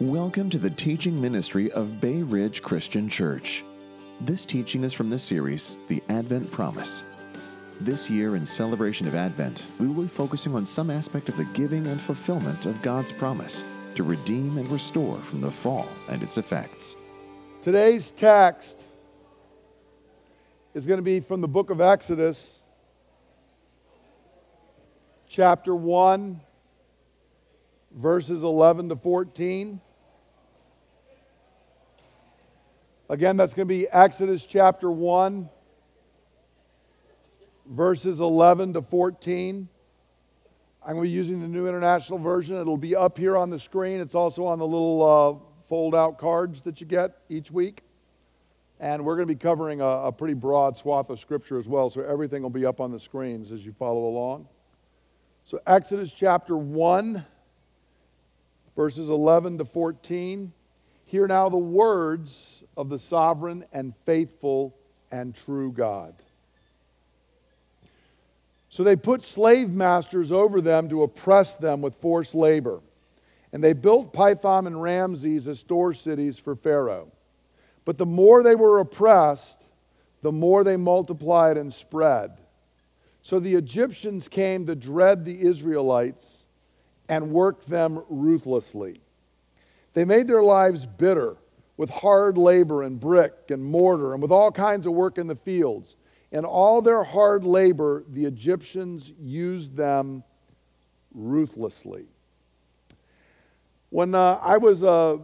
Welcome 0.00 0.48
to 0.48 0.58
the 0.58 0.70
teaching 0.70 1.20
ministry 1.20 1.70
of 1.72 2.00
Bay 2.00 2.22
Ridge 2.22 2.62
Christian 2.62 3.06
Church. 3.06 3.62
This 4.22 4.46
teaching 4.46 4.82
is 4.82 4.94
from 4.94 5.10
the 5.10 5.18
series, 5.18 5.76
The 5.88 6.02
Advent 6.08 6.50
Promise. 6.50 7.04
This 7.82 8.08
year, 8.08 8.34
in 8.34 8.46
celebration 8.46 9.06
of 9.06 9.14
Advent, 9.14 9.66
we 9.78 9.86
will 9.86 10.04
be 10.04 10.08
focusing 10.08 10.54
on 10.54 10.64
some 10.64 10.88
aspect 10.88 11.28
of 11.28 11.36
the 11.36 11.44
giving 11.52 11.86
and 11.86 12.00
fulfillment 12.00 12.64
of 12.64 12.80
God's 12.80 13.12
promise 13.12 13.62
to 13.94 14.02
redeem 14.02 14.56
and 14.56 14.66
restore 14.68 15.16
from 15.16 15.42
the 15.42 15.50
fall 15.50 15.86
and 16.08 16.22
its 16.22 16.38
effects. 16.38 16.96
Today's 17.60 18.10
text 18.10 18.82
is 20.72 20.86
going 20.86 20.96
to 20.96 21.02
be 21.02 21.20
from 21.20 21.42
the 21.42 21.48
book 21.48 21.68
of 21.68 21.82
Exodus, 21.82 22.62
chapter 25.28 25.74
1, 25.74 26.40
verses 27.92 28.42
11 28.42 28.88
to 28.88 28.96
14. 28.96 29.82
Again, 33.10 33.36
that's 33.36 33.54
going 33.54 33.66
to 33.66 33.74
be 33.74 33.88
Exodus 33.88 34.44
chapter 34.44 34.88
1, 34.88 35.48
verses 37.66 38.20
11 38.20 38.74
to 38.74 38.82
14. 38.82 39.68
I'm 40.80 40.92
going 40.94 40.96
to 40.98 41.02
be 41.02 41.10
using 41.10 41.40
the 41.40 41.48
New 41.48 41.66
International 41.66 42.20
Version. 42.20 42.56
It'll 42.56 42.76
be 42.76 42.94
up 42.94 43.18
here 43.18 43.36
on 43.36 43.50
the 43.50 43.58
screen. 43.58 43.98
It's 43.98 44.14
also 44.14 44.46
on 44.46 44.60
the 44.60 44.64
little 44.64 45.02
uh, 45.02 45.66
fold 45.66 45.92
out 45.92 46.18
cards 46.18 46.62
that 46.62 46.80
you 46.80 46.86
get 46.86 47.16
each 47.28 47.50
week. 47.50 47.82
And 48.78 49.04
we're 49.04 49.16
going 49.16 49.26
to 49.26 49.34
be 49.34 49.40
covering 49.40 49.80
a, 49.80 49.88
a 49.88 50.12
pretty 50.12 50.34
broad 50.34 50.76
swath 50.76 51.10
of 51.10 51.18
Scripture 51.18 51.58
as 51.58 51.66
well, 51.66 51.90
so 51.90 52.02
everything 52.02 52.44
will 52.44 52.48
be 52.50 52.64
up 52.64 52.80
on 52.80 52.92
the 52.92 53.00
screens 53.00 53.50
as 53.50 53.66
you 53.66 53.72
follow 53.72 54.04
along. 54.04 54.46
So, 55.46 55.58
Exodus 55.66 56.12
chapter 56.12 56.56
1, 56.56 57.26
verses 58.76 59.08
11 59.08 59.58
to 59.58 59.64
14. 59.64 60.52
Hear 61.10 61.26
now 61.26 61.48
the 61.48 61.58
words 61.58 62.62
of 62.76 62.88
the 62.88 62.98
sovereign 63.00 63.64
and 63.72 63.94
faithful 64.06 64.76
and 65.10 65.34
true 65.34 65.72
God. 65.72 66.14
So 68.68 68.84
they 68.84 68.94
put 68.94 69.24
slave 69.24 69.70
masters 69.70 70.30
over 70.30 70.60
them 70.60 70.88
to 70.88 71.02
oppress 71.02 71.56
them 71.56 71.82
with 71.82 71.96
forced 71.96 72.32
labor. 72.32 72.78
And 73.52 73.64
they 73.64 73.72
built 73.72 74.12
Pithom 74.12 74.68
and 74.68 74.80
Ramses 74.80 75.48
as 75.48 75.58
store 75.58 75.92
cities 75.94 76.38
for 76.38 76.54
Pharaoh. 76.54 77.10
But 77.84 77.98
the 77.98 78.06
more 78.06 78.44
they 78.44 78.54
were 78.54 78.78
oppressed, 78.78 79.66
the 80.22 80.30
more 80.30 80.62
they 80.62 80.76
multiplied 80.76 81.56
and 81.56 81.74
spread. 81.74 82.38
So 83.22 83.40
the 83.40 83.56
Egyptians 83.56 84.28
came 84.28 84.64
to 84.66 84.76
dread 84.76 85.24
the 85.24 85.42
Israelites 85.42 86.46
and 87.08 87.32
worked 87.32 87.68
them 87.68 88.04
ruthlessly. 88.08 89.00
They 89.94 90.04
made 90.04 90.28
their 90.28 90.42
lives 90.42 90.86
bitter 90.86 91.36
with 91.76 91.90
hard 91.90 92.36
labor 92.36 92.82
and 92.82 93.00
brick 93.00 93.34
and 93.48 93.64
mortar 93.64 94.12
and 94.12 94.22
with 94.22 94.30
all 94.30 94.52
kinds 94.52 94.86
of 94.86 94.92
work 94.92 95.18
in 95.18 95.26
the 95.26 95.34
fields. 95.34 95.96
In 96.30 96.44
all 96.44 96.80
their 96.80 97.02
hard 97.02 97.44
labor, 97.44 98.04
the 98.08 98.24
Egyptians 98.24 99.12
used 99.18 99.76
them 99.76 100.22
ruthlessly. 101.12 102.06
When 103.88 104.14
uh, 104.14 104.38
I 104.40 104.58
was 104.58 104.82
a 104.82 105.20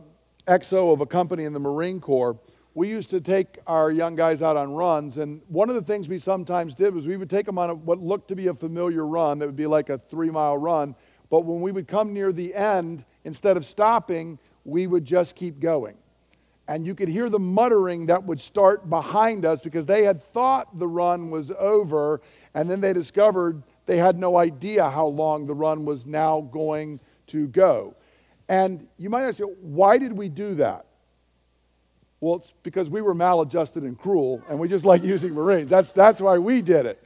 XO 0.49 0.93
of 0.93 1.01
a 1.01 1.07
company 1.07 1.45
in 1.45 1.53
the 1.53 1.61
Marine 1.61 2.01
Corps, 2.01 2.39
we 2.75 2.89
used 2.89 3.11
to 3.11 3.21
take 3.21 3.59
our 3.67 3.91
young 3.91 4.17
guys 4.17 4.43
out 4.43 4.57
on 4.57 4.73
runs, 4.73 5.17
and 5.17 5.41
one 5.49 5.69
of 5.69 5.77
the 5.77 5.83
things 5.83 6.09
we 6.09 6.19
sometimes 6.19 6.75
did 6.75 6.95
was 6.95 7.07
we 7.07 7.17
would 7.17 7.31
take 7.31 7.47
them 7.47 7.59
on 7.59 7.71
a, 7.71 7.75
what 7.75 7.99
looked 7.99 8.29
to 8.29 8.37
be 8.37 8.49
a 8.49 8.55
familiar 8.55 9.07
run 9.07 9.39
that 9.39 9.47
would 9.47 9.57
be 9.57 9.67
like 9.67 9.89
a 9.89 9.99
three 9.99 10.31
mile 10.31 10.59
run, 10.59 10.95
but 11.31 11.45
when 11.45 11.61
we 11.61 11.73
would 11.73 11.89
come 11.89 12.13
near 12.13 12.33
the 12.33 12.55
end, 12.55 13.05
instead 13.25 13.57
of 13.57 13.65
stopping, 13.65 14.39
we 14.67 14.87
would 14.87 15.05
just 15.05 15.35
keep 15.35 15.61
going. 15.61 15.97
And 16.69 16.85
you 16.85 16.97
could 16.97 17.09
hear 17.09 17.31
the 17.31 17.39
muttering 17.39 18.07
that 18.07 18.25
would 18.25 18.41
start 18.41 18.91
behind 18.91 19.47
us 19.47 19.61
because 19.61 19.87
they 19.87 20.03
had 20.03 20.23
thought 20.23 20.79
the 20.79 20.89
run 20.89 21.31
was 21.31 21.53
over, 21.53 22.21
and 22.53 22.69
then 22.69 22.81
they 22.81 22.93
discovered 22.93 23.63
they 23.87 23.99
had 23.99 24.19
no 24.19 24.37
idea 24.37 24.91
how 24.91 25.07
long 25.07 25.47
the 25.47 25.55
run 25.55 25.85
was 25.85 26.07
now 26.07 26.41
going 26.41 26.99
to 27.29 27.47
go. 27.47 27.95
And 28.49 28.89
you 28.99 29.09
might 29.09 29.25
ask, 29.25 29.41
why 29.61 29.99
did 29.99 30.13
we 30.13 30.29
do 30.29 30.55
that? 30.57 30.87
Well, 32.19 32.37
it's 32.37 32.53
because 32.65 32.91
we 32.91 33.01
were 33.01 33.15
maladjusted 33.15 33.85
and 33.85 33.97
cruel, 33.97 34.43
and 34.49 34.59
we 34.59 34.67
just 34.69 34.85
like 34.85 35.05
using 35.05 35.35
Marines. 35.35 35.71
That's, 35.71 35.93
that's 35.93 36.21
why 36.21 36.39
we 36.39 36.63
did 36.63 36.87
it. 36.87 37.03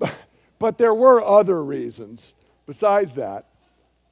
But, 0.58 0.78
there 0.78 0.94
were 0.94 1.22
other 1.22 1.62
reasons 1.62 2.32
besides 2.64 3.14
that. 3.14 3.46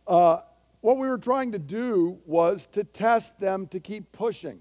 Uh, 0.06 0.40
what 0.82 0.98
we 0.98 1.08
were 1.08 1.18
trying 1.18 1.52
to 1.52 1.58
do 1.58 2.18
was 2.26 2.66
to 2.72 2.84
test 2.84 3.38
them 3.40 3.66
to 3.68 3.80
keep 3.80 4.12
pushing. 4.12 4.60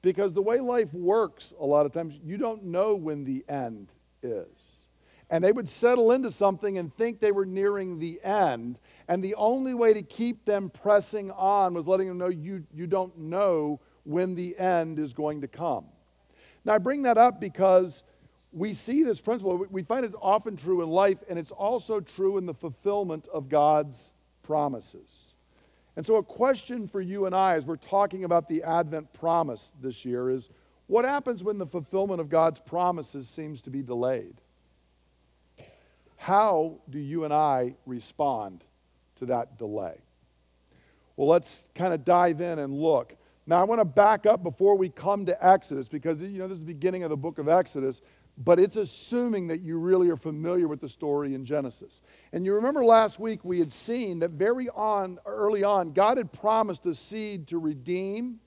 Because 0.00 0.32
the 0.32 0.40
way 0.40 0.60
life 0.60 0.94
works, 0.94 1.52
a 1.60 1.66
lot 1.66 1.84
of 1.84 1.92
times, 1.92 2.18
you 2.24 2.38
don't 2.38 2.64
know 2.64 2.94
when 2.94 3.24
the 3.24 3.44
end 3.48 3.92
is. 4.22 4.86
And 5.28 5.44
they 5.44 5.52
would 5.52 5.68
settle 5.68 6.12
into 6.12 6.30
something 6.30 6.78
and 6.78 6.94
think 6.94 7.20
they 7.20 7.32
were 7.32 7.44
nearing 7.44 7.98
the 7.98 8.20
end. 8.22 8.78
And 9.08 9.22
the 9.22 9.34
only 9.34 9.74
way 9.74 9.92
to 9.92 10.02
keep 10.02 10.44
them 10.44 10.70
pressing 10.70 11.30
on 11.32 11.74
was 11.74 11.86
letting 11.86 12.08
them 12.08 12.18
know 12.18 12.28
you, 12.28 12.64
you 12.72 12.86
don't 12.86 13.18
know 13.18 13.80
when 14.04 14.34
the 14.34 14.56
end 14.56 14.98
is 14.98 15.12
going 15.12 15.42
to 15.42 15.48
come. 15.48 15.84
Now, 16.64 16.74
I 16.74 16.78
bring 16.78 17.02
that 17.02 17.18
up 17.18 17.40
because 17.40 18.02
we 18.52 18.74
see 18.74 19.02
this 19.02 19.20
principle. 19.20 19.66
We 19.70 19.82
find 19.82 20.04
it 20.04 20.14
often 20.20 20.56
true 20.56 20.82
in 20.82 20.88
life, 20.88 21.18
and 21.28 21.38
it's 21.38 21.52
also 21.52 22.00
true 22.00 22.38
in 22.38 22.46
the 22.46 22.54
fulfillment 22.54 23.28
of 23.32 23.48
God's 23.48 24.12
promises. 24.42 25.19
And 25.96 26.06
so, 26.06 26.16
a 26.16 26.22
question 26.22 26.86
for 26.86 27.00
you 27.00 27.26
and 27.26 27.34
I 27.34 27.56
as 27.56 27.66
we're 27.66 27.76
talking 27.76 28.24
about 28.24 28.48
the 28.48 28.62
Advent 28.62 29.12
promise 29.12 29.72
this 29.80 30.04
year 30.04 30.30
is 30.30 30.48
what 30.86 31.04
happens 31.04 31.44
when 31.44 31.58
the 31.58 31.66
fulfillment 31.66 32.20
of 32.20 32.28
God's 32.28 32.60
promises 32.60 33.28
seems 33.28 33.62
to 33.62 33.70
be 33.70 33.82
delayed? 33.82 34.40
How 36.16 36.78
do 36.88 36.98
you 36.98 37.24
and 37.24 37.32
I 37.32 37.76
respond 37.86 38.64
to 39.16 39.26
that 39.26 39.58
delay? 39.58 39.98
Well, 41.16 41.28
let's 41.28 41.66
kind 41.74 41.92
of 41.92 42.04
dive 42.04 42.40
in 42.40 42.58
and 42.58 42.72
look. 42.72 43.16
Now, 43.46 43.60
I 43.60 43.64
want 43.64 43.80
to 43.80 43.84
back 43.84 44.26
up 44.26 44.42
before 44.42 44.76
we 44.76 44.88
come 44.88 45.26
to 45.26 45.46
Exodus 45.46 45.88
because, 45.88 46.22
you 46.22 46.38
know, 46.38 46.46
this 46.46 46.56
is 46.56 46.60
the 46.60 46.72
beginning 46.72 47.02
of 47.02 47.10
the 47.10 47.16
book 47.16 47.38
of 47.38 47.48
Exodus 47.48 48.00
but 48.38 48.58
it's 48.58 48.76
assuming 48.76 49.48
that 49.48 49.60
you 49.60 49.78
really 49.78 50.08
are 50.08 50.16
familiar 50.16 50.66
with 50.66 50.80
the 50.80 50.88
story 50.88 51.34
in 51.34 51.44
Genesis. 51.44 52.00
And 52.32 52.44
you 52.44 52.54
remember 52.54 52.84
last 52.84 53.18
week 53.20 53.44
we 53.44 53.58
had 53.58 53.70
seen 53.70 54.20
that 54.20 54.30
very 54.30 54.68
on 54.70 55.18
early 55.26 55.62
on 55.62 55.92
God 55.92 56.16
had 56.16 56.32
promised 56.32 56.86
a 56.86 56.94
seed 56.94 57.46
to 57.48 57.58
redeem, 57.58 58.40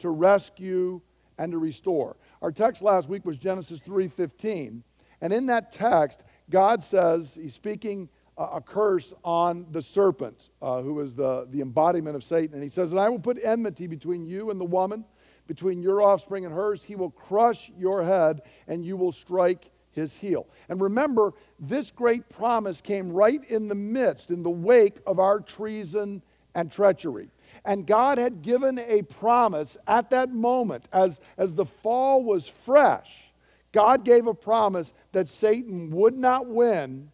to 0.00 0.10
rescue 0.10 1.00
and 1.38 1.52
to 1.52 1.58
restore. 1.58 2.16
Our 2.42 2.52
text 2.52 2.82
last 2.82 3.08
week 3.08 3.24
was 3.24 3.38
Genesis 3.38 3.80
3:15, 3.80 4.82
and 5.20 5.32
in 5.32 5.46
that 5.46 5.72
text 5.72 6.24
God 6.50 6.82
says 6.82 7.38
he's 7.40 7.54
speaking 7.54 8.08
a 8.38 8.60
curse 8.60 9.12
on 9.24 9.66
the 9.70 9.82
serpent, 9.82 10.50
uh, 10.60 10.80
who 10.80 11.00
is 11.00 11.14
the, 11.14 11.46
the 11.50 11.60
embodiment 11.60 12.16
of 12.16 12.24
Satan. 12.24 12.54
And 12.54 12.62
he 12.62 12.68
says, 12.68 12.90
And 12.90 13.00
I 13.00 13.08
will 13.08 13.18
put 13.18 13.38
enmity 13.42 13.86
between 13.86 14.24
you 14.24 14.50
and 14.50 14.60
the 14.60 14.64
woman, 14.64 15.04
between 15.52 15.82
your 15.82 16.00
offspring 16.00 16.46
and 16.46 16.54
hers. 16.54 16.84
He 16.84 16.94
will 16.94 17.10
crush 17.10 17.70
your 17.76 18.04
head, 18.04 18.40
and 18.66 18.82
you 18.82 18.96
will 18.96 19.12
strike 19.12 19.70
his 19.90 20.16
heel. 20.16 20.46
And 20.70 20.80
remember, 20.80 21.34
this 21.60 21.90
great 21.90 22.30
promise 22.30 22.80
came 22.80 23.12
right 23.12 23.44
in 23.50 23.68
the 23.68 23.74
midst, 23.74 24.30
in 24.30 24.44
the 24.44 24.48
wake 24.48 25.00
of 25.06 25.18
our 25.18 25.40
treason 25.40 26.22
and 26.54 26.72
treachery. 26.72 27.28
And 27.66 27.86
God 27.86 28.16
had 28.16 28.40
given 28.40 28.78
a 28.78 29.02
promise 29.02 29.76
at 29.86 30.08
that 30.08 30.30
moment, 30.30 30.88
as, 30.90 31.20
as 31.36 31.52
the 31.52 31.66
fall 31.66 32.24
was 32.24 32.48
fresh, 32.48 33.30
God 33.72 34.06
gave 34.06 34.26
a 34.26 34.32
promise 34.32 34.94
that 35.12 35.28
Satan 35.28 35.90
would 35.90 36.16
not 36.16 36.46
win, 36.46 37.10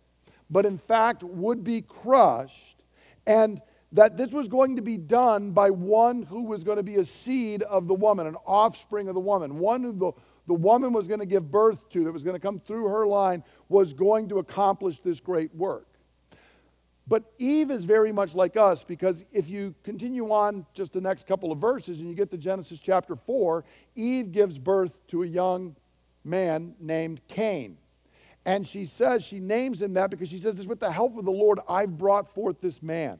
but 0.48 0.64
in 0.64 0.78
fact 0.78 1.24
would 1.24 1.64
be 1.64 1.80
crushed. 1.80 2.84
And 3.26 3.60
that 3.92 4.16
this 4.16 4.30
was 4.32 4.48
going 4.48 4.76
to 4.76 4.82
be 4.82 4.96
done 4.96 5.52
by 5.52 5.70
one 5.70 6.22
who 6.22 6.42
was 6.42 6.62
going 6.62 6.76
to 6.76 6.82
be 6.82 6.96
a 6.96 7.04
seed 7.04 7.62
of 7.62 7.88
the 7.88 7.94
woman, 7.94 8.26
an 8.26 8.36
offspring 8.46 9.08
of 9.08 9.14
the 9.14 9.20
woman, 9.20 9.58
one 9.58 9.82
who 9.82 9.92
the, 9.92 10.12
the 10.46 10.54
woman 10.54 10.92
was 10.92 11.08
going 11.08 11.20
to 11.20 11.26
give 11.26 11.50
birth 11.50 11.88
to, 11.90 12.04
that 12.04 12.12
was 12.12 12.24
going 12.24 12.36
to 12.36 12.40
come 12.40 12.60
through 12.60 12.88
her 12.88 13.06
line, 13.06 13.42
was 13.68 13.92
going 13.94 14.28
to 14.28 14.38
accomplish 14.38 15.00
this 15.00 15.20
great 15.20 15.54
work. 15.54 15.86
But 17.06 17.32
Eve 17.38 17.70
is 17.70 17.86
very 17.86 18.12
much 18.12 18.34
like 18.34 18.58
us 18.58 18.84
because 18.84 19.24
if 19.32 19.48
you 19.48 19.74
continue 19.82 20.30
on 20.30 20.66
just 20.74 20.92
the 20.92 21.00
next 21.00 21.26
couple 21.26 21.50
of 21.50 21.58
verses 21.58 22.00
and 22.00 22.08
you 22.08 22.14
get 22.14 22.30
to 22.32 22.36
Genesis 22.36 22.78
chapter 22.78 23.16
4, 23.16 23.64
Eve 23.94 24.30
gives 24.30 24.58
birth 24.58 25.06
to 25.08 25.22
a 25.22 25.26
young 25.26 25.74
man 26.22 26.74
named 26.78 27.22
Cain. 27.26 27.78
And 28.44 28.68
she 28.68 28.84
says, 28.84 29.24
she 29.24 29.40
names 29.40 29.80
him 29.80 29.94
that 29.94 30.10
because 30.10 30.28
she 30.28 30.36
says, 30.36 30.58
It's 30.58 30.68
With 30.68 30.80
the 30.80 30.92
help 30.92 31.16
of 31.16 31.24
the 31.24 31.30
Lord, 31.30 31.60
I've 31.66 31.96
brought 31.96 32.34
forth 32.34 32.60
this 32.60 32.82
man. 32.82 33.18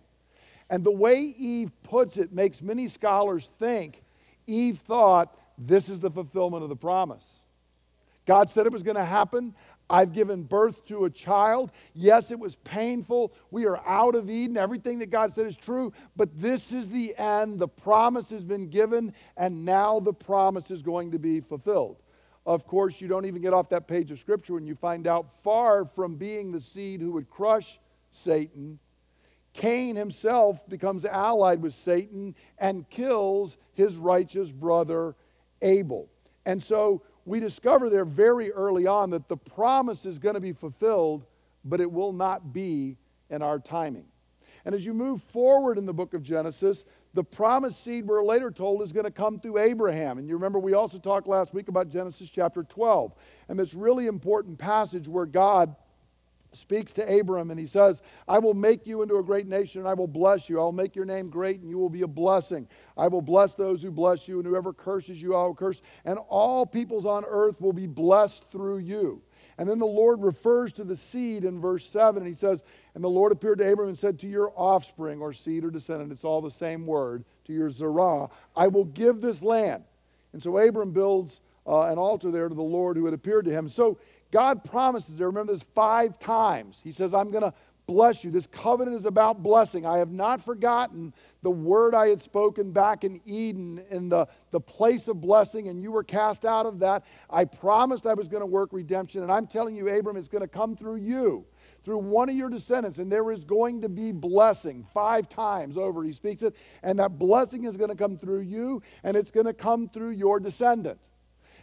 And 0.70 0.84
the 0.84 0.92
way 0.92 1.20
Eve 1.20 1.70
puts 1.82 2.16
it 2.16 2.32
makes 2.32 2.60
many 2.60 2.88
scholars 2.88 3.50
think 3.58 4.02
Eve 4.46 4.78
thought 4.78 5.36
this 5.56 5.88
is 5.88 6.00
the 6.00 6.10
fulfillment 6.10 6.62
of 6.62 6.68
the 6.68 6.76
promise. 6.76 7.26
God 8.26 8.50
said 8.50 8.66
it 8.66 8.72
was 8.72 8.82
going 8.82 8.96
to 8.96 9.04
happen. 9.04 9.54
I've 9.90 10.12
given 10.12 10.42
birth 10.42 10.84
to 10.86 11.06
a 11.06 11.10
child. 11.10 11.72
Yes, 11.94 12.30
it 12.30 12.38
was 12.38 12.56
painful. 12.56 13.32
We 13.50 13.64
are 13.64 13.80
out 13.88 14.14
of 14.14 14.28
Eden. 14.28 14.58
Everything 14.58 14.98
that 14.98 15.10
God 15.10 15.32
said 15.32 15.46
is 15.46 15.56
true. 15.56 15.94
But 16.14 16.38
this 16.38 16.72
is 16.72 16.88
the 16.88 17.16
end. 17.16 17.58
The 17.58 17.68
promise 17.68 18.28
has 18.30 18.44
been 18.44 18.68
given, 18.68 19.14
and 19.36 19.64
now 19.64 19.98
the 19.98 20.12
promise 20.12 20.70
is 20.70 20.82
going 20.82 21.12
to 21.12 21.18
be 21.18 21.40
fulfilled. 21.40 21.96
Of 22.44 22.66
course, 22.66 23.00
you 23.00 23.08
don't 23.08 23.24
even 23.24 23.40
get 23.42 23.54
off 23.54 23.70
that 23.70 23.88
page 23.88 24.10
of 24.10 24.18
Scripture 24.18 24.54
when 24.54 24.66
you 24.66 24.74
find 24.74 25.06
out 25.06 25.42
far 25.42 25.84
from 25.84 26.16
being 26.16 26.52
the 26.52 26.60
seed 26.60 27.00
who 27.00 27.12
would 27.12 27.30
crush 27.30 27.78
Satan, 28.10 28.78
Cain 29.58 29.96
himself 29.96 30.66
becomes 30.68 31.04
allied 31.04 31.60
with 31.60 31.74
Satan 31.74 32.36
and 32.58 32.88
kills 32.88 33.56
his 33.74 33.96
righteous 33.96 34.52
brother 34.52 35.16
Abel. 35.60 36.08
And 36.46 36.62
so 36.62 37.02
we 37.24 37.40
discover 37.40 37.90
there 37.90 38.04
very 38.04 38.52
early 38.52 38.86
on 38.86 39.10
that 39.10 39.28
the 39.28 39.36
promise 39.36 40.06
is 40.06 40.20
going 40.20 40.36
to 40.36 40.40
be 40.40 40.52
fulfilled, 40.52 41.26
but 41.64 41.80
it 41.80 41.90
will 41.90 42.12
not 42.12 42.52
be 42.52 42.98
in 43.30 43.42
our 43.42 43.58
timing. 43.58 44.04
And 44.64 44.76
as 44.76 44.86
you 44.86 44.94
move 44.94 45.24
forward 45.24 45.76
in 45.76 45.86
the 45.86 45.92
book 45.92 46.14
of 46.14 46.22
Genesis, 46.22 46.84
the 47.14 47.24
promised 47.24 47.82
seed 47.82 48.06
we're 48.06 48.22
later 48.22 48.52
told 48.52 48.80
is 48.82 48.92
going 48.92 49.06
to 49.06 49.10
come 49.10 49.40
through 49.40 49.58
Abraham. 49.58 50.18
And 50.18 50.28
you 50.28 50.36
remember 50.36 50.60
we 50.60 50.74
also 50.74 51.00
talked 51.00 51.26
last 51.26 51.52
week 51.52 51.66
about 51.66 51.88
Genesis 51.88 52.30
chapter 52.30 52.62
12 52.62 53.12
and 53.48 53.58
this 53.58 53.74
really 53.74 54.06
important 54.06 54.56
passage 54.56 55.08
where 55.08 55.26
God 55.26 55.74
speaks 56.52 56.92
to 56.94 57.20
Abram 57.20 57.50
and 57.50 57.60
he 57.60 57.66
says, 57.66 58.02
I 58.26 58.38
will 58.38 58.54
make 58.54 58.86
you 58.86 59.02
into 59.02 59.16
a 59.16 59.22
great 59.22 59.46
nation 59.46 59.80
and 59.80 59.88
I 59.88 59.94
will 59.94 60.06
bless 60.06 60.48
you. 60.48 60.58
I'll 60.58 60.72
make 60.72 60.96
your 60.96 61.04
name 61.04 61.28
great 61.28 61.60
and 61.60 61.68
you 61.68 61.78
will 61.78 61.90
be 61.90 62.02
a 62.02 62.08
blessing. 62.08 62.66
I 62.96 63.08
will 63.08 63.22
bless 63.22 63.54
those 63.54 63.82
who 63.82 63.90
bless 63.90 64.28
you 64.28 64.38
and 64.38 64.46
whoever 64.46 64.72
curses 64.72 65.20
you, 65.20 65.34
I 65.34 65.42
will 65.44 65.54
curse. 65.54 65.82
And 66.04 66.18
all 66.28 66.64
peoples 66.64 67.06
on 67.06 67.24
earth 67.26 67.60
will 67.60 67.72
be 67.72 67.86
blessed 67.86 68.44
through 68.50 68.78
you. 68.78 69.22
And 69.58 69.68
then 69.68 69.78
the 69.78 69.86
Lord 69.86 70.22
refers 70.22 70.72
to 70.74 70.84
the 70.84 70.96
seed 70.96 71.44
in 71.44 71.60
verse 71.60 71.84
7 71.84 72.22
and 72.22 72.28
he 72.28 72.38
says, 72.38 72.62
And 72.94 73.02
the 73.02 73.08
Lord 73.08 73.32
appeared 73.32 73.58
to 73.58 73.70
Abram 73.70 73.88
and 73.88 73.98
said, 73.98 74.18
To 74.20 74.28
your 74.28 74.52
offspring 74.56 75.20
or 75.20 75.32
seed 75.32 75.64
or 75.64 75.70
descendant, 75.70 76.12
it's 76.12 76.24
all 76.24 76.40
the 76.40 76.50
same 76.50 76.86
word, 76.86 77.24
to 77.46 77.52
your 77.52 77.68
Zerah, 77.68 78.28
I 78.56 78.68
will 78.68 78.84
give 78.84 79.20
this 79.20 79.42
land. 79.42 79.82
And 80.32 80.42
so 80.42 80.56
Abram 80.58 80.92
builds 80.92 81.40
uh, 81.66 81.82
an 81.82 81.98
altar 81.98 82.30
there 82.30 82.48
to 82.48 82.54
the 82.54 82.62
Lord 82.62 82.96
who 82.96 83.04
had 83.04 83.14
appeared 83.14 83.44
to 83.46 83.50
him. 83.50 83.68
So 83.68 83.98
God 84.30 84.64
promises 84.64 85.16
there, 85.16 85.28
remember 85.28 85.52
this 85.52 85.64
five 85.74 86.18
times. 86.18 86.80
He 86.82 86.92
says, 86.92 87.14
I'm 87.14 87.30
going 87.30 87.44
to 87.44 87.54
bless 87.86 88.22
you. 88.22 88.30
This 88.30 88.46
covenant 88.46 88.96
is 88.98 89.06
about 89.06 89.42
blessing. 89.42 89.86
I 89.86 89.96
have 89.98 90.12
not 90.12 90.44
forgotten 90.44 91.14
the 91.42 91.50
word 91.50 91.94
I 91.94 92.08
had 92.08 92.20
spoken 92.20 92.70
back 92.70 93.02
in 93.02 93.22
Eden 93.24 93.82
in 93.88 94.10
the, 94.10 94.28
the 94.50 94.60
place 94.60 95.08
of 95.08 95.22
blessing, 95.22 95.68
and 95.68 95.80
you 95.80 95.90
were 95.90 96.04
cast 96.04 96.44
out 96.44 96.66
of 96.66 96.80
that. 96.80 97.04
I 97.30 97.46
promised 97.46 98.06
I 98.06 98.12
was 98.12 98.28
going 98.28 98.42
to 98.42 98.46
work 98.46 98.68
redemption, 98.72 99.22
and 99.22 99.32
I'm 99.32 99.46
telling 99.46 99.74
you, 99.74 99.88
Abram, 99.88 100.18
it's 100.18 100.28
going 100.28 100.42
to 100.42 100.48
come 100.48 100.76
through 100.76 100.96
you, 100.96 101.46
through 101.82 101.98
one 101.98 102.28
of 102.28 102.36
your 102.36 102.50
descendants, 102.50 102.98
and 102.98 103.10
there 103.10 103.32
is 103.32 103.44
going 103.44 103.80
to 103.80 103.88
be 103.88 104.12
blessing. 104.12 104.86
Five 104.92 105.30
times 105.30 105.78
over, 105.78 106.04
he 106.04 106.12
speaks 106.12 106.42
it, 106.42 106.54
and 106.82 106.98
that 106.98 107.18
blessing 107.18 107.64
is 107.64 107.78
going 107.78 107.90
to 107.90 107.96
come 107.96 108.18
through 108.18 108.40
you, 108.40 108.82
and 109.02 109.16
it's 109.16 109.30
going 109.30 109.46
to 109.46 109.54
come 109.54 109.88
through 109.88 110.10
your 110.10 110.40
descendant. 110.40 111.00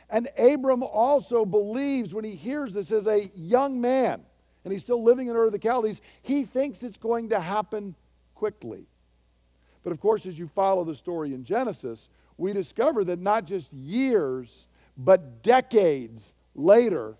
And 0.10 0.30
Abram 0.38 0.84
also 0.84 1.46
believes 1.46 2.14
when 2.14 2.24
he 2.24 2.36
hears 2.36 2.74
this 2.74 2.92
as 2.92 3.08
a 3.08 3.30
young 3.36 3.82
man, 3.82 4.22
and 4.64 4.72
he's 4.72 4.82
still 4.82 5.04
living 5.04 5.28
in 5.28 5.36
Ur 5.36 5.46
of 5.46 5.52
the 5.52 5.60
Chaldees, 5.62 6.02
he 6.22 6.44
thinks 6.44 6.84
it's 6.84 6.98
going 6.98 7.30
to 7.30 7.40
happen 7.40 7.96
quickly. 8.36 8.86
But 9.84 9.92
of 9.92 10.00
course, 10.00 10.26
as 10.26 10.38
you 10.38 10.48
follow 10.48 10.84
the 10.84 10.96
story 10.96 11.34
in 11.34 11.44
Genesis, 11.44 12.10
we 12.38 12.54
discover 12.54 13.04
that 13.06 13.20
not 13.20 13.46
just 13.46 13.72
years, 13.72 14.68
but 14.98 15.44
decades 15.44 16.34
later, 16.54 17.16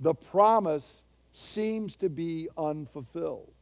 the 0.00 0.14
promise 0.14 1.02
seems 1.32 1.96
to 1.96 2.08
be 2.08 2.48
unfulfilled. 2.56 3.52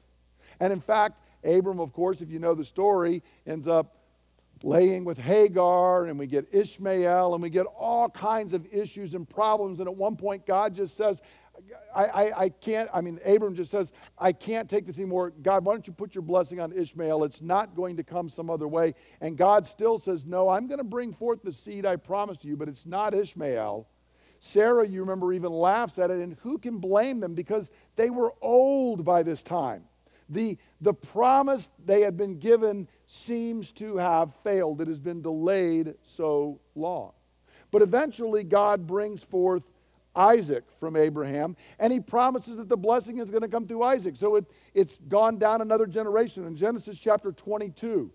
And 0.60 0.72
in 0.72 0.80
fact, 0.80 1.16
Abram, 1.44 1.80
of 1.80 1.92
course, 1.92 2.20
if 2.20 2.30
you 2.30 2.38
know 2.38 2.54
the 2.54 2.64
story, 2.64 3.22
ends 3.46 3.66
up 3.66 3.96
laying 4.64 5.04
with 5.04 5.18
Hagar, 5.18 6.06
and 6.06 6.18
we 6.18 6.26
get 6.26 6.48
Ishmael, 6.52 7.34
and 7.34 7.42
we 7.42 7.50
get 7.50 7.66
all 7.66 8.08
kinds 8.08 8.54
of 8.54 8.66
issues 8.72 9.14
and 9.14 9.28
problems. 9.28 9.80
And 9.80 9.88
at 9.88 9.96
one 9.96 10.16
point, 10.16 10.46
God 10.46 10.74
just 10.74 10.96
says, 10.96 11.20
I, 11.94 12.04
I, 12.04 12.40
I, 12.44 12.48
can't, 12.48 12.88
I 12.92 13.00
mean, 13.00 13.20
Abram 13.24 13.54
just 13.54 13.70
says, 13.70 13.92
I 14.18 14.32
can't 14.32 14.68
take 14.68 14.86
this 14.86 14.98
anymore. 14.98 15.32
God, 15.42 15.64
why 15.64 15.74
don't 15.74 15.86
you 15.86 15.92
put 15.92 16.14
your 16.14 16.22
blessing 16.22 16.60
on 16.60 16.72
Ishmael? 16.72 17.24
It's 17.24 17.42
not 17.42 17.74
going 17.74 17.96
to 17.98 18.02
come 18.02 18.28
some 18.28 18.48
other 18.48 18.66
way. 18.66 18.94
And 19.20 19.36
God 19.36 19.66
still 19.66 19.98
says, 19.98 20.24
No, 20.24 20.48
I'm 20.48 20.66
going 20.66 20.78
to 20.78 20.84
bring 20.84 21.12
forth 21.12 21.42
the 21.42 21.52
seed 21.52 21.84
I 21.84 21.96
promised 21.96 22.44
you, 22.44 22.56
but 22.56 22.68
it's 22.68 22.86
not 22.86 23.14
Ishmael. 23.14 23.86
Sarah, 24.40 24.88
you 24.88 25.00
remember, 25.00 25.32
even 25.32 25.52
laughs 25.52 25.98
at 25.98 26.10
it, 26.10 26.18
and 26.18 26.36
who 26.42 26.58
can 26.58 26.78
blame 26.78 27.20
them 27.20 27.34
because 27.34 27.70
they 27.94 28.10
were 28.10 28.34
old 28.40 29.04
by 29.04 29.22
this 29.22 29.42
time. 29.42 29.84
The, 30.28 30.56
the 30.80 30.94
promise 30.94 31.70
they 31.84 32.00
had 32.00 32.16
been 32.16 32.38
given 32.38 32.88
seems 33.12 33.72
to 33.72 33.98
have 33.98 34.34
failed. 34.42 34.80
It 34.80 34.88
has 34.88 34.98
been 34.98 35.20
delayed 35.20 35.94
so 36.02 36.60
long. 36.74 37.12
But 37.70 37.82
eventually, 37.82 38.42
God 38.42 38.86
brings 38.86 39.22
forth 39.22 39.62
Isaac 40.16 40.64
from 40.80 40.96
Abraham, 40.96 41.56
and 41.78 41.92
he 41.92 42.00
promises 42.00 42.56
that 42.56 42.68
the 42.68 42.76
blessing 42.76 43.18
is 43.18 43.30
going 43.30 43.42
to 43.42 43.48
come 43.48 43.66
through 43.66 43.82
Isaac. 43.82 44.16
So 44.16 44.36
it, 44.36 44.46
it's 44.72 44.98
gone 45.08 45.38
down 45.38 45.60
another 45.60 45.86
generation. 45.86 46.46
In 46.46 46.56
Genesis 46.56 46.98
chapter 46.98 47.32
22, 47.32 48.10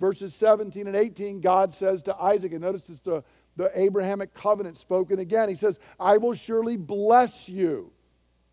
verses 0.00 0.34
17 0.34 0.86
and 0.86 0.96
18, 0.96 1.40
God 1.40 1.72
says 1.72 2.02
to 2.02 2.16
Isaac, 2.16 2.52
and 2.52 2.60
notice 2.60 2.88
it's 2.88 3.00
the, 3.00 3.22
the 3.56 3.70
Abrahamic 3.78 4.34
covenant 4.34 4.76
spoken 4.78 5.20
again. 5.20 5.48
He 5.48 5.54
says, 5.54 5.78
I 5.98 6.16
will 6.16 6.34
surely 6.34 6.76
bless 6.76 7.48
you. 7.48 7.92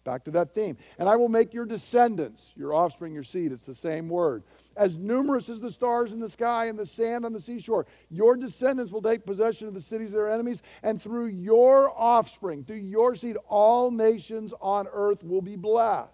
Back 0.04 0.24
to 0.26 0.32
that 0.32 0.56
theme. 0.56 0.78
And 0.98 1.10
I 1.10 1.18
will 1.18 1.28
make 1.28 1.54
your 1.54 1.66
descendants, 1.66 2.54
your 2.56 2.74
offspring, 2.74 3.14
your 3.14 3.24
seed, 3.24 3.52
it's 3.52 3.64
the 3.64 3.76
same 3.76 4.10
word, 4.10 4.44
as 4.78 4.98
numerous 4.98 5.50
as 5.50 5.60
the 5.60 5.72
stars 5.72 6.14
in 6.14 6.20
the 6.20 6.30
sky 6.30 6.66
and 6.66 6.78
the 6.78 6.86
sand 6.86 7.26
on 7.26 7.34
the 7.34 7.42
seashore. 7.42 7.86
Your 8.10 8.38
descendants 8.38 8.92
will 8.92 9.02
take 9.02 9.26
possession 9.26 9.68
of 9.68 9.74
the 9.74 9.82
cities 9.82 10.10
of 10.10 10.16
their 10.16 10.30
enemies, 10.30 10.62
and 10.84 11.02
through 11.02 11.28
your 11.28 11.92
offspring, 11.96 12.64
through 12.64 12.78
your 12.78 13.16
seed, 13.16 13.38
all 13.48 13.92
nations 13.92 14.54
on 14.62 14.88
earth 14.94 15.24
will 15.24 15.42
be 15.42 15.56
blessed. 15.56 16.12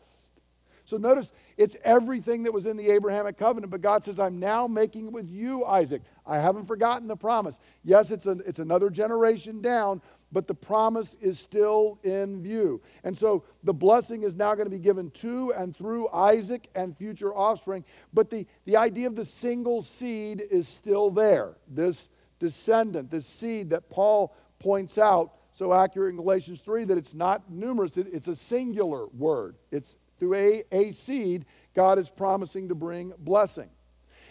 So 0.86 0.98
notice 0.98 1.31
it's 1.56 1.77
everything 1.83 2.44
that 2.44 2.54
was 2.54 2.65
in 2.65 2.75
the 2.75 2.92
Abrahamic 2.92 3.38
covenant, 3.38 3.71
but 3.71 3.81
God 3.81 4.04
says, 4.04 4.19
I'm 4.19 4.39
now 4.39 4.68
making 4.68 5.07
it 5.07 5.13
with 5.13 5.30
you, 5.30 5.63
Isaac. 5.66 6.01
I 6.25 6.38
haven't 6.39 6.66
forgotten 6.66 7.07
the 7.07 7.16
promise. 7.16 7.59
Yes, 7.83 8.12
it's, 8.12 8.25
it's 8.25 8.59
another 8.59 8.89
generation 8.89 9.62
down, 9.62 10.01
but 10.33 10.47
the 10.47 10.56
promise 10.56 11.15
is 11.21 11.39
still 11.39 12.00
in 12.03 12.41
view. 12.41 12.81
And 13.03 13.15
so 13.15 13.44
the 13.63 13.74
blessing 13.74 14.24
is 14.24 14.35
now 14.35 14.56
going 14.56 14.65
to 14.65 14.71
be 14.71 14.80
given 14.80 15.12
to 15.12 15.53
and 15.53 15.75
through 15.75 16.09
Isaac 16.09 16.69
and 16.75 16.97
future 16.97 17.33
offspring. 17.33 17.85
But 18.12 18.31
the, 18.31 18.47
the 18.65 18.75
idea 18.75 19.07
of 19.07 19.15
the 19.15 19.25
single 19.25 19.83
seed 19.83 20.44
is 20.50 20.68
still 20.68 21.12
there. 21.12 21.53
This 21.68 22.09
descendant, 22.40 23.11
this 23.11 23.28
seed 23.28 23.69
that 23.69 23.90
Paul 23.90 24.35
points 24.57 24.97
out 24.97 25.33
so 25.54 25.71
accurate 25.71 26.09
in 26.09 26.18
Galatians 26.18 26.61
3 26.61 26.85
that 26.85 26.97
it's 26.97 27.13
not 27.13 27.52
numerous, 27.52 27.95
it, 27.97 28.07
it's 28.11 28.28
a 28.28 28.35
singular 28.35 29.06
word. 29.07 29.56
It's 29.71 29.97
through 30.18 30.35
a, 30.35 30.63
a 30.71 30.92
seed, 30.94 31.45
God 31.75 31.99
is 31.99 32.09
promising 32.09 32.69
to 32.69 32.75
bring 32.75 33.13
blessing. 33.19 33.69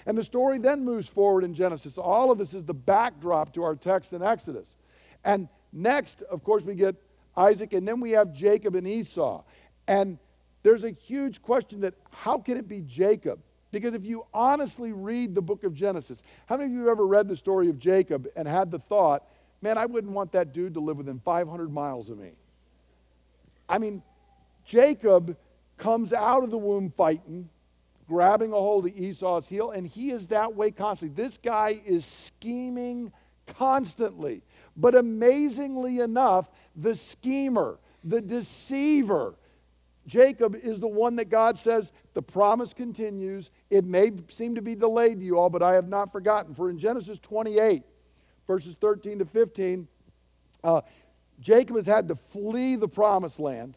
And 0.04 0.18
the 0.18 0.24
story 0.24 0.58
then 0.58 0.84
moves 0.84 1.08
forward 1.08 1.44
in 1.44 1.54
Genesis. 1.54 1.96
All 1.96 2.32
of 2.32 2.38
this 2.38 2.54
is 2.54 2.64
the 2.64 2.74
backdrop 2.74 3.54
to 3.54 3.62
our 3.62 3.76
text 3.76 4.12
in 4.12 4.20
Exodus. 4.20 4.76
And 5.24 5.48
Next, 5.72 6.22
of 6.22 6.44
course, 6.44 6.64
we 6.64 6.74
get 6.74 6.96
Isaac, 7.36 7.72
and 7.72 7.86
then 7.88 8.00
we 8.00 8.12
have 8.12 8.32
Jacob 8.32 8.74
and 8.74 8.86
Esau. 8.86 9.42
And 9.88 10.18
there's 10.62 10.84
a 10.84 10.90
huge 10.90 11.42
question 11.42 11.80
that 11.80 11.94
how 12.10 12.38
can 12.38 12.56
it 12.56 12.68
be 12.68 12.82
Jacob? 12.82 13.40
Because 13.70 13.94
if 13.94 14.04
you 14.04 14.26
honestly 14.34 14.92
read 14.92 15.34
the 15.34 15.40
book 15.40 15.64
of 15.64 15.74
Genesis, 15.74 16.22
how 16.46 16.56
many 16.56 16.66
of 16.66 16.72
you 16.72 16.80
have 16.80 16.90
ever 16.90 17.06
read 17.06 17.26
the 17.26 17.36
story 17.36 17.70
of 17.70 17.78
Jacob 17.78 18.28
and 18.36 18.46
had 18.46 18.70
the 18.70 18.78
thought, 18.78 19.26
man, 19.62 19.78
I 19.78 19.86
wouldn't 19.86 20.12
want 20.12 20.32
that 20.32 20.52
dude 20.52 20.74
to 20.74 20.80
live 20.80 20.98
within 20.98 21.20
500 21.20 21.72
miles 21.72 22.10
of 22.10 22.18
me? 22.18 22.32
I 23.68 23.78
mean, 23.78 24.02
Jacob 24.66 25.36
comes 25.78 26.12
out 26.12 26.44
of 26.44 26.50
the 26.50 26.58
womb 26.58 26.90
fighting, 26.90 27.48
grabbing 28.06 28.52
a 28.52 28.56
hold 28.56 28.86
of 28.86 28.96
Esau's 28.96 29.48
heel, 29.48 29.70
and 29.70 29.86
he 29.86 30.10
is 30.10 30.26
that 30.28 30.54
way 30.54 30.70
constantly. 30.70 31.24
This 31.24 31.38
guy 31.38 31.80
is 31.84 32.04
scheming 32.04 33.10
constantly. 33.46 34.42
But 34.76 34.94
amazingly 34.94 36.00
enough, 36.00 36.50
the 36.74 36.94
schemer, 36.94 37.78
the 38.02 38.20
deceiver, 38.20 39.34
Jacob 40.06 40.56
is 40.56 40.80
the 40.80 40.88
one 40.88 41.16
that 41.16 41.26
God 41.26 41.58
says, 41.58 41.92
the 42.14 42.22
promise 42.22 42.74
continues. 42.74 43.50
It 43.70 43.84
may 43.84 44.10
seem 44.28 44.54
to 44.56 44.62
be 44.62 44.74
delayed 44.74 45.20
to 45.20 45.24
you 45.24 45.38
all, 45.38 45.50
but 45.50 45.62
I 45.62 45.74
have 45.74 45.88
not 45.88 46.12
forgotten. 46.12 46.54
For 46.54 46.70
in 46.70 46.78
Genesis 46.78 47.18
28, 47.18 47.82
verses 48.46 48.76
13 48.80 49.20
to 49.20 49.24
15, 49.24 49.86
uh, 50.64 50.80
Jacob 51.40 51.76
has 51.76 51.86
had 51.86 52.08
to 52.08 52.14
flee 52.14 52.76
the 52.76 52.88
promised 52.88 53.38
land, 53.38 53.76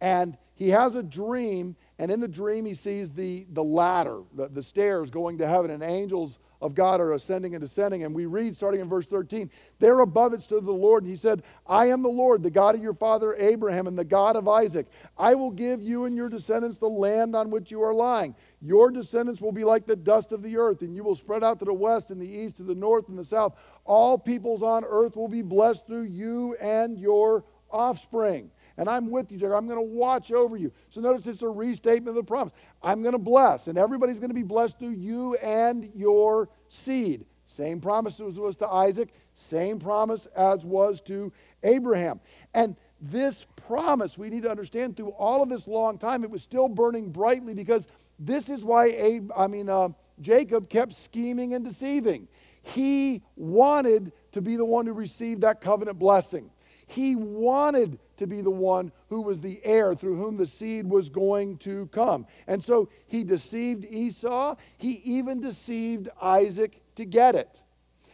and 0.00 0.36
he 0.54 0.70
has 0.70 0.94
a 0.94 1.02
dream, 1.02 1.76
And 1.98 2.10
in 2.10 2.18
the 2.18 2.28
dream, 2.28 2.66
he 2.66 2.74
sees 2.74 3.12
the, 3.12 3.46
the 3.52 3.62
ladder, 3.62 4.22
the, 4.34 4.48
the 4.48 4.62
stairs 4.62 5.10
going 5.10 5.38
to 5.38 5.46
heaven, 5.46 5.70
and 5.70 5.80
angels 5.82 6.40
of 6.60 6.74
God 6.74 7.00
are 7.00 7.12
ascending 7.12 7.54
and 7.54 7.62
descending. 7.62 8.02
And 8.02 8.12
we 8.14 8.26
read, 8.26 8.56
starting 8.56 8.80
in 8.80 8.88
verse 8.88 9.06
13, 9.06 9.48
there 9.78 10.00
above 10.00 10.32
it 10.32 10.42
stood 10.42 10.64
the 10.64 10.72
Lord, 10.72 11.04
and 11.04 11.10
he 11.10 11.16
said, 11.16 11.44
I 11.66 11.86
am 11.86 12.02
the 12.02 12.08
Lord, 12.08 12.42
the 12.42 12.50
God 12.50 12.74
of 12.74 12.82
your 12.82 12.94
father 12.94 13.34
Abraham, 13.34 13.86
and 13.86 13.96
the 13.96 14.04
God 14.04 14.34
of 14.34 14.48
Isaac. 14.48 14.86
I 15.16 15.34
will 15.34 15.52
give 15.52 15.82
you 15.82 16.04
and 16.04 16.16
your 16.16 16.28
descendants 16.28 16.78
the 16.78 16.88
land 16.88 17.36
on 17.36 17.50
which 17.50 17.70
you 17.70 17.82
are 17.82 17.94
lying. 17.94 18.34
Your 18.60 18.90
descendants 18.90 19.40
will 19.40 19.52
be 19.52 19.64
like 19.64 19.86
the 19.86 19.94
dust 19.94 20.32
of 20.32 20.42
the 20.42 20.56
earth, 20.56 20.80
and 20.80 20.96
you 20.96 21.04
will 21.04 21.14
spread 21.14 21.44
out 21.44 21.60
to 21.60 21.64
the 21.64 21.74
west 21.74 22.10
and 22.10 22.20
the 22.20 22.28
east, 22.28 22.56
to 22.56 22.64
the 22.64 22.74
north 22.74 23.08
and 23.08 23.18
the 23.18 23.24
south. 23.24 23.56
All 23.84 24.18
peoples 24.18 24.64
on 24.64 24.84
earth 24.84 25.14
will 25.14 25.28
be 25.28 25.42
blessed 25.42 25.86
through 25.86 26.04
you 26.04 26.56
and 26.60 26.98
your 26.98 27.44
offspring. 27.70 28.50
And 28.76 28.88
I'm 28.88 29.10
with 29.10 29.30
you, 29.30 29.38
Jacob. 29.38 29.54
I'm 29.54 29.66
going 29.66 29.78
to 29.78 29.82
watch 29.82 30.32
over 30.32 30.56
you. 30.56 30.72
So 30.90 31.00
notice 31.00 31.26
it's 31.26 31.42
a 31.42 31.48
restatement 31.48 32.08
of 32.08 32.14
the 32.16 32.24
promise. 32.24 32.52
I'm 32.82 33.02
going 33.02 33.12
to 33.12 33.18
bless, 33.18 33.68
and 33.68 33.78
everybody's 33.78 34.18
going 34.18 34.30
to 34.30 34.34
be 34.34 34.42
blessed 34.42 34.78
through 34.78 34.90
you 34.90 35.34
and 35.36 35.90
your 35.94 36.48
seed. 36.68 37.26
Same 37.46 37.80
promise 37.80 38.20
as 38.20 38.38
was 38.38 38.56
to 38.56 38.68
Isaac, 38.68 39.10
same 39.34 39.78
promise 39.78 40.26
as 40.36 40.64
was 40.64 41.00
to 41.02 41.32
Abraham. 41.62 42.20
And 42.52 42.76
this 43.00 43.46
promise, 43.56 44.16
we 44.16 44.30
need 44.30 44.44
to 44.44 44.50
understand 44.50 44.96
through 44.96 45.10
all 45.10 45.42
of 45.42 45.48
this 45.48 45.66
long 45.68 45.98
time, 45.98 46.24
it 46.24 46.30
was 46.30 46.42
still 46.42 46.68
burning 46.68 47.10
brightly 47.10 47.54
because 47.54 47.86
this 48.18 48.48
is 48.48 48.64
why 48.64 48.86
Abe, 48.86 49.30
I 49.36 49.46
mean, 49.46 49.68
uh, 49.68 49.90
Jacob 50.20 50.68
kept 50.68 50.94
scheming 50.94 51.54
and 51.54 51.64
deceiving. 51.64 52.28
He 52.62 53.22
wanted 53.36 54.12
to 54.32 54.40
be 54.40 54.56
the 54.56 54.64
one 54.64 54.86
who 54.86 54.92
received 54.92 55.42
that 55.42 55.60
covenant 55.60 55.98
blessing. 55.98 56.50
He 56.86 57.16
wanted 57.16 57.98
to 58.16 58.26
be 58.26 58.40
the 58.40 58.50
one 58.50 58.92
who 59.08 59.22
was 59.22 59.40
the 59.40 59.60
heir 59.64 59.94
through 59.94 60.16
whom 60.16 60.36
the 60.36 60.46
seed 60.46 60.88
was 60.88 61.08
going 61.08 61.58
to 61.58 61.86
come. 61.86 62.26
And 62.46 62.62
so 62.62 62.88
he 63.06 63.24
deceived 63.24 63.84
Esau. 63.84 64.56
He 64.76 65.00
even 65.04 65.40
deceived 65.40 66.08
Isaac 66.20 66.80
to 66.96 67.04
get 67.04 67.34
it. 67.34 67.60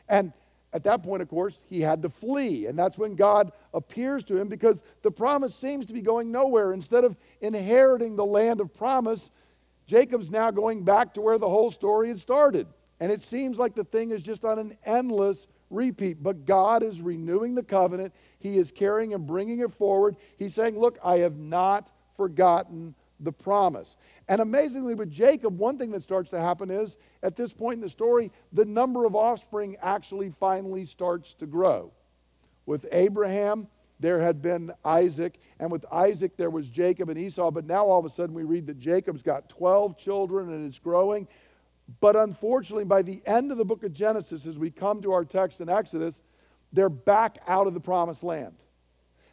And 0.08 0.32
at 0.72 0.84
that 0.84 1.02
point, 1.02 1.22
of 1.22 1.28
course, 1.28 1.58
he 1.68 1.80
had 1.80 2.02
to 2.02 2.08
flee. 2.08 2.66
And 2.66 2.78
that's 2.78 2.96
when 2.96 3.16
God 3.16 3.52
appears 3.74 4.22
to 4.24 4.36
him 4.36 4.48
because 4.48 4.82
the 5.02 5.10
promise 5.10 5.54
seems 5.54 5.86
to 5.86 5.92
be 5.92 6.00
going 6.00 6.30
nowhere. 6.30 6.72
Instead 6.72 7.04
of 7.04 7.16
inheriting 7.40 8.16
the 8.16 8.24
land 8.24 8.60
of 8.60 8.72
promise, 8.72 9.30
Jacob's 9.86 10.30
now 10.30 10.52
going 10.52 10.84
back 10.84 11.14
to 11.14 11.20
where 11.20 11.38
the 11.38 11.48
whole 11.48 11.70
story 11.70 12.08
had 12.08 12.20
started. 12.20 12.68
And 13.00 13.10
it 13.10 13.20
seems 13.20 13.58
like 13.58 13.74
the 13.74 13.84
thing 13.84 14.10
is 14.10 14.22
just 14.22 14.44
on 14.44 14.58
an 14.58 14.76
endless 14.84 15.48
repeat. 15.70 16.22
But 16.22 16.44
God 16.44 16.82
is 16.82 17.00
renewing 17.00 17.54
the 17.54 17.62
covenant. 17.62 18.12
He 18.38 18.58
is 18.58 18.72
carrying 18.72 19.14
and 19.14 19.26
bringing 19.26 19.60
it 19.60 19.72
forward. 19.72 20.16
He's 20.36 20.54
saying, 20.54 20.78
Look, 20.78 20.98
I 21.02 21.18
have 21.18 21.38
not 21.38 21.90
forgotten 22.16 22.94
the 23.18 23.32
promise. 23.32 23.96
And 24.28 24.40
amazingly, 24.40 24.94
with 24.94 25.10
Jacob, 25.10 25.58
one 25.58 25.78
thing 25.78 25.90
that 25.92 26.02
starts 26.02 26.30
to 26.30 26.40
happen 26.40 26.70
is 26.70 26.96
at 27.22 27.36
this 27.36 27.52
point 27.52 27.76
in 27.76 27.80
the 27.80 27.88
story, 27.88 28.30
the 28.52 28.64
number 28.64 29.04
of 29.04 29.14
offspring 29.14 29.76
actually 29.82 30.30
finally 30.30 30.86
starts 30.86 31.34
to 31.34 31.46
grow. 31.46 31.92
With 32.66 32.86
Abraham, 32.92 33.68
there 33.98 34.20
had 34.20 34.40
been 34.40 34.72
Isaac, 34.84 35.38
and 35.58 35.70
with 35.70 35.84
Isaac 35.92 36.36
there 36.36 36.50
was 36.50 36.68
Jacob 36.68 37.10
and 37.10 37.18
Esau, 37.18 37.50
but 37.50 37.66
now 37.66 37.86
all 37.86 37.98
of 37.98 38.06
a 38.06 38.10
sudden 38.10 38.34
we 38.34 38.44
read 38.44 38.66
that 38.68 38.78
Jacob's 38.78 39.22
got 39.22 39.50
12 39.50 39.98
children 39.98 40.50
and 40.50 40.66
it's 40.66 40.78
growing. 40.78 41.28
But 42.00 42.14
unfortunately, 42.14 42.84
by 42.84 43.02
the 43.02 43.22
end 43.26 43.50
of 43.50 43.58
the 43.58 43.64
book 43.64 43.82
of 43.82 43.92
Genesis, 43.92 44.46
as 44.46 44.58
we 44.58 44.70
come 44.70 45.02
to 45.02 45.12
our 45.12 45.24
text 45.24 45.60
in 45.60 45.68
Exodus, 45.68 46.20
they're 46.72 46.88
back 46.88 47.38
out 47.46 47.66
of 47.66 47.74
the 47.74 47.80
promised 47.80 48.22
land. 48.22 48.54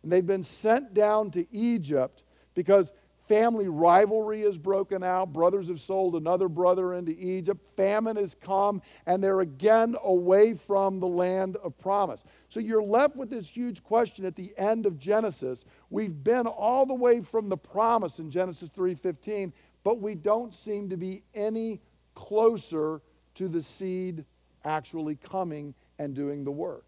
And 0.02 0.12
they've 0.12 0.26
been 0.26 0.44
sent 0.44 0.94
down 0.94 1.32
to 1.32 1.46
Egypt 1.54 2.24
because 2.56 2.94
Family 3.28 3.68
rivalry 3.68 4.44
is 4.44 4.58
broken 4.58 5.04
out. 5.04 5.34
Brothers 5.34 5.68
have 5.68 5.82
sold 5.82 6.16
another 6.16 6.48
brother 6.48 6.94
into 6.94 7.12
Egypt. 7.12 7.60
Famine 7.76 8.16
has 8.16 8.34
come, 8.34 8.82
and 9.06 9.22
they're 9.22 9.42
again 9.42 9.98
away 10.02 10.54
from 10.54 11.00
the 11.00 11.08
land 11.08 11.58
of 11.58 11.78
promise. 11.78 12.24
So 12.48 12.62
you're 12.62 12.84
left 12.84 13.18
with 13.18 13.30
this 13.30 13.50
huge 13.50 13.84
question 13.84 14.26
at 14.26 14.38
the 14.38 14.54
end 14.58 14.86
of 14.86 14.98
Genesis. 14.98 15.66
We've 15.90 16.24
been 16.24 16.48
all 16.48 16.86
the 16.86 16.94
way 16.94 17.20
from 17.20 17.50
the 17.50 17.58
promise 17.58 18.20
in 18.20 18.32
Genesis 18.32 18.70
3:15, 18.70 19.52
but 19.84 20.00
we 20.00 20.16
don't 20.16 20.56
seem 20.56 20.90
to 20.90 20.98
be 20.98 21.24
any 21.34 21.82
closer 22.18 23.00
to 23.36 23.48
the 23.48 23.62
seed 23.62 24.26
actually 24.66 25.16
coming 25.18 25.76
and 26.00 26.16
doing 26.16 26.44
the 26.44 26.52
work. 26.52 26.84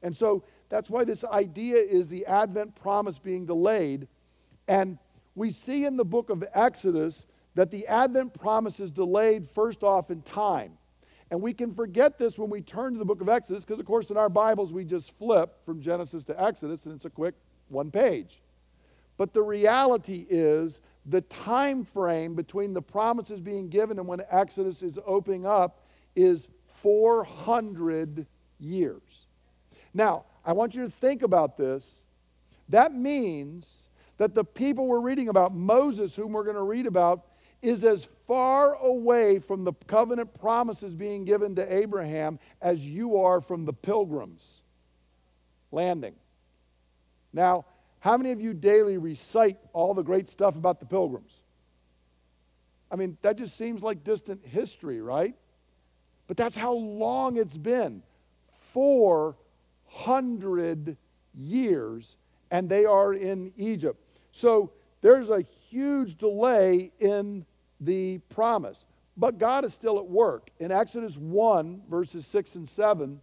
And 0.00 0.14
so 0.14 0.44
that's 0.68 0.88
why 0.88 1.02
this 1.02 1.24
idea 1.24 1.76
is 1.76 2.06
the 2.06 2.24
Advent 2.24 2.76
promise 2.76 3.18
being 3.18 3.46
delayed. 3.46 4.06
And 4.68 4.96
we 5.34 5.50
see 5.50 5.84
in 5.84 5.96
the 5.96 6.04
book 6.04 6.30
of 6.30 6.44
Exodus 6.54 7.26
that 7.56 7.72
the 7.72 7.84
Advent 7.88 8.32
promise 8.32 8.78
is 8.78 8.92
delayed 8.92 9.48
first 9.48 9.82
off 9.82 10.08
in 10.08 10.22
time. 10.22 10.74
And 11.32 11.42
we 11.42 11.52
can 11.52 11.74
forget 11.74 12.16
this 12.16 12.38
when 12.38 12.48
we 12.48 12.60
turn 12.60 12.92
to 12.92 12.98
the 13.00 13.04
book 13.04 13.20
of 13.20 13.28
Exodus, 13.28 13.64
because 13.64 13.80
of 13.80 13.86
course 13.86 14.08
in 14.10 14.16
our 14.16 14.28
Bibles 14.28 14.72
we 14.72 14.84
just 14.84 15.18
flip 15.18 15.64
from 15.66 15.80
Genesis 15.80 16.24
to 16.26 16.40
Exodus 16.40 16.86
and 16.86 16.94
it's 16.94 17.04
a 17.04 17.10
quick 17.10 17.34
one 17.68 17.90
page. 17.90 18.40
But 19.16 19.34
the 19.34 19.42
reality 19.42 20.26
is 20.30 20.80
the 21.06 21.20
time 21.22 21.84
frame 21.84 22.34
between 22.34 22.74
the 22.74 22.82
promises 22.82 23.40
being 23.40 23.68
given 23.68 23.98
and 23.98 24.06
when 24.06 24.22
Exodus 24.30 24.82
is 24.82 24.98
opening 25.06 25.46
up 25.46 25.80
is 26.14 26.48
400 26.66 28.26
years. 28.58 29.26
Now, 29.94 30.24
I 30.44 30.52
want 30.52 30.74
you 30.74 30.84
to 30.84 30.90
think 30.90 31.22
about 31.22 31.56
this. 31.56 32.04
That 32.68 32.94
means 32.94 33.68
that 34.18 34.34
the 34.34 34.44
people 34.44 34.86
we're 34.86 35.00
reading 35.00 35.28
about, 35.28 35.54
Moses, 35.54 36.14
whom 36.14 36.32
we're 36.32 36.44
going 36.44 36.56
to 36.56 36.62
read 36.62 36.86
about, 36.86 37.26
is 37.62 37.84
as 37.84 38.08
far 38.26 38.74
away 38.74 39.38
from 39.38 39.64
the 39.64 39.72
covenant 39.86 40.38
promises 40.38 40.94
being 40.94 41.24
given 41.24 41.54
to 41.56 41.74
Abraham 41.74 42.38
as 42.60 42.86
you 42.86 43.18
are 43.18 43.40
from 43.40 43.64
the 43.64 43.72
pilgrims 43.72 44.62
landing. 45.72 46.14
Now, 47.32 47.66
how 48.00 48.16
many 48.16 48.32
of 48.32 48.40
you 48.40 48.54
daily 48.54 48.98
recite 48.98 49.58
all 49.72 49.94
the 49.94 50.02
great 50.02 50.28
stuff 50.28 50.56
about 50.56 50.80
the 50.80 50.86
pilgrims? 50.86 51.42
I 52.90 52.96
mean, 52.96 53.16
that 53.22 53.38
just 53.38 53.56
seems 53.56 53.82
like 53.82 54.02
distant 54.02 54.44
history, 54.44 55.00
right? 55.00 55.36
But 56.26 56.36
that's 56.36 56.56
how 56.56 56.72
long 56.72 57.36
it's 57.36 57.56
been 57.56 58.02
400 58.72 60.96
years, 61.34 62.16
and 62.50 62.68
they 62.68 62.84
are 62.84 63.14
in 63.14 63.52
Egypt. 63.56 64.04
So 64.32 64.72
there's 65.02 65.30
a 65.30 65.44
huge 65.68 66.18
delay 66.18 66.90
in 66.98 67.46
the 67.80 68.18
promise. 68.28 68.84
But 69.16 69.38
God 69.38 69.64
is 69.64 69.74
still 69.74 69.98
at 69.98 70.06
work. 70.06 70.50
In 70.58 70.72
Exodus 70.72 71.16
1, 71.16 71.82
verses 71.88 72.26
6 72.26 72.54
and 72.54 72.68
7, 72.68 73.20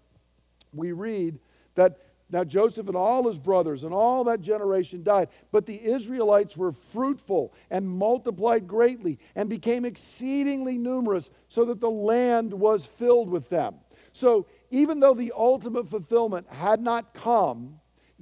we 0.73 0.91
read 0.91 1.39
that 1.75 1.99
now 2.29 2.43
Joseph 2.43 2.87
and 2.87 2.97
all 2.97 3.27
his 3.27 3.37
brothers 3.37 3.83
and 3.83 3.93
all 3.93 4.23
that 4.25 4.41
generation 4.41 5.03
died, 5.03 5.29
but 5.51 5.65
the 5.65 5.81
Israelites 5.81 6.57
were 6.57 6.71
fruitful 6.73 7.53
and 7.69 7.87
multiplied 7.87 8.67
greatly 8.67 9.17
and 9.35 9.49
became 9.49 9.85
exceedingly 9.85 10.77
numerous, 10.77 11.31
so 11.47 11.63
that 11.65 11.79
the 11.79 11.89
land 11.89 12.53
was 12.53 12.85
filled 12.85 13.29
with 13.29 13.49
them. 13.49 13.75
So 14.11 14.47
even 14.71 14.99
though 14.99 15.13
the 15.13 15.31
ultimate 15.35 15.87
fulfillment 15.87 16.47
had 16.49 16.81
not 16.81 17.13
come, 17.13 17.79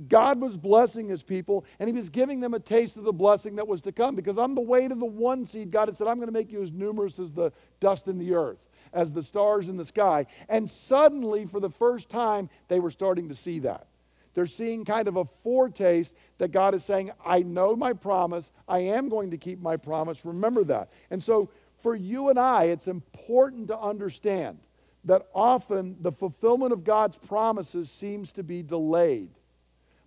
God 0.09 0.41
was 0.41 0.57
blessing 0.57 1.07
his 1.07 1.23
people, 1.23 1.65
and 1.79 1.87
he 1.87 1.95
was 1.95 2.09
giving 2.09 2.41
them 2.41 2.53
a 2.53 2.59
taste 2.59 2.97
of 2.97 3.05
the 3.05 3.13
blessing 3.13 3.55
that 3.55 3.67
was 3.67 3.81
to 3.81 3.93
come. 3.93 4.13
Because 4.13 4.37
on 4.37 4.53
the 4.53 4.61
way 4.61 4.87
to 4.87 4.93
the 4.93 5.05
one 5.05 5.45
seed, 5.45 5.71
God 5.71 5.87
had 5.87 5.95
said, 5.95 6.07
I'm 6.07 6.17
going 6.17 6.27
to 6.27 6.33
make 6.33 6.51
you 6.51 6.61
as 6.61 6.71
numerous 6.71 7.17
as 7.17 7.31
the 7.31 7.53
dust 7.79 8.09
in 8.09 8.17
the 8.17 8.33
earth, 8.33 8.59
as 8.91 9.13
the 9.13 9.23
stars 9.23 9.69
in 9.69 9.77
the 9.77 9.85
sky. 9.85 10.25
And 10.49 10.69
suddenly, 10.69 11.45
for 11.45 11.61
the 11.61 11.69
first 11.69 12.09
time, 12.09 12.49
they 12.67 12.81
were 12.81 12.91
starting 12.91 13.29
to 13.29 13.35
see 13.35 13.59
that. 13.59 13.87
They're 14.35 14.45
seeing 14.45 14.85
kind 14.85 15.07
of 15.07 15.15
a 15.15 15.25
foretaste 15.25 16.13
that 16.37 16.51
God 16.51 16.75
is 16.75 16.83
saying, 16.85 17.11
I 17.25 17.41
know 17.41 17.75
my 17.75 17.93
promise. 17.93 18.51
I 18.67 18.79
am 18.79 19.09
going 19.09 19.31
to 19.31 19.37
keep 19.37 19.59
my 19.59 19.77
promise. 19.77 20.23
Remember 20.25 20.63
that. 20.65 20.91
And 21.09 21.23
so, 21.23 21.49
for 21.79 21.95
you 21.95 22.29
and 22.29 22.37
I, 22.37 22.65
it's 22.65 22.87
important 22.87 23.69
to 23.69 23.79
understand 23.79 24.59
that 25.05 25.27
often 25.33 25.95
the 26.01 26.11
fulfillment 26.11 26.73
of 26.73 26.83
God's 26.83 27.17
promises 27.17 27.89
seems 27.89 28.31
to 28.33 28.43
be 28.43 28.61
delayed. 28.61 29.29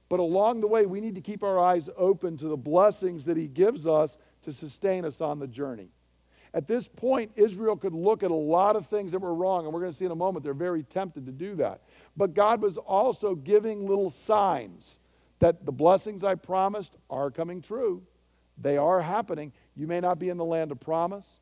But 0.08 0.20
along 0.20 0.60
the 0.60 0.66
way, 0.66 0.86
we 0.86 1.00
need 1.00 1.14
to 1.14 1.20
keep 1.20 1.42
our 1.42 1.58
eyes 1.58 1.88
open 1.96 2.36
to 2.38 2.48
the 2.48 2.56
blessings 2.56 3.24
that 3.26 3.36
He 3.36 3.46
gives 3.46 3.86
us 3.86 4.16
to 4.42 4.52
sustain 4.52 5.04
us 5.04 5.20
on 5.20 5.38
the 5.38 5.46
journey. 5.46 5.88
At 6.54 6.66
this 6.66 6.88
point, 6.88 7.32
Israel 7.36 7.76
could 7.76 7.92
look 7.92 8.22
at 8.22 8.30
a 8.30 8.34
lot 8.34 8.76
of 8.76 8.86
things 8.86 9.12
that 9.12 9.18
were 9.18 9.34
wrong, 9.34 9.64
and 9.64 9.74
we're 9.74 9.80
going 9.80 9.92
to 9.92 9.98
see 9.98 10.06
in 10.06 10.10
a 10.10 10.16
moment 10.16 10.44
they're 10.44 10.54
very 10.54 10.82
tempted 10.82 11.26
to 11.26 11.32
do 11.32 11.54
that. 11.56 11.82
But 12.16 12.34
God 12.34 12.62
was 12.62 12.78
also 12.78 13.34
giving 13.34 13.86
little 13.86 14.10
signs 14.10 14.98
that 15.40 15.66
the 15.66 15.72
blessings 15.72 16.24
I 16.24 16.34
promised 16.34 16.96
are 17.10 17.30
coming 17.30 17.62
true. 17.62 18.02
They 18.56 18.76
are 18.76 19.00
happening. 19.00 19.52
You 19.76 19.86
may 19.86 20.00
not 20.00 20.18
be 20.18 20.30
in 20.30 20.36
the 20.36 20.44
land 20.44 20.72
of 20.72 20.80
promise. 20.80 21.38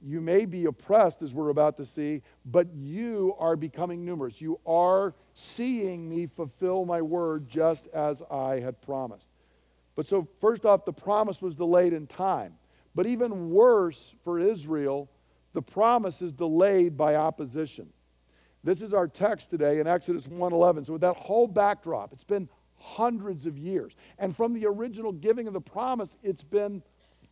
You 0.00 0.20
may 0.20 0.44
be 0.44 0.66
oppressed, 0.66 1.22
as 1.22 1.32
we're 1.32 1.48
about 1.48 1.76
to 1.78 1.84
see, 1.84 2.22
but 2.44 2.68
you 2.74 3.34
are 3.38 3.56
becoming 3.56 4.04
numerous. 4.04 4.40
You 4.40 4.60
are 4.66 5.14
seeing 5.34 6.08
me 6.08 6.26
fulfill 6.26 6.84
my 6.84 7.00
word 7.00 7.48
just 7.48 7.86
as 7.88 8.22
I 8.30 8.60
had 8.60 8.82
promised. 8.82 9.28
But 9.96 10.06
so, 10.06 10.28
first 10.40 10.66
off, 10.66 10.84
the 10.84 10.92
promise 10.92 11.40
was 11.40 11.54
delayed 11.54 11.92
in 11.92 12.06
time. 12.06 12.54
But 12.94 13.06
even 13.06 13.50
worse 13.50 14.14
for 14.22 14.38
Israel, 14.38 15.10
the 15.52 15.62
promise 15.62 16.22
is 16.22 16.32
delayed 16.32 16.96
by 16.96 17.16
opposition. 17.16 17.92
This 18.62 18.82
is 18.82 18.94
our 18.94 19.08
text 19.08 19.50
today 19.50 19.78
in 19.78 19.86
Exodus 19.86 20.26
1:11. 20.26 20.84
So 20.86 20.94
with 20.94 21.02
that 21.02 21.16
whole 21.16 21.46
backdrop, 21.46 22.12
it's 22.12 22.24
been 22.24 22.48
hundreds 22.78 23.46
of 23.46 23.58
years. 23.58 23.96
And 24.18 24.36
from 24.36 24.52
the 24.52 24.66
original 24.66 25.12
giving 25.12 25.46
of 25.46 25.52
the 25.52 25.60
promise, 25.60 26.16
it's 26.22 26.42
been 26.42 26.82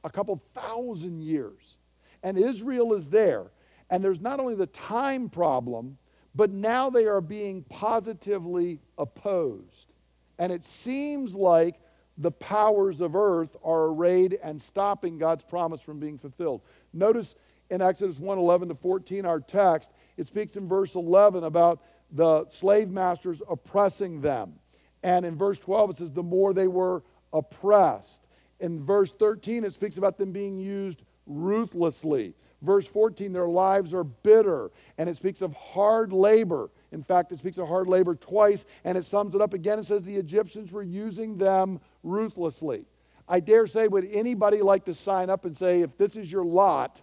a 0.05 0.11
couple 0.11 0.37
thousand 0.55 1.23
years. 1.23 1.77
And 2.23 2.39
Israel 2.39 2.93
is 2.93 3.09
there. 3.09 3.51
And 3.91 4.03
there's 4.03 4.21
not 4.21 4.41
only 4.41 4.55
the 4.55 4.67
time 4.67 5.29
problem, 5.29 5.99
but 6.35 6.51
now 6.51 6.89
they 6.89 7.07
are 7.07 7.21
being 7.21 7.63
positively 7.65 8.81
opposed. 8.97 9.93
And 10.39 10.51
it 10.53 10.65
seems 10.65 11.35
like 11.35 11.81
the 12.23 12.31
powers 12.31 13.01
of 13.01 13.17
earth 13.17 13.57
are 13.65 13.87
arrayed 13.87 14.39
and 14.43 14.61
stopping 14.61 15.19
God's 15.19 15.43
promise 15.43 15.81
from 15.81 15.99
being 15.99 16.19
fulfilled. 16.19 16.63
Notice 16.93 17.35
in 17.69 17.83
Exodus 17.83 18.19
1 18.19 18.39
11 18.39 18.69
to 18.69 18.75
14, 18.75 19.27
our 19.27 19.41
text, 19.41 19.91
it 20.17 20.27
speaks 20.27 20.57
in 20.57 20.69
verse 20.69 20.95
11 20.95 21.43
about 21.43 21.83
the 22.13 22.47
slave 22.49 22.91
masters 22.91 23.43
oppressing 23.51 24.21
them. 24.21 24.55
And 25.03 25.27
in 25.27 25.37
verse 25.37 25.59
12, 25.59 25.91
it 25.91 25.97
says, 25.99 26.13
the 26.13 26.23
more 26.23 26.55
they 26.55 26.69
were 26.69 27.03
oppressed. 27.33 28.23
In 28.61 28.85
verse 28.85 29.13
13, 29.13 29.65
it 29.65 29.73
speaks 29.73 29.97
about 29.97 30.19
them 30.19 30.31
being 30.31 30.59
used 30.59 31.03
ruthlessly. 31.27 32.35
Verse 32.61 32.87
14, 32.87 33.33
their 33.33 33.49
lives 33.49 33.93
are 33.93 34.05
bitter. 34.05 34.71
And 34.97 35.09
it 35.09 35.17
speaks 35.17 35.43
of 35.43 35.53
hard 35.55 36.13
labor. 36.13 36.71
In 36.93 37.03
fact, 37.03 37.33
it 37.33 37.39
speaks 37.39 37.59
of 37.59 37.67
hard 37.67 37.89
labor 37.89 38.15
twice, 38.15 38.65
and 38.85 38.97
it 38.97 39.05
sums 39.05 39.35
it 39.35 39.41
up 39.41 39.55
again 39.55 39.79
It 39.79 39.87
says 39.87 40.03
the 40.03 40.17
Egyptians 40.17 40.71
were 40.71 40.83
using 40.83 41.39
them 41.39 41.81
ruthlessly. 42.03 42.85
I 43.29 43.41
dare 43.41 43.67
say, 43.67 43.89
would 43.89 44.07
anybody 44.11 44.63
like 44.63 44.85
to 44.87 44.95
sign 44.95 45.31
up 45.31 45.45
and 45.45 45.57
say, 45.57 45.83
if 45.83 45.97
this 45.97 46.17
is 46.17 46.31
your 46.31 46.45
lot, 46.45 47.03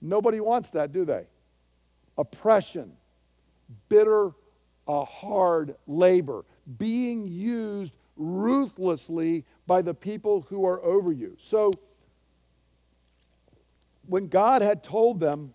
nobody 0.00 0.40
wants 0.40 0.70
that, 0.70 0.92
do 0.92 1.04
they? 1.04 1.24
Oppression, 2.18 2.92
bitter, 3.88 4.32
uh, 4.86 5.04
hard 5.04 5.76
labor, 5.86 6.44
being 6.78 7.26
used 7.26 7.94
ruthlessly 8.16 9.44
by 9.66 9.82
the 9.82 9.94
people 9.94 10.42
who 10.48 10.66
are 10.66 10.82
over 10.82 11.12
you. 11.12 11.36
So, 11.38 11.72
when 14.06 14.28
God 14.28 14.62
had 14.62 14.82
told 14.82 15.20
them 15.20 15.54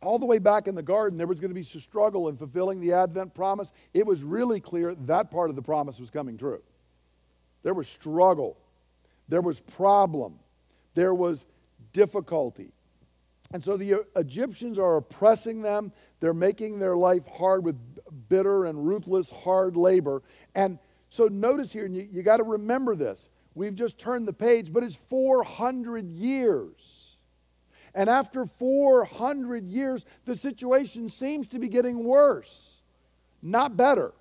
all 0.00 0.18
the 0.18 0.26
way 0.26 0.38
back 0.38 0.68
in 0.68 0.74
the 0.74 0.82
garden, 0.82 1.18
there 1.18 1.26
was 1.26 1.40
going 1.40 1.50
to 1.50 1.54
be 1.54 1.64
struggle 1.64 2.28
in 2.28 2.36
fulfilling 2.36 2.80
the 2.80 2.92
Advent 2.92 3.34
promise. 3.34 3.72
It 3.94 4.06
was 4.06 4.22
really 4.22 4.60
clear 4.60 4.94
that 4.94 5.30
part 5.30 5.50
of 5.50 5.56
the 5.56 5.62
promise 5.62 5.98
was 5.98 6.10
coming 6.10 6.36
true. 6.36 6.62
There 7.62 7.74
was 7.74 7.88
struggle, 7.88 8.56
there 9.28 9.40
was 9.40 9.60
problem, 9.60 10.38
there 10.94 11.14
was 11.14 11.46
difficulty. 11.92 12.72
And 13.50 13.64
so 13.64 13.78
the 13.78 14.04
Egyptians 14.14 14.78
are 14.78 14.96
oppressing 14.96 15.62
them. 15.62 15.92
They're 16.20 16.34
making 16.34 16.80
their 16.80 16.96
life 16.96 17.26
hard 17.26 17.64
with 17.64 17.78
bitter 18.28 18.66
and 18.66 18.86
ruthless 18.86 19.30
hard 19.30 19.74
labor. 19.74 20.22
And 20.54 20.78
so 21.08 21.28
notice 21.28 21.72
here, 21.72 21.86
and 21.86 21.96
you, 21.96 22.06
you 22.12 22.22
got 22.22 22.36
to 22.38 22.42
remember 22.42 22.94
this. 22.94 23.30
We've 23.54 23.74
just 23.74 23.98
turned 23.98 24.28
the 24.28 24.34
page, 24.34 24.70
but 24.70 24.82
it's 24.82 24.96
400 24.96 26.10
years 26.10 27.08
and 27.94 28.08
after 28.08 28.46
400 28.46 29.66
years, 29.66 30.04
the 30.24 30.34
situation 30.34 31.08
seems 31.08 31.48
to 31.48 31.58
be 31.58 31.68
getting 31.68 32.04
worse, 32.04 32.76
not 33.42 33.76
better. 33.76 34.12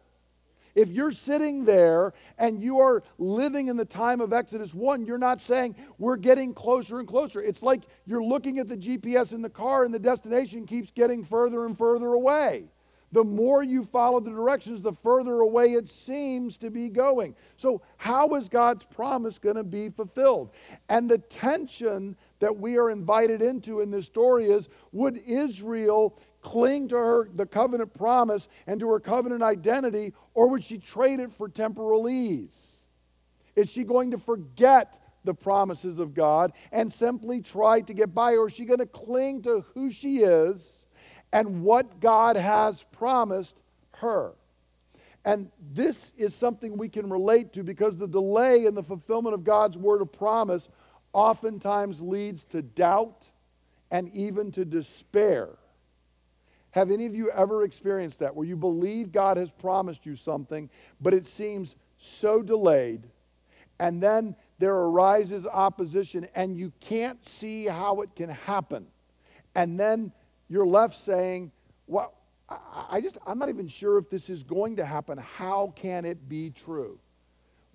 If 0.78 0.92
you're 0.92 1.12
sitting 1.12 1.66
there 1.66 2.14
and 2.38 2.62
you 2.62 2.80
are 2.82 3.02
living 3.18 3.68
in 3.68 3.78
the 3.78 3.86
time 3.86 4.22
of 4.22 4.32
Exodus 4.32 4.76
1, 4.76 5.08
you're 5.08 5.18
not 5.18 5.42
saying 5.42 5.76
we're 5.98 6.18
getting 6.18 6.54
closer 6.54 7.00
and 7.00 7.08
closer. 7.08 7.42
It's 7.42 7.64
like 7.64 7.82
you're 8.06 8.24
looking 8.24 8.60
at 8.60 8.68
the 8.68 8.78
GPS 8.78 9.34
in 9.34 9.42
the 9.42 9.50
car 9.50 9.86
and 9.86 9.92
the 9.92 9.98
destination 9.98 10.68
keeps 10.68 10.92
getting 10.92 11.26
further 11.26 11.66
and 11.66 11.76
further 11.76 12.14
away. 12.14 12.70
The 13.12 13.24
more 13.24 13.64
you 13.64 13.86
follow 13.86 14.20
the 14.20 14.30
directions, 14.30 14.84
the 14.84 14.92
further 14.92 15.40
away 15.40 15.72
it 15.72 15.88
seems 15.88 16.58
to 16.58 16.70
be 16.70 16.90
going. 16.90 17.36
So, 17.56 17.82
how 17.96 18.36
is 18.36 18.48
God's 18.48 18.86
promise 18.86 19.40
going 19.40 19.56
to 19.56 19.64
be 19.64 19.90
fulfilled? 19.90 20.52
And 20.90 21.10
the 21.10 21.18
tension 21.18 22.18
that 22.40 22.58
we 22.58 22.78
are 22.78 22.90
invited 22.90 23.42
into 23.42 23.82
in 23.82 23.92
this 23.92 24.06
story 24.06 24.50
is 24.50 24.70
would 24.92 25.18
Israel 25.18 26.18
cling 26.42 26.88
to 26.90 26.96
her 26.96 27.30
the 27.34 27.46
covenant 27.46 27.94
promise 27.94 28.48
and 28.68 28.80
to 28.80 28.90
her 28.90 29.00
covenant 29.00 29.42
identity 29.42 30.14
or 30.34 30.50
would 30.50 30.64
she 30.64 30.78
trade 30.78 31.20
it 31.20 31.34
for 31.34 31.50
temporal 31.50 32.10
ease? 32.10 32.78
Is 33.56 33.70
she 33.70 33.84
going 33.84 34.12
to 34.12 34.18
forget 34.18 35.02
the 35.24 35.34
promises 35.34 36.00
of 36.00 36.14
God 36.14 36.54
and 36.72 36.92
simply 36.92 37.42
try 37.42 37.82
to 37.82 37.94
get 37.94 38.14
by 38.14 38.34
or 38.34 38.48
is 38.48 38.54
she 38.54 38.66
going 38.66 38.80
to 38.80 38.86
cling 38.86 39.42
to 39.44 39.66
who 39.74 39.90
she 39.90 40.20
is 40.20 40.86
and 41.34 41.64
what 41.64 42.00
God 42.00 42.38
has 42.38 42.84
promised 42.92 43.60
her? 43.96 44.36
And 45.26 45.52
this 45.74 46.14
is 46.16 46.34
something 46.34 46.78
we 46.78 46.88
can 46.88 47.10
relate 47.10 47.52
to 47.54 47.64
because 47.64 47.98
the 47.98 48.08
delay 48.08 48.66
in 48.66 48.76
the 48.76 48.84
fulfillment 48.84 49.34
of 49.34 49.44
God's 49.44 49.78
word 49.78 50.02
of 50.02 50.14
promise 50.14 50.70
oftentimes 51.18 52.00
leads 52.00 52.44
to 52.44 52.62
doubt 52.62 53.30
and 53.90 54.08
even 54.10 54.52
to 54.52 54.64
despair. 54.64 55.50
Have 56.72 56.92
any 56.92 57.08
of 57.08 57.16
you 57.16 57.32
ever 57.32 57.64
experienced 57.64 58.20
that 58.20 58.36
where 58.36 58.46
you 58.46 58.56
believe 58.56 59.12
God 59.12 59.38
has 59.38 59.52
promised 59.52 60.06
you 60.06 60.16
something, 60.16 60.70
but 61.02 61.16
it 61.16 61.26
seems 61.26 61.76
so 61.98 62.44
delayed, 62.44 63.08
and 63.80 64.02
then 64.02 64.36
there 64.60 64.76
arises 64.76 65.48
opposition 65.48 66.28
and 66.36 66.56
you 66.56 66.72
can't 66.80 67.26
see 67.26 67.66
how 67.66 68.02
it 68.02 68.16
can 68.16 68.30
happen? 68.30 68.86
And 69.56 69.80
then 69.80 70.12
you're 70.48 70.68
left 70.68 70.96
saying, 70.96 71.52
Well, 71.88 72.14
I 72.48 73.02
just, 73.02 73.18
I'm 73.26 73.40
not 73.40 73.50
even 73.50 73.68
sure 73.68 73.98
if 73.98 74.12
this 74.12 74.30
is 74.30 74.44
going 74.44 74.76
to 74.76 74.86
happen. 74.86 75.18
How 75.18 75.74
can 75.76 76.06
it 76.06 76.30
be 76.30 76.52
true? 76.52 77.00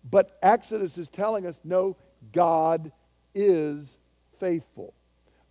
But 0.08 0.38
Exodus 0.42 0.96
is 0.96 1.08
telling 1.08 1.44
us 1.44 1.60
no, 1.64 1.96
God 2.32 2.92
is 3.34 3.98
faithful. 4.38 4.94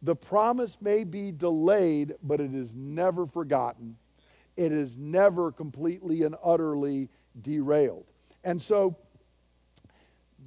The 0.02 0.16
promise 0.16 0.78
may 0.82 1.04
be 1.04 1.32
delayed, 1.32 2.16
but 2.24 2.40
it 2.40 2.56
is 2.56 2.74
never 2.74 3.26
forgotten. 3.26 3.98
It 4.58 4.72
is 4.72 4.98
never 4.98 5.52
completely 5.52 6.24
and 6.24 6.36
utterly 6.44 7.10
derailed. 7.40 8.06
And 8.44 8.62
so 8.62 8.98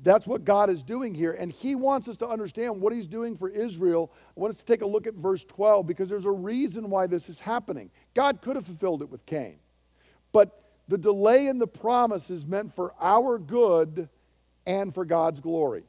that's 0.02 0.26
what 0.26 0.44
God 0.44 0.70
is 0.70 0.82
doing 0.82 1.14
here. 1.14 1.32
And 1.32 1.52
He 1.52 1.74
wants 1.74 2.08
us 2.08 2.16
to 2.18 2.28
understand 2.28 2.80
what 2.80 2.92
He's 2.92 3.06
doing 3.06 3.36
for 3.36 3.48
Israel. 3.48 4.12
I 4.36 4.40
want 4.40 4.54
us 4.54 4.60
to 4.60 4.66
take 4.66 4.82
a 4.82 4.86
look 4.86 5.06
at 5.06 5.14
verse 5.14 5.44
12 5.44 5.86
because 5.86 6.08
there's 6.08 6.26
a 6.26 6.30
reason 6.30 6.90
why 6.90 7.06
this 7.06 7.28
is 7.28 7.38
happening. 7.38 7.90
God 8.12 8.42
could 8.42 8.56
have 8.56 8.66
fulfilled 8.66 9.02
it 9.02 9.10
with 9.10 9.24
Cain, 9.24 9.56
but 10.32 10.60
the 10.88 10.98
delay 10.98 11.46
in 11.46 11.58
the 11.58 11.66
promise 11.66 12.28
is 12.28 12.44
meant 12.44 12.74
for 12.74 12.92
our 13.00 13.38
good 13.38 14.08
and 14.66 14.92
for 14.92 15.04
God's 15.04 15.40
glory. 15.40 15.84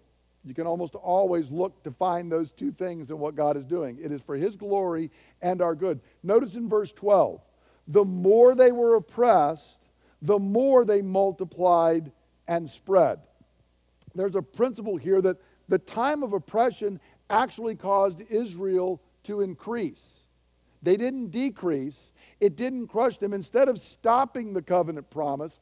You 0.46 0.54
can 0.54 0.68
almost 0.68 0.94
always 0.94 1.50
look 1.50 1.84
to 1.84 1.92
find 1.92 2.32
those 2.32 2.52
two 2.52 2.72
things 2.72 3.10
in 3.10 3.18
what 3.18 3.36
God 3.36 3.58
is 3.58 3.66
doing. 3.66 3.98
It 4.02 4.12
is 4.12 4.22
for 4.22 4.36
His 4.36 4.56
glory 4.56 5.12
and 5.42 5.62
our 5.62 5.74
good. 5.74 6.00
Notice 6.24 6.56
in 6.56 6.70
verse 6.70 6.94
12 6.94 7.42
the 7.88 8.06
more 8.06 8.56
they 8.56 8.72
were 8.72 8.96
oppressed, 8.96 9.80
the 10.22 10.40
more 10.40 10.86
they 10.86 11.02
multiplied 11.02 12.12
and 12.48 12.70
spread. 12.70 13.20
There's 14.16 14.36
a 14.36 14.42
principle 14.42 14.98
here 14.98 15.22
that 15.22 15.38
the 15.68 15.78
time 15.78 16.24
of 16.24 16.34
oppression 16.34 17.00
actually 17.30 17.76
caused 17.76 18.22
Israel 18.30 19.02
to 19.24 19.42
increase. 19.42 20.22
They 20.82 20.98
didn't 20.98 21.30
decrease, 21.30 22.14
it 22.40 22.56
didn't 22.56 22.88
crush 22.88 23.18
them. 23.18 23.34
Instead 23.34 23.70
of 23.70 23.80
stopping 23.80 24.54
the 24.54 24.62
covenant 24.62 25.10
promise, 25.10 25.60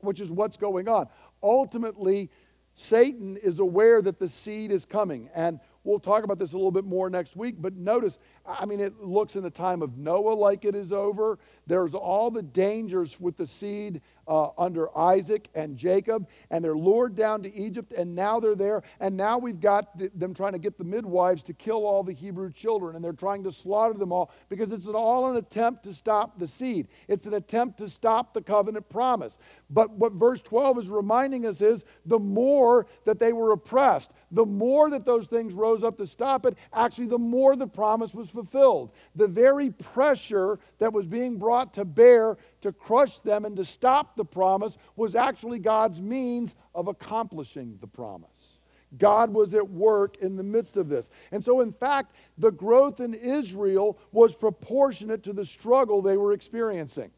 which 0.00 0.20
is 0.20 0.30
what's 0.30 0.56
going 0.56 0.88
on, 0.88 1.08
ultimately, 1.42 2.30
Satan 2.74 3.36
is 3.36 3.60
aware 3.60 4.02
that 4.02 4.18
the 4.18 4.28
seed 4.28 4.72
is 4.72 4.84
coming. 4.84 5.30
And 5.34 5.60
we'll 5.84 6.00
talk 6.00 6.24
about 6.24 6.38
this 6.38 6.52
a 6.52 6.56
little 6.56 6.72
bit 6.72 6.84
more 6.84 7.08
next 7.08 7.36
week. 7.36 7.56
But 7.58 7.74
notice, 7.74 8.18
I 8.46 8.66
mean, 8.66 8.80
it 8.80 9.00
looks 9.00 9.36
in 9.36 9.42
the 9.42 9.50
time 9.50 9.82
of 9.82 9.96
Noah 9.96 10.34
like 10.34 10.64
it 10.64 10.74
is 10.74 10.92
over. 10.92 11.38
There's 11.66 11.94
all 11.94 12.30
the 12.30 12.42
dangers 12.42 13.20
with 13.20 13.36
the 13.36 13.46
seed 13.46 14.00
uh, 14.26 14.48
under 14.56 14.96
Isaac 14.96 15.48
and 15.54 15.76
Jacob, 15.76 16.28
and 16.50 16.64
they're 16.64 16.76
lured 16.76 17.14
down 17.14 17.42
to 17.42 17.54
Egypt, 17.54 17.92
and 17.92 18.14
now 18.14 18.40
they're 18.40 18.54
there. 18.54 18.82
And 19.00 19.16
now 19.16 19.38
we've 19.38 19.60
got 19.60 19.98
th- 19.98 20.12
them 20.14 20.34
trying 20.34 20.52
to 20.52 20.58
get 20.58 20.78
the 20.78 20.84
midwives 20.84 21.42
to 21.44 21.54
kill 21.54 21.86
all 21.86 22.02
the 22.02 22.12
Hebrew 22.12 22.52
children, 22.52 22.96
and 22.96 23.04
they're 23.04 23.12
trying 23.12 23.44
to 23.44 23.52
slaughter 23.52 23.98
them 23.98 24.12
all 24.12 24.32
because 24.48 24.72
it's 24.72 24.86
an, 24.86 24.94
all 24.94 25.30
an 25.30 25.36
attempt 25.36 25.84
to 25.84 25.92
stop 25.92 26.38
the 26.38 26.46
seed. 26.46 26.88
It's 27.08 27.26
an 27.26 27.34
attempt 27.34 27.78
to 27.78 27.88
stop 27.88 28.34
the 28.34 28.42
covenant 28.42 28.88
promise. 28.88 29.38
But 29.70 29.90
what 29.90 30.12
verse 30.12 30.40
12 30.40 30.78
is 30.78 30.88
reminding 30.88 31.46
us 31.46 31.60
is 31.60 31.84
the 32.04 32.18
more 32.18 32.86
that 33.04 33.18
they 33.18 33.32
were 33.32 33.52
oppressed, 33.52 34.10
the 34.30 34.46
more 34.46 34.90
that 34.90 35.04
those 35.04 35.26
things 35.26 35.54
rose 35.54 35.84
up 35.84 35.98
to 35.98 36.06
stop 36.06 36.46
it, 36.46 36.56
actually, 36.72 37.06
the 37.06 37.18
more 37.18 37.56
the 37.56 37.66
promise 37.66 38.14
was 38.14 38.30
fulfilled. 38.30 38.90
The 39.14 39.28
very 39.28 39.70
pressure 39.70 40.58
that 40.78 40.92
was 40.92 41.06
being 41.06 41.38
brought 41.38 41.74
to 41.74 41.84
bear 41.84 42.36
to 42.64 42.72
crush 42.72 43.18
them 43.20 43.44
and 43.44 43.56
to 43.56 43.64
stop 43.64 44.16
the 44.16 44.24
promise 44.24 44.78
was 44.96 45.14
actually 45.14 45.58
God's 45.58 46.00
means 46.00 46.54
of 46.74 46.88
accomplishing 46.88 47.76
the 47.82 47.86
promise. 47.86 48.58
God 48.96 49.34
was 49.34 49.52
at 49.52 49.68
work 49.68 50.16
in 50.16 50.36
the 50.36 50.42
midst 50.42 50.78
of 50.78 50.88
this. 50.88 51.10
And 51.30 51.44
so, 51.44 51.60
in 51.60 51.72
fact, 51.72 52.14
the 52.38 52.50
growth 52.50 53.00
in 53.00 53.12
Israel 53.12 53.98
was 54.12 54.34
proportionate 54.34 55.22
to 55.24 55.34
the 55.34 55.44
struggle 55.44 56.00
they 56.00 56.16
were 56.16 56.32
experiencing. 56.32 57.10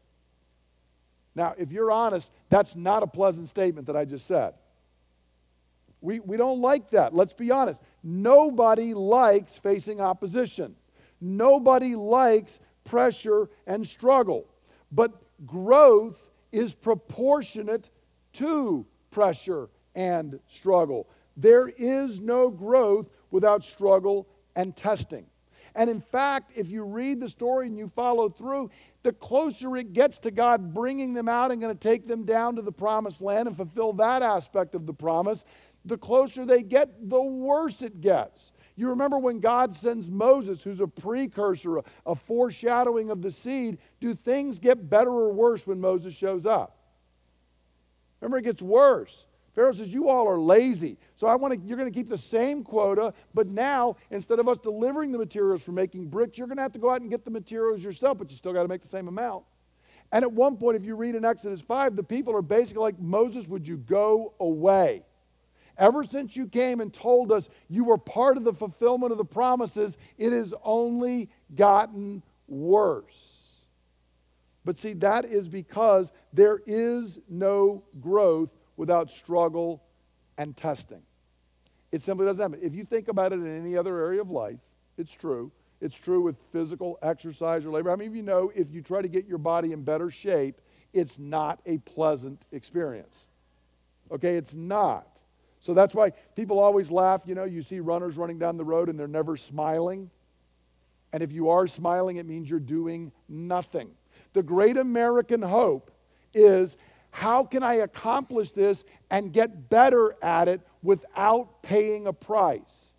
Now, 1.33 1.55
if 1.57 1.71
you're 1.71 1.91
honest, 1.91 2.29
that's 2.49 2.75
not 2.75 3.03
a 3.03 3.07
pleasant 3.07 3.47
statement 3.47 3.87
that 3.87 3.95
I 3.95 4.03
just 4.03 4.27
said. 4.27 4.53
We, 6.01 6.19
we 6.19 6.35
don't 6.35 6.59
like 6.59 6.89
that. 6.89 7.13
Let's 7.13 7.33
be 7.33 7.51
honest. 7.51 7.81
Nobody 8.03 8.93
likes 8.93 9.55
facing 9.55 10.01
opposition. 10.01 10.75
Nobody 11.21 11.95
likes 11.95 12.59
pressure 12.83 13.49
and 13.65 13.87
struggle. 13.87 14.45
But 14.91 15.13
growth 15.45 16.17
is 16.51 16.73
proportionate 16.73 17.89
to 18.33 18.85
pressure 19.11 19.69
and 19.95 20.39
struggle. 20.49 21.07
There 21.35 21.67
is 21.67 22.19
no 22.19 22.49
growth 22.49 23.09
without 23.31 23.63
struggle 23.63 24.27
and 24.55 24.75
testing. 24.75 25.27
And 25.75 25.89
in 25.89 26.01
fact, 26.01 26.51
if 26.55 26.71
you 26.71 26.83
read 26.83 27.19
the 27.19 27.29
story 27.29 27.67
and 27.67 27.77
you 27.77 27.91
follow 27.95 28.29
through, 28.29 28.71
the 29.03 29.13
closer 29.13 29.77
it 29.77 29.93
gets 29.93 30.17
to 30.19 30.31
God 30.31 30.73
bringing 30.73 31.13
them 31.13 31.29
out 31.29 31.51
and 31.51 31.61
going 31.61 31.75
to 31.75 31.79
take 31.79 32.07
them 32.07 32.23
down 32.23 32.55
to 32.55 32.61
the 32.61 32.71
promised 32.71 33.21
land 33.21 33.47
and 33.47 33.55
fulfill 33.55 33.93
that 33.93 34.23
aspect 34.23 34.73
of 34.73 34.87
the 34.87 34.93
promise, 34.93 35.45
the 35.85 35.97
closer 35.97 36.45
they 36.45 36.63
get, 36.63 37.09
the 37.09 37.21
worse 37.21 37.81
it 37.81 38.01
gets. 38.01 38.51
You 38.75 38.89
remember 38.89 39.17
when 39.17 39.39
God 39.39 39.73
sends 39.73 40.09
Moses, 40.09 40.63
who's 40.63 40.81
a 40.81 40.87
precursor, 40.87 41.79
a, 42.05 42.15
foreshadowing 42.15 43.09
of 43.09 43.23
the 43.23 43.31
seed, 43.31 43.79
do 43.99 44.13
things 44.13 44.59
get 44.59 44.89
better 44.89 45.11
or 45.11 45.31
worse 45.31 45.65
when 45.65 45.81
Moses 45.81 46.13
shows 46.13 46.45
up? 46.45 46.77
Remember, 48.21 48.37
it 48.37 48.43
gets 48.43 48.61
worse. 48.61 49.25
Pharaoh 49.55 49.71
says, 49.71 49.91
You 49.91 50.09
all 50.09 50.27
are 50.27 50.39
lazy. 50.39 50.97
So 51.15 51.25
I 51.25 51.35
want 51.35 51.53
to, 51.53 51.59
you're 51.67 51.77
going 51.77 51.91
to 51.91 51.97
keep 51.97 52.09
the 52.09 52.17
same 52.17 52.63
quota, 52.63 53.13
but 53.33 53.47
now 53.47 53.95
instead 54.11 54.39
of 54.39 54.47
us 54.47 54.57
delivering 54.59 55.11
the 55.11 55.17
materials 55.17 55.63
for 55.63 55.71
making 55.71 56.07
bricks, 56.07 56.37
you're 56.37 56.47
going 56.47 56.57
to 56.57 56.63
have 56.63 56.73
to 56.73 56.79
go 56.79 56.91
out 56.91 57.01
and 57.01 57.09
get 57.09 57.25
the 57.25 57.31
materials 57.31 57.83
yourself, 57.83 58.19
but 58.19 58.29
you 58.29 58.37
still 58.37 58.53
got 58.53 58.61
to 58.61 58.67
make 58.67 58.81
the 58.81 58.87
same 58.87 59.07
amount. 59.07 59.43
And 60.11 60.23
at 60.23 60.31
one 60.31 60.57
point, 60.57 60.77
if 60.77 60.85
you 60.85 60.95
read 60.95 61.15
in 61.15 61.25
Exodus 61.25 61.59
5, 61.61 61.95
the 61.95 62.03
people 62.03 62.35
are 62.35 62.41
basically 62.41 62.81
like, 62.81 62.99
Moses, 62.99 63.47
would 63.47 63.67
you 63.67 63.77
go 63.77 64.33
away? 64.39 65.03
Ever 65.77 66.03
since 66.03 66.35
you 66.35 66.47
came 66.47 66.79
and 66.79 66.93
told 66.93 67.31
us 67.31 67.49
you 67.67 67.83
were 67.83 67.97
part 67.97 68.37
of 68.37 68.43
the 68.43 68.53
fulfillment 68.53 69.11
of 69.11 69.17
the 69.17 69.25
promises, 69.25 69.97
it 70.17 70.33
has 70.33 70.53
only 70.63 71.29
gotten 71.53 72.23
worse. 72.47 73.26
But 74.67 74.77
see, 74.77 74.91
that 74.95 75.23
is 75.23 75.47
because 75.47 76.11
there 76.33 76.59
is 76.67 77.19
no 77.29 77.85
growth 78.01 78.49
without 78.75 79.09
struggle 79.09 79.81
and 80.37 80.57
testing. 80.57 81.03
It 81.93 82.01
simply 82.01 82.25
doesn't 82.25 82.41
happen. 82.41 82.59
If 82.61 82.75
you 82.75 82.83
think 82.83 83.07
about 83.07 83.31
it 83.31 83.35
in 83.35 83.47
any 83.47 83.77
other 83.77 83.97
area 83.97 84.19
of 84.19 84.29
life, 84.29 84.59
it's 84.97 85.09
true. 85.09 85.53
It's 85.79 85.95
true 85.95 86.19
with 86.19 86.35
physical 86.51 86.99
exercise 87.01 87.65
or 87.65 87.69
labor. 87.69 87.91
How 87.91 87.95
many 87.95 88.07
of 88.07 88.15
you 88.17 88.23
know 88.23 88.51
if 88.53 88.69
you 88.69 88.81
try 88.81 89.01
to 89.01 89.07
get 89.07 89.25
your 89.25 89.37
body 89.37 89.71
in 89.71 89.83
better 89.83 90.11
shape, 90.11 90.59
it's 90.91 91.17
not 91.17 91.61
a 91.65 91.77
pleasant 91.77 92.43
experience? 92.51 93.27
Okay, 94.11 94.35
it's 94.35 94.53
not. 94.53 95.21
So 95.61 95.73
that's 95.73 95.95
why 95.95 96.09
people 96.35 96.59
always 96.59 96.91
laugh. 96.91 97.21
You 97.25 97.35
know, 97.35 97.45
you 97.45 97.61
see 97.61 97.79
runners 97.79 98.17
running 98.17 98.37
down 98.37 98.57
the 98.57 98.65
road 98.65 98.89
and 98.89 98.99
they're 98.99 99.07
never 99.07 99.37
smiling. 99.37 100.09
And 101.13 101.23
if 101.23 101.31
you 101.31 101.51
are 101.51 101.67
smiling, 101.67 102.17
it 102.17 102.25
means 102.25 102.49
you're 102.49 102.59
doing 102.59 103.13
nothing. 103.29 103.91
The 104.37 104.43
great 104.43 104.77
American 104.77 105.41
hope 105.41 105.89
is 106.31 106.77
how 107.09 107.43
can 107.43 107.63
I 107.63 107.73
accomplish 107.73 108.51
this 108.51 108.85
and 109.09 109.33
get 109.33 109.67
better 109.67 110.15
at 110.21 110.47
it 110.47 110.61
without 110.83 111.63
paying 111.63 112.05
a 112.05 112.13
price? 112.13 112.91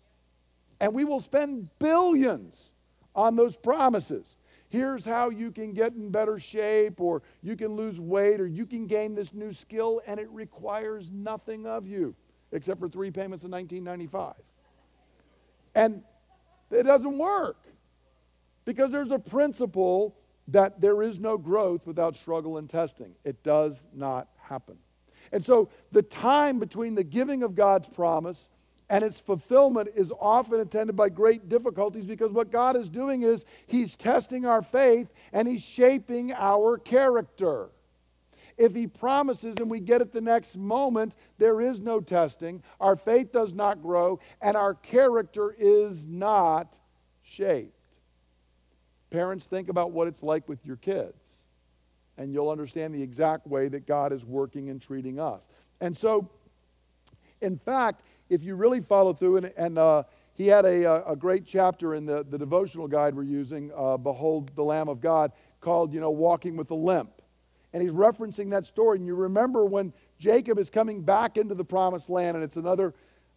And 0.81 0.93
we 0.93 1.05
will 1.05 1.21
spend 1.21 1.69
billions 1.79 2.73
on 3.15 3.37
those 3.37 3.55
promises. 3.55 4.35
Here's 4.67 5.05
how 5.05 5.29
you 5.29 5.49
can 5.49 5.71
get 5.71 5.93
in 5.93 6.09
better 6.09 6.39
shape, 6.39 6.99
or 6.99 7.23
you 7.41 7.55
can 7.55 7.69
lose 7.77 8.01
weight, 8.01 8.41
or 8.41 8.45
you 8.45 8.65
can 8.65 8.85
gain 8.85 9.15
this 9.15 9.33
new 9.33 9.53
skill, 9.53 10.01
and 10.05 10.19
it 10.19 10.29
requires 10.31 11.09
nothing 11.09 11.65
of 11.65 11.87
you 11.87 12.15
except 12.51 12.81
for 12.81 12.89
three 12.89 13.11
payments 13.11 13.45
in 13.45 13.51
1995. 13.51 14.33
And 15.73 16.03
it 16.69 16.83
doesn't 16.83 17.17
work 17.17 17.65
because 18.65 18.91
there's 18.91 19.11
a 19.11 19.19
principle 19.19 20.17
that 20.51 20.81
there 20.81 21.01
is 21.01 21.19
no 21.19 21.37
growth 21.37 21.85
without 21.85 22.15
struggle 22.15 22.57
and 22.57 22.69
testing. 22.69 23.15
It 23.23 23.43
does 23.43 23.87
not 23.93 24.27
happen. 24.41 24.77
And 25.31 25.43
so 25.43 25.69
the 25.91 26.01
time 26.01 26.59
between 26.59 26.95
the 26.95 27.03
giving 27.03 27.43
of 27.43 27.55
God's 27.55 27.87
promise 27.87 28.49
and 28.89 29.03
its 29.03 29.19
fulfillment 29.19 29.89
is 29.95 30.11
often 30.19 30.59
attended 30.59 30.95
by 30.95 31.09
great 31.09 31.47
difficulties 31.47 32.05
because 32.05 32.31
what 32.31 32.51
God 32.51 32.75
is 32.75 32.89
doing 32.89 33.21
is 33.21 33.45
He's 33.67 33.95
testing 33.95 34.45
our 34.45 34.61
faith 34.61 35.09
and 35.31 35.47
He's 35.47 35.61
shaping 35.61 36.33
our 36.33 36.77
character. 36.77 37.69
If 38.57 38.75
he 38.75 38.87
promises 38.87 39.55
and 39.57 39.69
we 39.69 39.79
get 39.79 40.01
it 40.01 40.11
the 40.11 40.19
next 40.19 40.57
moment, 40.57 41.15
there 41.37 41.61
is 41.61 41.79
no 41.79 42.01
testing. 42.01 42.61
Our 42.81 42.97
faith 42.97 43.31
does 43.31 43.53
not 43.53 43.81
grow, 43.81 44.19
and 44.41 44.57
our 44.57 44.73
character 44.73 45.55
is 45.57 46.05
not 46.05 46.77
shaped. 47.23 47.78
Parents, 49.09 49.45
think 49.45 49.69
about 49.69 49.91
what 49.91 50.07
it's 50.07 50.21
like 50.21 50.47
with 50.47 50.65
your 50.65 50.75
kids, 50.75 51.17
and 52.17 52.31
you'll 52.31 52.49
understand 52.49 52.93
the 52.93 53.01
exact 53.01 53.47
way 53.47 53.67
that 53.67 53.87
God 53.87 54.13
is 54.13 54.25
working 54.25 54.69
and 54.69 54.81
treating 54.81 55.19
us. 55.19 55.47
And 55.81 55.97
so, 55.97 56.29
in 57.41 57.57
fact, 57.57 58.01
if 58.29 58.43
you 58.43 58.55
really 58.55 58.81
follow 58.81 59.13
through, 59.13 59.37
and, 59.37 59.53
and 59.57 59.77
uh, 59.77 60.03
he 60.33 60.47
had 60.47 60.65
a, 60.65 61.09
a 61.09 61.15
great 61.15 61.45
chapter 61.45 61.95
in 61.95 62.05
the, 62.05 62.23
the 62.23 62.37
devotional 62.37 62.87
guide 62.87 63.15
we're 63.15 63.23
using, 63.23 63.71
uh, 63.75 63.97
Behold 63.97 64.51
the 64.55 64.63
Lamb 64.63 64.87
of 64.87 65.01
God, 65.01 65.31
called, 65.59 65.93
you 65.93 65.99
know, 65.99 66.11
Walking 66.11 66.55
with 66.55 66.69
a 66.71 66.75
Limp. 66.75 67.11
And 67.73 67.83
he's 67.83 67.91
referencing 67.91 68.49
that 68.51 68.65
story. 68.65 68.97
And 68.97 69.05
you 69.05 69.15
remember 69.15 69.65
when 69.65 69.93
Jacob 70.17 70.57
is 70.57 70.69
coming 70.69 71.01
back 71.01 71.37
into 71.37 71.55
the 71.55 71.65
promised 71.65 72.09
land, 72.09 72.35
and 72.35 72.43
it's 72.43 72.57
another 72.57 72.93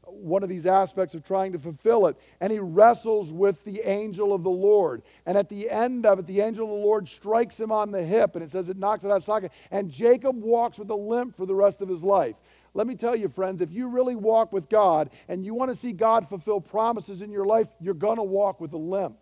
one 0.07 0.43
of 0.43 0.49
these 0.49 0.67
aspects 0.67 1.15
of 1.15 1.25
trying 1.25 1.53
to 1.53 1.59
fulfill 1.59 2.07
it. 2.07 2.17
And 2.41 2.53
he 2.53 2.59
wrestles 2.59 3.33
with 3.33 3.65
the 3.65 3.81
angel 3.89 4.33
of 4.35 4.43
the 4.43 4.51
Lord. 4.51 5.03
And 5.27 5.39
at 5.39 5.49
the 5.49 5.71
end 5.71 6.07
of 6.07 6.19
it, 6.19 6.27
the 6.27 6.41
angel 6.41 6.65
of 6.65 6.71
the 6.71 6.87
Lord 6.87 7.09
strikes 7.09 7.59
him 7.59 7.73
on 7.73 7.91
the 7.91 8.03
hip, 8.03 8.35
and 8.35 8.45
it 8.45 8.51
says 8.51 8.69
it 8.69 8.77
knocks 8.77 9.05
it 9.05 9.11
out 9.11 9.19
of 9.19 9.25
socket. 9.25 9.53
And 9.71 9.91
Jacob 9.91 10.41
walks 10.41 10.79
with 10.79 10.91
a 10.91 10.95
limp 10.95 11.37
for 11.37 11.47
the 11.47 11.55
rest 11.55 11.81
of 11.81 11.89
his 11.89 12.03
life. 12.03 12.37
Let 12.75 12.87
me 12.87 12.95
tell 12.95 13.15
you, 13.15 13.29
friends, 13.29 13.61
if 13.61 13.71
you 13.71 13.89
really 13.89 14.17
walk 14.17 14.53
with 14.53 14.69
God 14.69 15.11
and 15.29 15.45
you 15.45 15.55
want 15.55 15.71
to 15.71 15.77
see 15.77 15.93
God 15.93 16.29
fulfill 16.29 16.61
promises 16.61 17.21
in 17.21 17.31
your 17.31 17.45
life, 17.45 17.69
you're 17.81 17.93
going 17.93 18.17
to 18.17 18.23
walk 18.23 18.61
with 18.61 18.73
a 18.73 18.79
limp. 18.79 19.19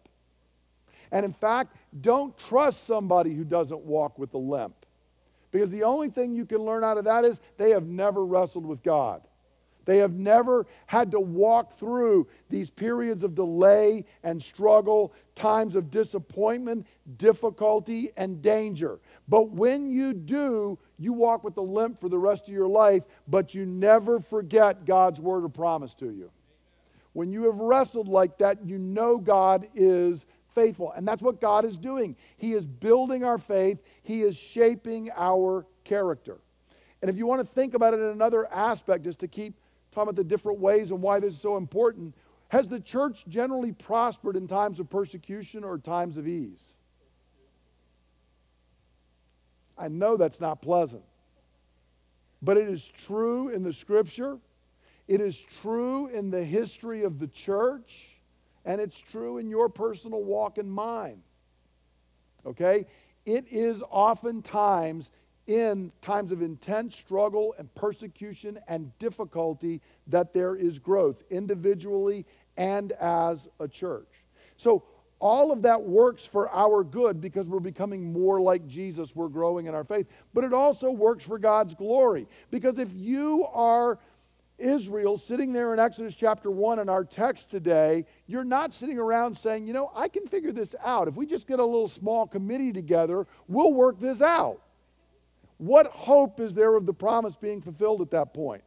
And 1.11 1.25
in 1.25 1.33
fact, 1.33 1.75
don't 2.01 2.37
trust 2.38 2.87
somebody 2.87 3.35
who 3.35 3.43
doesn't 3.43 3.81
walk 3.81 4.19
with 4.19 4.33
a 4.35 4.38
limp. 4.38 4.75
Because 5.51 5.71
the 5.71 5.83
only 5.83 6.09
thing 6.11 6.33
you 6.33 6.47
can 6.47 6.59
learn 6.59 6.85
out 6.85 6.97
of 6.97 7.05
that 7.07 7.25
is 7.25 7.40
they 7.57 7.71
have 7.71 7.85
never 7.85 8.25
wrestled 8.25 8.64
with 8.64 8.85
God. 8.85 9.23
They 9.90 9.98
have 9.98 10.14
never 10.14 10.68
had 10.87 11.11
to 11.11 11.18
walk 11.18 11.76
through 11.76 12.29
these 12.48 12.70
periods 12.70 13.24
of 13.24 13.35
delay 13.35 14.05
and 14.22 14.40
struggle, 14.40 15.12
times 15.35 15.74
of 15.74 15.90
disappointment, 15.90 16.87
difficulty, 17.16 18.12
and 18.16 18.40
danger. 18.40 19.00
But 19.26 19.50
when 19.50 19.90
you 19.90 20.12
do, 20.14 20.79
you 20.96 21.12
walk 21.12 21.42
with 21.42 21.57
a 21.57 21.61
limp 21.61 22.00
for 22.00 22.09
the 22.09 22.20
rest 22.20 22.46
of 22.46 22.55
your 22.55 22.68
life, 22.68 23.03
but 23.26 23.53
you 23.53 23.66
never 23.66 24.20
forget 24.20 24.85
God's 24.85 25.20
word 25.20 25.42
or 25.42 25.48
promise 25.48 25.92
to 25.94 26.07
you. 26.07 26.31
When 27.12 27.33
you 27.33 27.46
have 27.46 27.57
wrestled 27.57 28.07
like 28.07 28.38
that, 28.38 28.64
you 28.64 28.79
know 28.79 29.18
God 29.18 29.66
is 29.74 30.24
faithful. 30.55 30.92
And 30.92 31.05
that's 31.05 31.20
what 31.20 31.40
God 31.40 31.64
is 31.64 31.76
doing. 31.76 32.14
He 32.37 32.53
is 32.53 32.64
building 32.64 33.24
our 33.24 33.38
faith, 33.38 33.79
He 34.05 34.22
is 34.22 34.37
shaping 34.37 35.11
our 35.16 35.66
character. 35.83 36.38
And 37.03 37.11
if 37.11 37.16
you 37.16 37.26
want 37.26 37.40
to 37.40 37.55
think 37.55 37.74
about 37.74 37.92
it 37.92 37.98
in 37.98 38.07
another 38.07 38.46
aspect, 38.53 39.03
just 39.03 39.18
to 39.18 39.26
keep 39.26 39.55
talking 39.92 40.11
about 40.11 40.16
the 40.16 40.24
different 40.24 40.61
ways 40.61 40.90
and 40.90 41.03
why 41.03 41.20
this 41.20 41.35
is 41.35 41.40
so 41.40 41.57
important, 41.57 42.14
has 42.48 42.68
the 42.68 42.81
church 42.81 43.24
generally 43.29 43.72
prospered 43.72 44.37
in 44.37 44.46
times 44.46 44.81
of 44.81 44.90
persecution 44.90 45.64
or 45.64 45.79
times 45.79 46.16
of 46.16 46.26
ease? 46.26 46.72
I 49.79 49.88
know 49.88 50.16
that's 50.16 50.40
not 50.40 50.61
pleasant. 50.61 51.05
But 52.42 52.57
it 52.57 52.68
is 52.68 52.85
true 53.07 53.48
in 53.48 53.62
the 53.62 53.72
scripture. 53.72 54.38
It 55.09 55.20
is 55.20 55.38
true 55.62 56.09
in 56.09 56.31
the 56.31 56.44
history 56.44 57.03
of 57.05 57.18
the 57.18 57.26
church 57.26 58.20
and 58.64 58.81
it's 58.81 58.98
true 58.98 59.38
in 59.38 59.48
your 59.48 59.68
personal 59.68 60.22
walk 60.22 60.59
and 60.59 60.70
mine. 60.70 61.22
Okay? 62.44 62.87
It 63.26 63.46
is 63.50 63.83
oftentimes 63.90 65.11
in 65.46 65.92
times 66.03 66.33
of 66.33 66.42
intense 66.42 66.96
struggle 66.96 67.55
and 67.59 67.74
persecution 67.74 68.59
and 68.68 68.96
difficulty 68.98 69.81
that 70.07 70.33
there 70.33 70.55
is 70.55 70.79
growth 70.79 71.22
individually 71.31 72.26
and 72.57 72.92
as 72.92 73.48
a 73.59 73.66
church. 73.66 74.24
So, 74.57 74.85
all 75.18 75.53
of 75.53 75.62
that 75.62 75.83
works 75.83 76.24
for 76.24 76.50
our 76.50 76.83
good 76.83 77.20
because 77.20 77.46
we're 77.46 77.61
becoming 77.61 78.11
more 78.11 78.40
like 78.40 78.66
Jesus. 78.66 79.14
We're 79.14 79.29
growing 79.29 79.66
in 79.66 79.74
our 79.74 79.85
faith. 79.85 80.07
But 80.33 80.44
it 80.44 80.55
also 80.55 80.90
works 80.90 81.24
for 81.24 81.38
God's 81.38 81.74
glory. 81.74 82.26
Because 82.50 82.79
if 82.79 82.88
you 82.94 83.46
are 83.53 83.98
Israel 84.61 85.16
sitting 85.18 85.53
there 85.53 85.74
in 85.74 85.79
Exodus 85.79 86.14
chapter 86.14 86.50
1 86.50 86.79
in 86.79 86.88
our 86.88 87.05
text 87.05 87.50
today, 87.50 88.07
you're 88.26 88.44
not 88.44 88.72
sitting 88.72 88.98
around 88.98 89.37
saying, 89.37 89.66
you 89.66 89.72
know, 89.72 89.90
I 89.94 90.09
can 90.09 90.26
figure 90.26 90.53
this 90.53 90.74
out. 90.83 91.09
If 91.09 91.16
we 91.16 91.26
just 91.26 91.46
get 91.46 91.61
a 91.61 91.64
little 91.64 91.88
small 91.88 92.26
committee 92.26 92.72
together, 92.72 93.26
we'll 93.48 93.72
work 93.72 93.98
this 93.98 94.22
out. 94.22 94.61
What 95.61 95.88
hope 95.88 96.40
is 96.40 96.55
there 96.55 96.75
of 96.75 96.87
the 96.87 96.94
promise 96.94 97.37
being 97.37 97.61
fulfilled 97.61 98.01
at 98.01 98.12
that 98.12 98.33
point? 98.33 98.64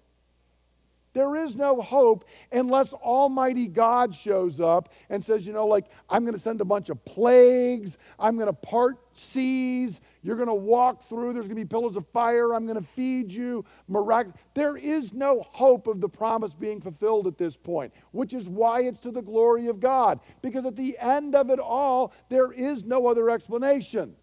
There 1.13 1.35
is 1.35 1.55
no 1.55 1.81
hope 1.81 2.23
unless 2.51 2.93
Almighty 2.93 3.67
God 3.67 4.13
shows 4.13 4.61
up 4.61 4.89
and 5.09 5.23
says, 5.23 5.47
you 5.47 5.53
know, 5.53 5.65
like, 5.65 5.85
I'm 6.07 6.23
going 6.23 6.35
to 6.35 6.39
send 6.39 6.61
a 6.61 6.65
bunch 6.65 6.89
of 6.89 7.03
plagues, 7.03 7.97
I'm 8.19 8.35
going 8.35 8.45
to 8.45 8.53
part 8.53 8.97
seas, 9.15 10.01
you're 10.21 10.35
going 10.35 10.47
to 10.47 10.53
walk 10.53 11.09
through, 11.09 11.33
there's 11.33 11.47
going 11.47 11.55
to 11.57 11.65
be 11.65 11.67
pillars 11.67 11.95
of 11.95 12.07
fire, 12.09 12.53
I'm 12.53 12.67
going 12.67 12.79
to 12.79 12.87
feed 12.87 13.31
you. 13.31 13.65
Mirac- 13.87 14.35
there 14.53 14.77
is 14.77 15.13
no 15.13 15.47
hope 15.51 15.87
of 15.87 15.99
the 15.99 16.09
promise 16.09 16.53
being 16.53 16.79
fulfilled 16.79 17.25
at 17.25 17.39
this 17.39 17.57
point, 17.57 17.91
which 18.11 18.35
is 18.35 18.47
why 18.47 18.81
it's 18.81 18.99
to 18.99 19.09
the 19.09 19.23
glory 19.23 19.65
of 19.65 19.79
God. 19.79 20.19
Because 20.43 20.63
at 20.63 20.75
the 20.75 20.95
end 20.99 21.33
of 21.33 21.49
it 21.49 21.59
all, 21.59 22.13
there 22.29 22.51
is 22.51 22.83
no 22.83 23.07
other 23.07 23.31
explanation. 23.31 24.15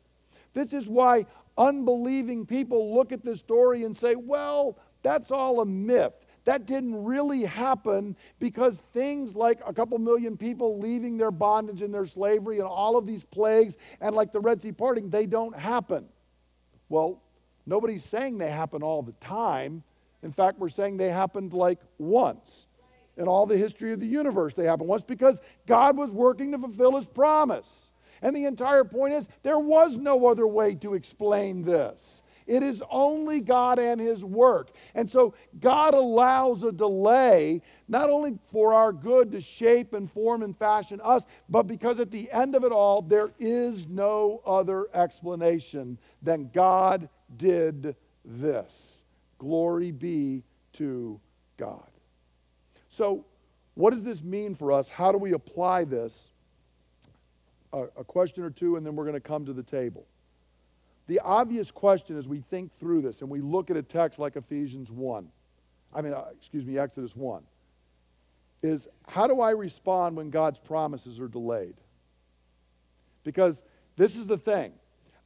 This 0.53 0.73
is 0.73 0.89
why 0.89 1.27
unbelieving 1.61 2.47
people 2.47 2.95
look 2.95 3.13
at 3.13 3.23
this 3.23 3.39
story 3.39 3.85
and 3.85 3.95
say, 3.95 4.15
well, 4.17 4.79
that's 5.03 5.31
all 5.31 5.61
a 5.61 5.67
myth. 5.67 6.15
That 6.47 6.67
didn't 6.67 7.05
really 7.05 7.43
happen 7.43 8.17
because 8.39 8.79
things 8.95 9.35
like 9.35 9.61
a 9.67 9.75
couple 9.75 9.99
million 9.99 10.39
people 10.39 10.79
leaving 10.81 11.19
their 11.19 11.31
bondage 11.31 11.83
and 11.83 11.93
their 11.93 12.07
slavery 12.07 12.59
and 12.59 12.67
all 12.67 12.97
of 12.97 13.07
these 13.07 13.25
plagues 13.25 13.77
and 14.01 14.17
like 14.17 14.33
the 14.33 14.41
Red 14.41 14.63
Sea 14.63 14.73
parting, 14.73 15.11
they 15.11 15.27
don't 15.27 15.57
happen. 15.57 16.07
Well, 16.89 17.23
nobody's 17.67 18.05
saying 18.05 18.39
they 18.39 18.51
happen 18.51 18.83
all 18.83 19.03
the 19.03 19.13
time. 19.21 19.83
In 20.23 20.33
fact, 20.33 20.59
we're 20.59 20.71
saying 20.71 20.97
they 20.97 21.11
happened 21.11 21.53
like 21.53 21.79
once. 21.99 22.67
In 23.19 23.29
all 23.29 23.45
the 23.45 23.59
history 23.59 23.93
of 23.93 24.01
the 24.01 24.07
universe, 24.07 24.55
they 24.55 24.65
happened 24.65 24.89
once 24.89 25.03
because 25.03 25.43
God 25.67 25.99
was 25.99 26.11
working 26.11 26.53
to 26.53 26.59
fulfill 26.59 26.97
his 26.97 27.05
promise. 27.05 27.90
And 28.23 28.35
the 28.35 28.45
entire 28.45 28.85
point 28.85 29.15
is 29.15 29.29
there 29.43 29.59
was 29.59 29.97
no 29.97 30.27
other 30.27 30.47
way 30.47 30.75
to 30.77 30.95
explain 30.95 31.63
this. 31.63 32.23
It 32.47 32.65
is 32.65 32.83
only 32.91 33.41
God 33.41 33.79
and 33.79 34.01
His 34.01 34.25
work. 34.25 34.71
And 34.95 35.09
so 35.09 35.35
God 35.61 35.95
allows 35.95 36.65
a 36.65 36.73
delay, 36.73 37.63
not 37.87 38.11
only 38.11 38.39
for 38.51 38.75
our 38.75 38.93
good 38.93 39.31
to 39.33 39.41
shape 39.41 39.95
and 39.95 40.11
form 40.11 40.43
and 40.43 40.57
fashion 40.57 41.01
us, 41.05 41.25
but 41.49 41.69
because 41.69 42.01
at 42.01 42.11
the 42.11 42.29
end 42.33 42.57
of 42.57 42.65
it 42.65 42.73
all, 42.73 43.03
there 43.03 43.31
is 43.39 43.87
no 43.87 44.43
other 44.45 44.89
explanation 44.93 45.97
than 46.23 46.51
God 46.53 47.09
did 47.37 47.95
this. 48.25 49.05
Glory 49.39 49.93
be 49.93 50.43
to 50.73 51.21
God. 51.57 51.89
So, 52.89 53.27
what 53.75 53.91
does 53.91 54.03
this 54.03 54.23
mean 54.23 54.57
for 54.57 54.73
us? 54.73 54.89
How 54.89 55.13
do 55.13 55.19
we 55.19 55.33
apply 55.33 55.85
this? 55.85 56.27
A, 57.73 57.83
a 57.99 58.05
question 58.05 58.43
or 58.43 58.51
two, 58.51 58.77
and 58.77 58.85
then 58.85 58.97
we're 58.97 59.05
going 59.05 59.15
to 59.15 59.21
come 59.21 59.47
to 59.47 59.53
the 59.53 59.63
table. 59.63 60.07
The 61.07 61.21
obvious 61.21 61.71
question 61.71 62.17
as 62.17 62.29
we 62.29 62.41
think 62.41 62.79
through 62.79 63.03
this 63.03 63.21
and 63.21 63.31
we 63.31 63.41
look 63.41 63.71
at 63.71 63.77
a 63.77 63.83
text 63.83 64.19
like 64.19 64.37
Ephesians 64.37 64.91
1, 64.91 65.29
I 65.93 66.03
mean, 66.03 66.13
uh, 66.13 66.27
excuse 66.39 66.65
me, 66.65 66.79
Exodus 66.79 67.17
1, 67.17 67.43
is 68.63 68.87
how 69.09 69.27
do 69.27 69.41
I 69.41 69.51
respond 69.51 70.17
when 70.17 70.31
God's 70.31 70.59
promises 70.59 71.19
are 71.21 71.29
delayed? 71.29 71.75
Because 73.25 73.63
this 73.97 74.17
is 74.17 74.27
the 74.27 74.39
thing. 74.39 74.73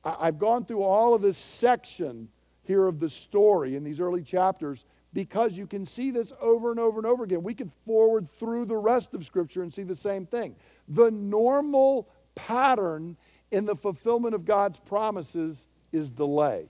I've 0.04 0.38
gone 0.38 0.64
through 0.64 0.82
all 0.82 1.14
of 1.14 1.22
this 1.22 1.36
section 1.38 2.28
here 2.62 2.86
of 2.86 3.00
the 3.00 3.08
story 3.08 3.76
in 3.76 3.84
these 3.84 4.00
early 4.00 4.22
chapters 4.22 4.84
because 5.12 5.52
you 5.52 5.66
can 5.66 5.86
see 5.86 6.10
this 6.10 6.32
over 6.40 6.70
and 6.70 6.80
over 6.80 6.98
and 6.98 7.06
over 7.06 7.24
again. 7.24 7.42
We 7.42 7.54
can 7.54 7.70
forward 7.86 8.30
through 8.30 8.66
the 8.66 8.76
rest 8.76 9.14
of 9.14 9.24
Scripture 9.24 9.62
and 9.62 9.72
see 9.72 9.84
the 9.84 9.94
same 9.94 10.26
thing. 10.26 10.56
The 10.88 11.10
normal 11.10 12.08
pattern 12.34 13.16
in 13.50 13.64
the 13.64 13.76
fulfillment 13.76 14.34
of 14.34 14.44
God's 14.44 14.80
promises 14.80 15.66
is 15.92 16.10
delay, 16.10 16.68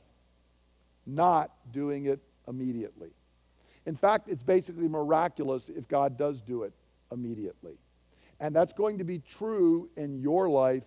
not 1.07 1.51
doing 1.73 2.07
it 2.07 2.21
immediately. 2.47 3.11
In 3.87 3.97
fact, 3.97 4.29
it's 4.29 4.43
basically 4.43 4.89
miraculous 4.89 5.69
if 5.69 5.89
God 5.89 6.17
does 6.17 6.41
do 6.41 6.63
it 6.63 6.73
immediately. 7.13 7.79
And 8.41 8.55
that's 8.55 8.73
going 8.73 8.99
to 8.99 9.05
be 9.05 9.19
true 9.19 9.89
in 9.97 10.21
your 10.21 10.49
life 10.49 10.85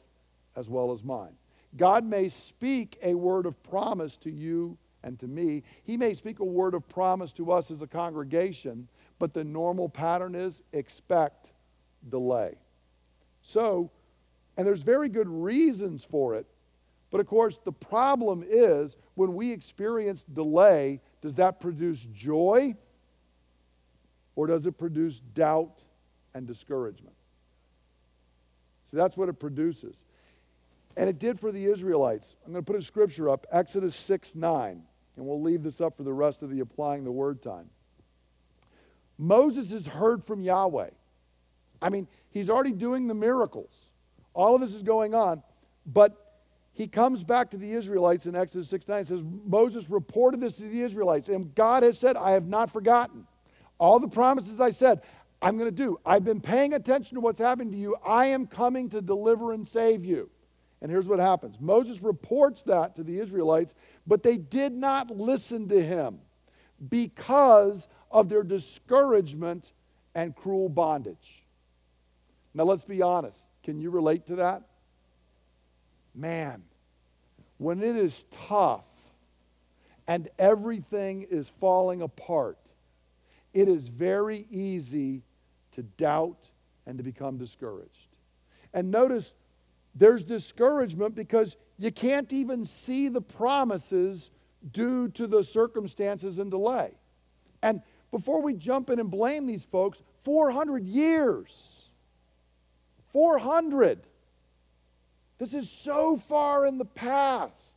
as 0.56 0.70
well 0.70 0.92
as 0.92 1.04
mine. 1.04 1.34
God 1.76 2.04
may 2.04 2.30
speak 2.30 2.98
a 3.04 3.14
word 3.14 3.46
of 3.46 3.62
promise 3.64 4.18
to 4.18 4.32
you 4.32 4.78
and 5.04 5.20
to 5.20 5.28
me. 5.28 5.64
He 5.84 5.98
may 5.98 6.14
speak 6.14 6.40
a 6.40 6.46
word 6.46 6.74
of 6.74 6.88
promise 6.90 7.32
to 7.34 7.52
us 7.52 7.70
as 7.72 7.82
a 7.82 7.88
congregation, 7.88 8.88
but 9.20 9.34
the 9.34 9.44
normal 9.44 9.90
pattern 9.90 10.36
is 10.36 10.62
expect 10.74 11.52
delay. 12.08 12.56
So, 13.42 13.92
and 14.58 14.68
there's 14.68 14.82
very 14.82 15.08
good 15.08 15.30
reasons 15.30 16.04
for 16.04 16.36
it 16.36 16.48
but 17.10 17.22
of 17.22 17.28
course, 17.28 17.60
the 17.64 17.72
problem 17.72 18.44
is 18.48 18.98
when 19.16 19.34
we 19.36 19.52
experience 19.52 20.24
delay, 20.24 21.02
does 21.22 21.36
that 21.36 21.60
produce 21.60 22.06
joy 22.14 22.76
or 24.36 24.48
does 24.48 24.66
it 24.66 24.78
produce 24.78 25.20
doubt 25.20 25.84
and 26.34 26.46
discouragement? 26.46 27.16
So 28.92 28.98
that's 28.98 29.18
what 29.18 29.30
it 29.30 29.40
produces. 29.40 30.04
And 30.96 31.10
it 31.10 31.20
did 31.20 31.40
for 31.40 31.52
the 31.52 31.66
Israelites. 31.66 32.36
I'm 32.46 32.52
going 32.52 32.64
to 32.64 32.72
put 32.72 32.80
a 32.80 32.84
scripture 32.84 33.30
up, 33.30 33.46
Exodus 33.52 33.96
6 33.96 34.36
9, 34.36 34.84
and 35.16 35.26
we'll 35.26 35.42
leave 35.42 35.64
this 35.64 35.80
up 35.80 35.96
for 35.96 36.04
the 36.04 36.14
rest 36.14 36.42
of 36.42 36.50
the 36.50 36.60
applying 36.60 37.04
the 37.04 37.12
word 37.12 37.42
time. 37.42 37.70
Moses 39.18 39.72
has 39.72 39.88
heard 39.88 40.24
from 40.24 40.42
Yahweh. 40.42 40.90
I 41.82 41.90
mean, 41.90 42.08
he's 42.30 42.50
already 42.50 42.72
doing 42.72 43.08
the 43.08 43.14
miracles. 43.14 43.87
All 44.38 44.54
of 44.54 44.62
this 44.62 44.76
is 44.76 44.84
going 44.84 45.16
on, 45.16 45.42
but 45.84 46.16
he 46.72 46.88
comes 46.88 47.24
back 47.24 47.50
to 47.50 47.58
the 47.58 47.74
Israelites 47.74 48.28
in 48.28 48.36
Exodus 48.36 48.70
6 48.70 48.88
9 48.88 49.06
says, 49.06 49.24
Moses 49.24 49.90
reported 49.90 50.40
this 50.42 50.58
to 50.58 50.70
the 50.70 50.82
Israelites, 50.82 51.28
and 51.28 51.56
God 51.56 51.82
has 51.82 51.98
said, 51.98 52.16
I 52.16 52.32
have 52.32 52.46
not 52.46 52.72
forgotten. 52.72 53.26
All 53.80 54.00
the 54.00 54.08
promises 54.08 54.62
I 54.62 54.70
said, 54.70 55.02
I'm 55.42 55.58
going 55.58 55.70
to 55.70 55.76
do. 55.76 56.00
I've 56.06 56.24
been 56.24 56.40
paying 56.40 56.76
attention 56.76 57.16
to 57.16 57.22
what's 57.22 57.40
happened 57.40 57.72
to 57.72 57.78
you. 57.80 57.96
I 58.06 58.28
am 58.28 58.46
coming 58.46 58.90
to 58.90 59.02
deliver 59.02 59.54
and 59.54 59.68
save 59.68 60.06
you. 60.06 60.30
And 60.84 60.92
here's 60.92 61.08
what 61.08 61.20
happens 61.20 61.60
Moses 61.60 62.04
reports 62.04 62.62
that 62.64 62.96
to 62.98 63.04
the 63.04 63.20
Israelites, 63.20 63.74
but 64.06 64.22
they 64.22 64.38
did 64.38 64.72
not 64.72 65.10
listen 65.10 65.68
to 65.70 65.84
him 65.84 66.20
because 66.88 67.88
of 68.12 68.30
their 68.30 68.44
discouragement 68.44 69.74
and 70.14 70.36
cruel 70.36 70.70
bondage. 70.70 71.44
Now, 72.54 72.66
let's 72.66 72.84
be 72.84 73.02
honest. 73.02 73.47
Can 73.68 73.80
you 73.80 73.92
relate 73.92 74.26
to 74.28 74.38
that? 74.38 74.64
man, 76.18 76.64
when 77.58 77.82
it 77.82 77.96
is 77.96 78.26
tough 78.48 78.86
and 80.08 80.28
everything 80.38 81.22
is 81.30 81.50
falling 81.60 82.02
apart, 82.02 82.58
it 83.54 83.68
is 83.68 83.88
very 83.88 84.46
easy 84.50 85.22
to 85.72 85.84
doubt 85.84 86.52
and 86.86 86.98
to 86.98 87.04
become 87.04 87.38
discouraged. 87.38 88.16
And 88.74 88.92
notice 88.92 89.36
there's 89.96 90.24
discouragement 90.24 91.16
because 91.16 91.56
you 91.78 91.92
can't 91.92 92.32
even 92.34 92.66
see 92.66 93.08
the 93.08 93.22
promises 93.22 94.32
due 94.72 95.08
to 95.10 95.28
the 95.28 95.44
circumstances 95.44 96.40
and 96.40 96.52
delay. 96.52 96.92
And 97.62 97.82
before 98.12 98.42
we 98.42 98.54
jump 98.54 98.90
in 98.90 99.00
and 99.00 99.10
blame 99.10 99.46
these 99.46 99.66
folks, 99.66 100.02
400 100.22 100.86
years. 100.86 101.87
400. 103.14 104.00
This 105.38 105.54
is 105.54 105.70
so 105.70 106.18
far 106.18 106.66
in 106.66 106.78
the 106.78 106.86
past. 106.86 107.76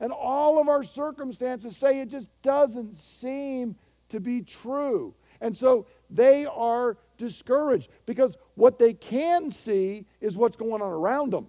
And 0.00 0.12
all 0.12 0.60
of 0.60 0.68
our 0.68 0.82
circumstances 0.82 1.76
say 1.76 2.00
it 2.00 2.08
just 2.08 2.30
doesn't 2.42 2.96
seem 2.96 3.76
to 4.08 4.20
be 4.20 4.42
true. 4.42 5.14
And 5.40 5.56
so 5.56 5.86
they 6.08 6.46
are 6.46 6.96
discouraged 7.16 7.90
because 8.06 8.36
what 8.54 8.78
they 8.78 8.92
can 8.92 9.50
see 9.50 10.06
is 10.20 10.36
what's 10.36 10.56
going 10.56 10.82
on 10.82 10.90
around 10.90 11.32
them. 11.32 11.48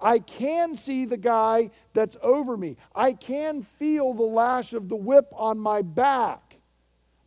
I 0.00 0.18
can 0.18 0.76
see 0.76 1.04
the 1.04 1.16
guy 1.16 1.70
that's 1.92 2.16
over 2.22 2.56
me. 2.56 2.76
I 2.94 3.12
can 3.12 3.62
feel 3.62 4.14
the 4.14 4.22
lash 4.22 4.72
of 4.72 4.88
the 4.88 4.96
whip 4.96 5.28
on 5.32 5.58
my 5.58 5.82
back. 5.82 6.56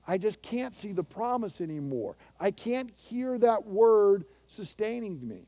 I 0.07 0.17
just 0.17 0.41
can't 0.41 0.73
see 0.73 0.91
the 0.91 1.03
promise 1.03 1.61
anymore. 1.61 2.17
I 2.39 2.51
can't 2.51 2.89
hear 2.91 3.37
that 3.37 3.67
word 3.67 4.25
sustaining 4.53 5.27
me. 5.27 5.47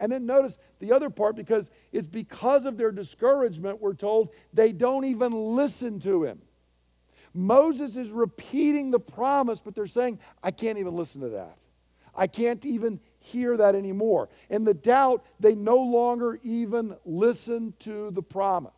And 0.00 0.10
then 0.10 0.26
notice 0.26 0.58
the 0.78 0.92
other 0.92 1.10
part 1.10 1.36
because 1.36 1.70
it's 1.92 2.06
because 2.06 2.66
of 2.66 2.76
their 2.76 2.92
discouragement, 2.92 3.80
we're 3.80 3.94
told, 3.94 4.30
they 4.52 4.72
don't 4.72 5.04
even 5.04 5.32
listen 5.32 6.00
to 6.00 6.24
him. 6.24 6.40
Moses 7.34 7.96
is 7.96 8.10
repeating 8.10 8.90
the 8.90 9.00
promise, 9.00 9.60
but 9.60 9.74
they're 9.74 9.86
saying, 9.86 10.18
I 10.42 10.50
can't 10.50 10.78
even 10.78 10.96
listen 10.96 11.20
to 11.22 11.30
that. 11.30 11.58
I 12.14 12.26
can't 12.26 12.64
even 12.66 13.00
hear 13.20 13.56
that 13.56 13.74
anymore. 13.74 14.28
In 14.50 14.64
the 14.64 14.74
doubt, 14.74 15.24
they 15.40 15.54
no 15.54 15.76
longer 15.76 16.38
even 16.42 16.96
listen 17.04 17.74
to 17.80 18.10
the 18.10 18.22
promise. 18.22 18.72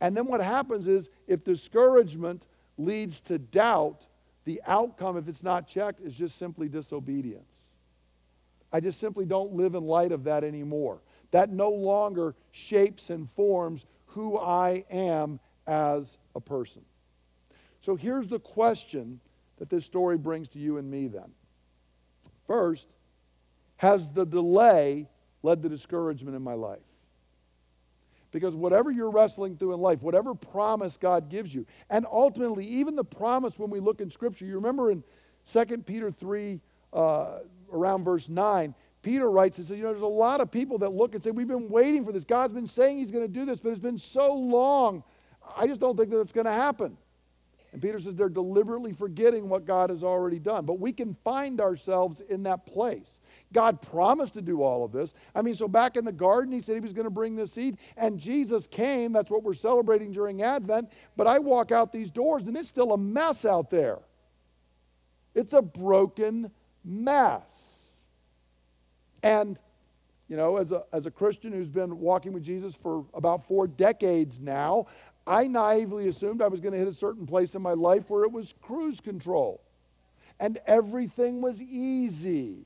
And 0.00 0.16
then 0.16 0.26
what 0.26 0.40
happens 0.40 0.88
is 0.88 1.10
if 1.26 1.44
discouragement 1.44 2.46
leads 2.78 3.20
to 3.22 3.38
doubt, 3.38 4.06
the 4.44 4.62
outcome, 4.66 5.18
if 5.18 5.28
it's 5.28 5.42
not 5.42 5.66
checked, 5.66 6.00
is 6.00 6.14
just 6.14 6.38
simply 6.38 6.68
disobedience. 6.68 7.57
I 8.72 8.80
just 8.80 9.00
simply 9.00 9.24
don't 9.24 9.52
live 9.52 9.74
in 9.74 9.84
light 9.84 10.12
of 10.12 10.24
that 10.24 10.44
anymore. 10.44 11.00
That 11.30 11.50
no 11.50 11.70
longer 11.70 12.34
shapes 12.50 13.10
and 13.10 13.28
forms 13.30 13.86
who 14.06 14.38
I 14.38 14.84
am 14.90 15.40
as 15.66 16.18
a 16.34 16.40
person. 16.40 16.82
So 17.80 17.96
here's 17.96 18.28
the 18.28 18.40
question 18.40 19.20
that 19.58 19.70
this 19.70 19.84
story 19.84 20.18
brings 20.18 20.48
to 20.48 20.58
you 20.58 20.78
and 20.78 20.90
me 20.90 21.06
then. 21.06 21.32
First, 22.46 22.88
has 23.76 24.10
the 24.10 24.24
delay 24.24 25.08
led 25.42 25.62
to 25.62 25.68
discouragement 25.68 26.36
in 26.36 26.42
my 26.42 26.54
life? 26.54 26.80
Because 28.30 28.54
whatever 28.54 28.90
you're 28.90 29.10
wrestling 29.10 29.56
through 29.56 29.74
in 29.74 29.80
life, 29.80 30.02
whatever 30.02 30.34
promise 30.34 30.96
God 30.96 31.30
gives 31.30 31.54
you, 31.54 31.66
and 31.88 32.06
ultimately, 32.10 32.64
even 32.64 32.94
the 32.94 33.04
promise 33.04 33.58
when 33.58 33.70
we 33.70 33.80
look 33.80 34.00
in 34.00 34.10
Scripture, 34.10 34.44
you 34.44 34.56
remember 34.56 34.90
in 34.90 35.02
2 35.50 35.64
Peter 35.78 36.10
3, 36.10 36.60
uh, 36.92 37.38
around 37.72 38.04
verse 38.04 38.28
9, 38.28 38.74
Peter 39.02 39.30
writes 39.30 39.58
and 39.58 39.66
says, 39.66 39.76
You 39.76 39.84
know, 39.84 39.90
there's 39.90 40.02
a 40.02 40.06
lot 40.06 40.40
of 40.40 40.50
people 40.50 40.78
that 40.78 40.92
look 40.92 41.14
and 41.14 41.22
say, 41.22 41.30
We've 41.30 41.48
been 41.48 41.68
waiting 41.68 42.04
for 42.04 42.12
this. 42.12 42.24
God's 42.24 42.54
been 42.54 42.66
saying 42.66 42.98
He's 42.98 43.10
going 43.10 43.24
to 43.24 43.32
do 43.32 43.44
this, 43.44 43.60
but 43.60 43.70
it's 43.70 43.80
been 43.80 43.98
so 43.98 44.34
long. 44.34 45.02
I 45.56 45.66
just 45.66 45.80
don't 45.80 45.96
think 45.96 46.10
that 46.10 46.20
it's 46.20 46.32
going 46.32 46.46
to 46.46 46.52
happen. 46.52 46.96
And 47.72 47.82
Peter 47.82 48.00
says 48.00 48.14
they're 48.14 48.30
deliberately 48.30 48.92
forgetting 48.92 49.48
what 49.48 49.66
God 49.66 49.90
has 49.90 50.02
already 50.02 50.38
done. 50.38 50.64
But 50.64 50.80
we 50.80 50.92
can 50.92 51.16
find 51.22 51.60
ourselves 51.60 52.22
in 52.22 52.44
that 52.44 52.64
place. 52.64 53.20
God 53.52 53.82
promised 53.82 54.34
to 54.34 54.42
do 54.42 54.62
all 54.62 54.84
of 54.84 54.92
this. 54.92 55.12
I 55.34 55.42
mean, 55.42 55.54
so 55.54 55.68
back 55.68 55.96
in 55.96 56.04
the 56.04 56.12
garden, 56.12 56.52
he 56.52 56.60
said 56.60 56.74
he 56.74 56.80
was 56.80 56.94
going 56.94 57.04
to 57.04 57.10
bring 57.10 57.36
this 57.36 57.52
seed, 57.52 57.76
and 57.96 58.18
Jesus 58.18 58.66
came. 58.66 59.12
That's 59.12 59.30
what 59.30 59.42
we're 59.42 59.54
celebrating 59.54 60.12
during 60.12 60.42
Advent. 60.42 60.90
But 61.16 61.26
I 61.26 61.38
walk 61.38 61.70
out 61.70 61.92
these 61.92 62.10
doors, 62.10 62.46
and 62.46 62.56
it's 62.56 62.68
still 62.68 62.92
a 62.92 62.98
mess 62.98 63.44
out 63.44 63.70
there. 63.70 63.98
It's 65.34 65.52
a 65.52 65.62
broken 65.62 66.50
mess. 66.84 67.42
And, 69.22 69.58
you 70.28 70.36
know, 70.36 70.56
as 70.56 70.72
a, 70.72 70.84
as 70.92 71.06
a 71.06 71.10
Christian 71.10 71.52
who's 71.52 71.68
been 71.68 71.98
walking 71.98 72.32
with 72.32 72.44
Jesus 72.44 72.74
for 72.74 73.04
about 73.14 73.46
four 73.46 73.66
decades 73.66 74.40
now, 74.40 74.86
I 75.26 75.46
naively 75.46 76.08
assumed 76.08 76.40
I 76.40 76.48
was 76.48 76.60
going 76.60 76.72
to 76.72 76.78
hit 76.78 76.88
a 76.88 76.94
certain 76.94 77.26
place 77.26 77.54
in 77.54 77.62
my 77.62 77.74
life 77.74 78.08
where 78.08 78.24
it 78.24 78.32
was 78.32 78.54
cruise 78.62 79.00
control 79.00 79.60
and 80.40 80.58
everything 80.66 81.40
was 81.40 81.60
easy. 81.60 82.64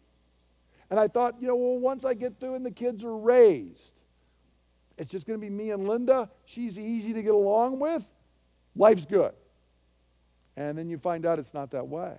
And 0.90 1.00
I 1.00 1.08
thought, 1.08 1.36
you 1.40 1.48
know, 1.48 1.56
well, 1.56 1.78
once 1.78 2.04
I 2.04 2.14
get 2.14 2.38
through 2.38 2.54
and 2.54 2.66
the 2.66 2.70
kids 2.70 3.02
are 3.02 3.16
raised, 3.16 3.92
it's 4.98 5.10
just 5.10 5.26
going 5.26 5.40
to 5.40 5.44
be 5.44 5.50
me 5.50 5.70
and 5.70 5.88
Linda. 5.88 6.30
She's 6.44 6.78
easy 6.78 7.12
to 7.14 7.22
get 7.22 7.34
along 7.34 7.78
with. 7.78 8.04
Life's 8.76 9.06
good. 9.06 9.32
And 10.56 10.76
then 10.76 10.88
you 10.88 10.98
find 10.98 11.24
out 11.24 11.38
it's 11.38 11.54
not 11.54 11.70
that 11.70 11.88
way. 11.88 12.14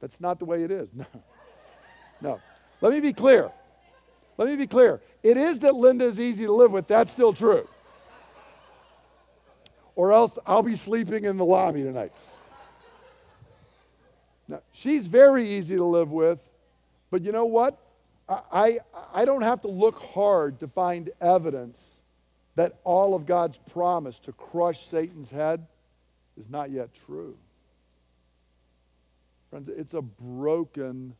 That's 0.00 0.20
not 0.20 0.38
the 0.38 0.44
way 0.44 0.62
it 0.64 0.70
is. 0.70 0.90
No. 1.02 1.06
No. 2.22 2.40
Let 2.82 2.92
me 2.92 3.00
be 3.00 3.14
clear. 3.14 3.50
Let 4.36 4.48
me 4.48 4.56
be 4.56 4.66
clear. 4.66 5.00
It 5.22 5.38
is 5.38 5.60
that 5.60 5.74
Linda 5.74 6.04
is 6.04 6.20
easy 6.20 6.44
to 6.44 6.52
live 6.52 6.70
with. 6.70 6.86
That's 6.86 7.10
still 7.10 7.32
true. 7.32 7.66
Or 9.96 10.12
else 10.12 10.38
I'll 10.46 10.62
be 10.62 10.76
sleeping 10.76 11.24
in 11.24 11.38
the 11.38 11.44
lobby 11.46 11.82
tonight. 11.82 12.12
Now, 14.48 14.60
she's 14.72 15.06
very 15.06 15.48
easy 15.48 15.76
to 15.76 15.84
live 15.84 16.10
with, 16.10 16.40
but 17.10 17.22
you 17.22 17.32
know 17.32 17.44
what? 17.44 17.78
I, 18.28 18.40
I, 18.52 18.78
I 19.14 19.24
don't 19.24 19.42
have 19.42 19.60
to 19.62 19.68
look 19.68 20.02
hard 20.02 20.60
to 20.60 20.68
find 20.68 21.10
evidence 21.20 22.00
that 22.56 22.78
all 22.84 23.14
of 23.14 23.26
God's 23.26 23.56
promise 23.56 24.18
to 24.20 24.32
crush 24.32 24.86
Satan's 24.86 25.30
head 25.30 25.66
is 26.36 26.50
not 26.50 26.70
yet 26.70 26.90
true. 27.06 27.36
Friends, 29.50 29.68
it's 29.68 29.94
a 29.94 30.02
broken 30.02 31.14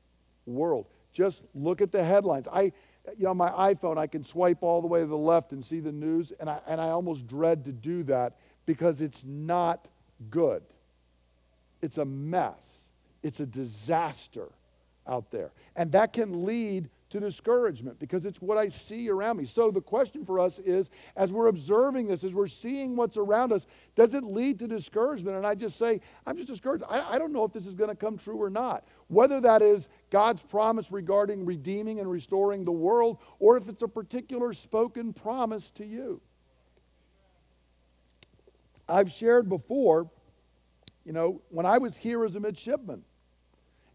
world. 0.47 0.87
Just 1.13 1.43
look 1.55 1.81
at 1.81 1.91
the 1.91 2.05
headlines. 2.05 2.47
I, 2.53 2.73
you 3.17 3.25
know, 3.25 3.35
my 3.35 3.51
iPhone, 3.51 3.99
I 3.99 4.07
can 4.07 4.23
swipe 4.23 4.63
all 4.63 4.81
the 4.81 4.87
way 4.87 5.01
to 5.01 5.07
the 5.07 5.17
left 5.17 5.53
and 5.53 5.65
see 5.65 5.81
the 5.81 5.93
news, 5.93 6.33
and 6.39 6.49
I, 6.49 6.61
and 6.67 6.81
I 6.81 6.91
almost 6.91 7.27
dread 7.27 7.65
to 7.65 7.73
do 7.73 8.05
that 8.05 8.37
because 8.67 9.03
it's 9.03 9.25
not 9.25 9.89
good. 10.31 10.63
It's 11.83 11.99
a 11.99 12.05
mess. 12.05 12.85
It's 13.23 13.41
a 13.41 13.47
disaster 13.47 14.49
out 15.07 15.31
there. 15.31 15.51
And 15.75 15.93
that 15.93 16.13
can 16.13 16.45
lead 16.45 16.89
to 17.11 17.21
discouragement 17.21 17.99
because 17.99 18.25
it's 18.25 18.41
what 18.41 18.57
I 18.57 18.69
see 18.69 19.11
around 19.11 19.37
me. 19.37 19.45
So 19.45 19.71
the 19.71 19.81
question 19.81 20.25
for 20.25 20.39
us 20.39 20.59
is 20.61 20.91
as 21.17 21.33
we're 21.33 21.49
observing 21.49 22.07
this, 22.07 22.25
as 22.25 22.33
we're 22.33 22.47
seeing 22.47 22.97
what's 22.97 23.17
around 23.17 23.53
us, 23.53 23.67
does 23.95 24.15
it 24.15 24.25
lead 24.25 24.59
to 24.61 24.69
discouragement? 24.69 25.37
And 25.37 25.47
I 25.47 25.55
just 25.55 25.77
say, 25.77 26.01
I'm 26.27 26.37
just 26.37 26.49
discouraged. 26.49 26.85
I, 26.89 27.15
I 27.15 27.19
don't 27.19 27.33
know 27.33 27.45
if 27.45 27.53
this 27.53 27.67
is 27.67 27.75
going 27.75 27.91
to 27.91 27.97
come 27.97 28.17
true 28.17 28.41
or 28.41 28.51
not. 28.51 28.85
Whether 29.09 29.41
that 29.41 29.61
is 29.61 29.89
God's 30.11 30.43
promise 30.43 30.93
regarding 30.93 31.45
redeeming 31.45 31.99
and 31.99 32.11
restoring 32.11 32.65
the 32.65 32.73
world, 32.73 33.19
or 33.39 33.57
if 33.57 33.69
it's 33.69 33.83
a 33.83 33.89
particular 33.89 34.53
spoken 34.53 35.13
promise 35.13 35.71
to 35.71 35.85
you. 35.85 36.21
I've 38.89 39.11
shared 39.11 39.49
before, 39.49 40.11
you 41.05 41.13
know, 41.13 41.43
when 41.49 41.67
I 41.67 41.79
was 41.79 41.97
here 41.97 42.25
as 42.25 42.37
a 42.37 42.41
midshipman, 42.41 43.05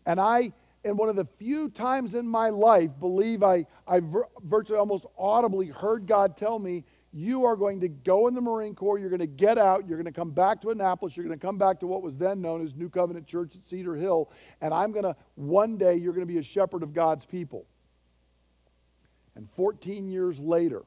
and 0.06 0.20
I 0.20 0.54
in 0.86 0.96
one 0.96 1.10
of 1.10 1.16
the 1.16 1.26
few 1.26 1.68
times 1.68 2.14
in 2.14 2.28
my 2.28 2.50
life, 2.50 2.92
believe 3.00 3.42
I, 3.42 3.66
I 3.88 4.00
vir- 4.00 4.30
virtually 4.44 4.78
almost 4.78 5.06
audibly 5.18 5.68
heard 5.68 6.06
God 6.06 6.38
tell 6.38 6.60
me, 6.60 6.86
You 7.12 7.44
are 7.46 7.56
going 7.56 7.82
to 7.82 7.88
go 7.88 8.28
in 8.28 8.36
the 8.36 8.42
Marine 8.42 8.76
Corps, 8.76 9.00
you're 9.00 9.10
going 9.10 9.20
to 9.20 9.26
get 9.26 9.58
out, 9.58 9.88
you're 9.88 9.98
going 9.98 10.06
to 10.06 10.18
come 10.18 10.30
back 10.30 10.62
to 10.62 10.70
Annapolis, 10.70 11.18
you're 11.18 11.26
going 11.26 11.38
to 11.38 11.44
come 11.46 11.58
back 11.58 11.80
to 11.80 11.88
what 11.88 12.04
was 12.04 12.16
then 12.16 12.40
known 12.40 12.64
as 12.64 12.76
New 12.76 12.88
Covenant 12.88 13.26
Church 13.26 13.56
at 13.56 13.66
Cedar 13.66 13.96
Hill, 13.96 14.30
and 14.62 14.74
I'm 14.76 14.92
going 14.92 15.06
to, 15.06 15.16
one 15.34 15.78
day, 15.78 15.96
you're 15.96 16.14
going 16.14 16.26
to 16.26 16.32
be 16.32 16.38
a 16.38 16.44
shepherd 16.44 16.84
of 16.84 16.94
God's 16.94 17.26
people. 17.26 17.66
And 19.36 19.50
14 19.50 20.08
years 20.08 20.40
later, 20.40 20.84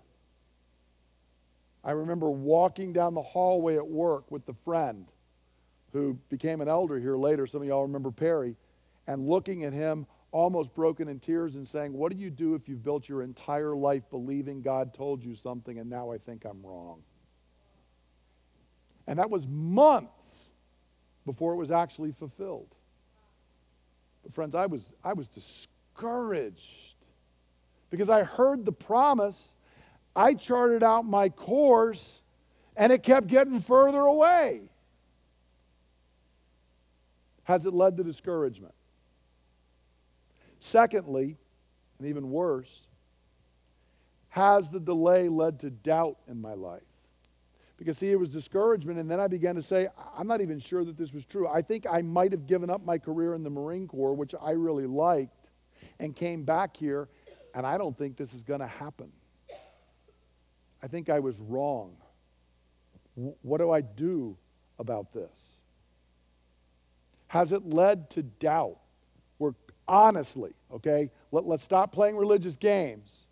I 1.82 1.90
remember 1.90 2.30
walking 2.30 2.92
down 2.92 3.14
the 3.14 3.22
hallway 3.22 3.76
at 3.76 3.86
work 3.86 4.30
with 4.30 4.46
the 4.46 4.54
friend 4.64 5.06
who 5.92 6.18
became 6.28 6.60
an 6.60 6.68
elder 6.68 7.00
here 7.00 7.16
later. 7.16 7.46
Some 7.46 7.62
of 7.62 7.68
y'all 7.68 7.82
remember 7.82 8.10
Perry 8.10 8.56
and 9.08 9.26
looking 9.26 9.64
at 9.64 9.72
him 9.72 10.06
almost 10.30 10.74
broken 10.74 11.08
in 11.08 11.18
tears 11.18 11.56
and 11.56 11.66
saying, 11.66 11.94
What 11.94 12.12
do 12.12 12.18
you 12.18 12.30
do 12.30 12.54
if 12.54 12.68
you've 12.68 12.84
built 12.84 13.08
your 13.08 13.22
entire 13.22 13.74
life 13.74 14.02
believing 14.10 14.60
God 14.60 14.94
told 14.94 15.24
you 15.24 15.34
something 15.34 15.78
and 15.78 15.90
now 15.90 16.12
I 16.12 16.18
think 16.18 16.44
I'm 16.44 16.64
wrong? 16.64 17.02
And 19.08 19.18
that 19.18 19.30
was 19.30 19.48
months 19.48 20.50
before 21.24 21.54
it 21.54 21.56
was 21.56 21.70
actually 21.70 22.12
fulfilled. 22.12 22.68
But 24.22 24.34
friends, 24.34 24.54
I 24.54 24.66
was, 24.66 24.90
I 25.02 25.14
was 25.14 25.26
discouraged 25.28 26.96
because 27.88 28.10
I 28.10 28.24
heard 28.24 28.66
the 28.66 28.72
promise. 28.72 29.54
I 30.14 30.34
charted 30.34 30.82
out 30.82 31.06
my 31.06 31.30
course 31.30 32.22
and 32.76 32.92
it 32.92 33.02
kept 33.02 33.28
getting 33.28 33.60
further 33.60 34.00
away. 34.00 34.68
Has 37.44 37.64
it 37.64 37.72
led 37.72 37.96
to 37.96 38.04
discouragement? 38.04 38.74
Secondly, 40.60 41.36
and 41.98 42.08
even 42.08 42.30
worse, 42.30 42.86
has 44.30 44.70
the 44.70 44.80
delay 44.80 45.28
led 45.28 45.60
to 45.60 45.70
doubt 45.70 46.18
in 46.28 46.40
my 46.40 46.54
life? 46.54 46.82
Because, 47.76 47.98
see, 47.98 48.10
it 48.10 48.18
was 48.18 48.28
discouragement, 48.28 48.98
and 48.98 49.08
then 49.08 49.20
I 49.20 49.28
began 49.28 49.54
to 49.54 49.62
say, 49.62 49.88
I'm 50.16 50.26
not 50.26 50.40
even 50.40 50.58
sure 50.58 50.84
that 50.84 50.96
this 50.96 51.12
was 51.12 51.24
true. 51.24 51.46
I 51.46 51.62
think 51.62 51.86
I 51.88 52.02
might 52.02 52.32
have 52.32 52.46
given 52.46 52.70
up 52.70 52.84
my 52.84 52.98
career 52.98 53.34
in 53.34 53.44
the 53.44 53.50
Marine 53.50 53.86
Corps, 53.86 54.14
which 54.14 54.34
I 54.40 54.50
really 54.50 54.86
liked, 54.86 55.48
and 56.00 56.14
came 56.14 56.42
back 56.42 56.76
here, 56.76 57.08
and 57.54 57.64
I 57.64 57.78
don't 57.78 57.96
think 57.96 58.16
this 58.16 58.34
is 58.34 58.42
going 58.42 58.60
to 58.60 58.66
happen. 58.66 59.12
I 60.82 60.88
think 60.88 61.08
I 61.08 61.20
was 61.20 61.38
wrong. 61.38 61.96
What 63.42 63.58
do 63.58 63.70
I 63.70 63.80
do 63.80 64.36
about 64.78 65.12
this? 65.12 65.52
Has 67.28 67.52
it 67.52 67.64
led 67.64 68.10
to 68.10 68.22
doubt? 68.22 68.78
Honestly, 69.88 70.52
okay? 70.72 71.10
Let, 71.32 71.46
let's 71.46 71.64
stop 71.64 71.92
playing 71.92 72.16
religious 72.16 72.56
games. 72.56 73.24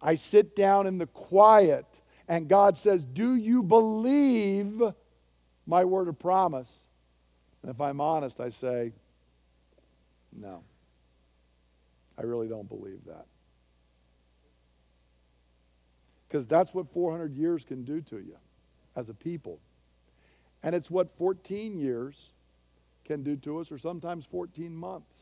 I 0.00 0.14
sit 0.14 0.54
down 0.54 0.86
in 0.86 0.98
the 0.98 1.06
quiet, 1.06 1.86
and 2.28 2.48
God 2.48 2.76
says, 2.76 3.04
Do 3.04 3.34
you 3.34 3.62
believe 3.62 4.80
my 5.66 5.84
word 5.84 6.08
of 6.08 6.18
promise? 6.18 6.84
And 7.62 7.70
if 7.70 7.80
I'm 7.80 8.00
honest, 8.00 8.40
I 8.40 8.50
say, 8.50 8.92
No. 10.32 10.62
I 12.18 12.22
really 12.22 12.48
don't 12.48 12.68
believe 12.68 13.00
that. 13.06 13.26
Because 16.26 16.46
that's 16.46 16.72
what 16.72 16.90
400 16.92 17.34
years 17.34 17.64
can 17.64 17.84
do 17.84 18.00
to 18.02 18.16
you 18.16 18.36
as 18.94 19.10
a 19.10 19.14
people. 19.14 19.60
And 20.62 20.74
it's 20.74 20.90
what 20.90 21.16
14 21.18 21.78
years 21.78 22.32
can 23.04 23.22
do 23.22 23.36
to 23.36 23.58
us, 23.58 23.70
or 23.70 23.76
sometimes 23.76 24.24
14 24.24 24.74
months. 24.74 25.14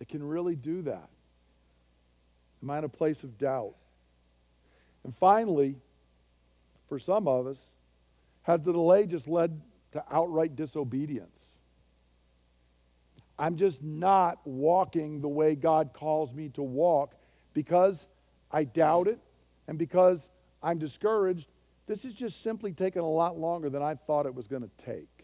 It 0.00 0.08
can 0.08 0.22
really 0.22 0.56
do 0.56 0.82
that. 0.82 1.08
Am 2.62 2.70
I 2.70 2.78
in 2.78 2.84
a 2.84 2.88
place 2.88 3.24
of 3.24 3.38
doubt? 3.38 3.74
And 5.04 5.14
finally, 5.14 5.76
for 6.88 6.98
some 6.98 7.28
of 7.28 7.46
us, 7.46 7.62
has 8.42 8.60
the 8.60 8.72
delay 8.72 9.06
just 9.06 9.28
led 9.28 9.60
to 9.92 10.04
outright 10.10 10.56
disobedience? 10.56 11.40
I'm 13.38 13.56
just 13.56 13.82
not 13.82 14.38
walking 14.44 15.20
the 15.20 15.28
way 15.28 15.54
God 15.54 15.90
calls 15.92 16.34
me 16.34 16.48
to 16.50 16.62
walk 16.62 17.14
because 17.52 18.06
I 18.50 18.64
doubt 18.64 19.08
it 19.08 19.18
and 19.68 19.78
because 19.78 20.30
I'm 20.62 20.78
discouraged. 20.78 21.48
This 21.86 22.04
is 22.04 22.12
just 22.12 22.42
simply 22.42 22.72
taking 22.72 23.02
a 23.02 23.08
lot 23.08 23.38
longer 23.38 23.68
than 23.68 23.82
I 23.82 23.94
thought 23.94 24.26
it 24.26 24.34
was 24.34 24.48
going 24.48 24.62
to 24.62 24.84
take. 24.84 25.15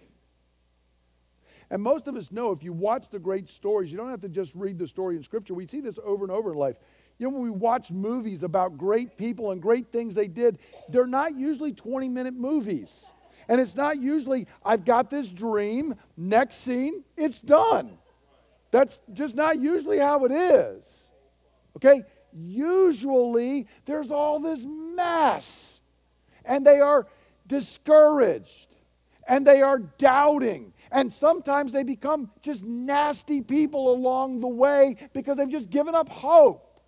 And 1.73 1.83
most 1.83 2.07
of 2.07 2.17
us 2.17 2.31
know 2.31 2.53
if 2.53 2.63
you 2.63 2.71
watch 2.71 3.09
the 3.09 3.19
great 3.19 3.49
stories, 3.49 3.91
you 3.91 3.97
don't 3.97 4.11
have 4.11 4.21
to 4.21 4.29
just 4.29 4.55
read 4.55 4.79
the 4.79 4.87
story 4.87 5.17
in 5.17 5.23
Scripture. 5.23 5.55
We 5.55 5.67
see 5.67 5.81
this 5.81 5.99
over 6.05 6.23
and 6.23 6.31
over 6.31 6.53
in 6.53 6.59
life. 6.59 6.77
You 7.19 7.27
know, 7.27 7.33
when 7.33 7.43
we 7.45 7.51
watch 7.51 7.91
movies 7.91 8.43
about 8.43 8.77
great 8.77 9.17
people 9.17 9.53
and 9.53 9.63
great 9.63 9.91
things 9.91 10.15
they 10.15 10.29
did, 10.29 10.59
they're 10.91 11.07
not 11.07 11.35
usually 11.35 11.73
20 11.73 12.11
minute 12.11 12.35
movies. 12.35 13.07
And 13.49 13.59
it's 13.59 13.75
not 13.75 14.03
usually, 14.03 14.49
I've 14.63 14.85
got 14.85 15.09
this 15.09 15.29
dream, 15.29 15.95
next 16.15 16.57
scene, 16.57 17.05
it's 17.17 17.41
done. 17.41 17.97
That's 18.71 19.01
just 19.15 19.35
not 19.35 19.59
usually 19.59 19.99
how 19.99 20.27
it 20.27 20.33
is. 20.33 21.09
Okay? 21.77 22.03
Usually 22.35 23.67
there's 23.87 24.11
all 24.11 24.41
this 24.41 24.63
mess, 24.67 25.81
and 26.45 26.67
they 26.67 26.81
are 26.81 27.07
discouraged, 27.47 28.69
and 29.27 29.47
they 29.47 29.63
are 29.63 29.79
doubting. 29.79 30.75
And 30.93 31.11
sometimes 31.11 31.73
they 31.73 31.83
become 31.83 32.31
just 32.43 32.63
nasty 32.63 33.41
people 33.41 33.93
along 33.93 34.41
the 34.41 34.49
way 34.49 34.97
because 35.15 35.39
they've 35.39 35.49
just 35.49 35.71
given 35.71 35.95
up 35.95 36.11
hope. 36.11 36.81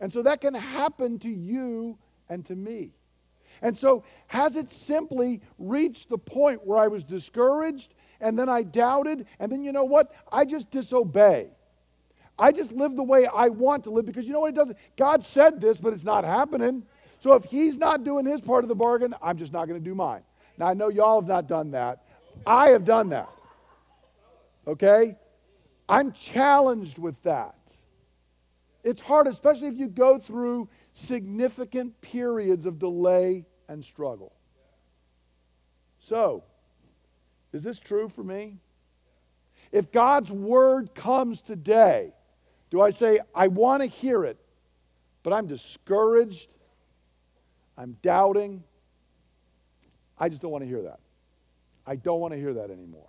And 0.00 0.12
so 0.12 0.22
that 0.22 0.40
can 0.40 0.52
happen 0.52 1.18
to 1.20 1.30
you 1.30 1.96
and 2.28 2.44
to 2.46 2.56
me. 2.56 2.90
And 3.62 3.78
so, 3.78 4.04
has 4.26 4.56
it 4.56 4.68
simply 4.68 5.40
reached 5.58 6.10
the 6.10 6.18
point 6.18 6.66
where 6.66 6.78
I 6.78 6.88
was 6.88 7.04
discouraged 7.04 7.94
and 8.20 8.38
then 8.38 8.48
I 8.48 8.62
doubted, 8.62 9.26
and 9.38 9.50
then 9.50 9.62
you 9.62 9.72
know 9.72 9.84
what? 9.84 10.12
I 10.30 10.44
just 10.44 10.70
disobey. 10.70 11.50
I 12.38 12.52
just 12.52 12.72
live 12.72 12.96
the 12.96 13.02
way 13.02 13.26
I 13.26 13.48
want 13.48 13.84
to 13.84 13.90
live 13.90 14.06
because 14.06 14.26
you 14.26 14.32
know 14.32 14.40
what 14.40 14.50
it 14.50 14.54
does? 14.54 14.72
God 14.96 15.24
said 15.24 15.60
this, 15.60 15.78
but 15.78 15.92
it's 15.92 16.04
not 16.04 16.24
happening. 16.24 16.84
So 17.18 17.34
if 17.34 17.44
He's 17.44 17.76
not 17.76 18.04
doing 18.04 18.26
His 18.26 18.40
part 18.40 18.64
of 18.64 18.68
the 18.68 18.74
bargain, 18.74 19.14
I'm 19.22 19.38
just 19.38 19.52
not 19.52 19.68
going 19.68 19.80
to 19.80 19.84
do 19.84 19.94
mine. 19.94 20.22
Now, 20.58 20.68
I 20.68 20.74
know 20.74 20.88
y'all 20.88 21.20
have 21.20 21.28
not 21.28 21.46
done 21.46 21.70
that. 21.72 22.05
I 22.44 22.70
have 22.70 22.84
done 22.84 23.10
that. 23.10 23.28
Okay? 24.66 25.16
I'm 25.88 26.12
challenged 26.12 26.98
with 26.98 27.22
that. 27.22 27.54
It's 28.82 29.00
hard, 29.00 29.26
especially 29.26 29.68
if 29.68 29.76
you 29.76 29.88
go 29.88 30.18
through 30.18 30.68
significant 30.92 32.00
periods 32.00 32.66
of 32.66 32.78
delay 32.78 33.44
and 33.68 33.84
struggle. 33.84 34.32
So, 35.98 36.44
is 37.52 37.62
this 37.62 37.78
true 37.78 38.08
for 38.08 38.22
me? 38.22 38.58
If 39.72 39.90
God's 39.90 40.30
word 40.30 40.94
comes 40.94 41.40
today, 41.40 42.12
do 42.70 42.80
I 42.80 42.90
say, 42.90 43.20
I 43.34 43.48
want 43.48 43.82
to 43.82 43.88
hear 43.88 44.24
it, 44.24 44.38
but 45.22 45.32
I'm 45.32 45.46
discouraged, 45.46 46.54
I'm 47.76 47.96
doubting? 48.02 48.62
I 50.18 50.28
just 50.28 50.40
don't 50.40 50.50
want 50.50 50.62
to 50.62 50.68
hear 50.68 50.82
that. 50.82 51.00
I 51.86 51.96
don't 51.96 52.20
want 52.20 52.32
to 52.32 52.38
hear 52.38 52.54
that 52.54 52.70
anymore. 52.70 53.08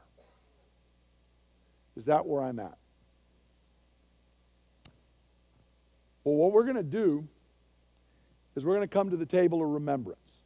Is 1.95 2.05
that 2.05 2.25
where 2.25 2.43
I'm 2.43 2.59
at? 2.59 2.77
Well, 6.23 6.35
what 6.35 6.51
we're 6.51 6.63
going 6.63 6.75
to 6.75 6.83
do 6.83 7.27
is 8.55 8.65
we're 8.65 8.75
going 8.75 8.87
to 8.87 8.93
come 8.93 9.09
to 9.09 9.17
the 9.17 9.25
table 9.25 9.61
of 9.61 9.69
remembrance. 9.69 10.43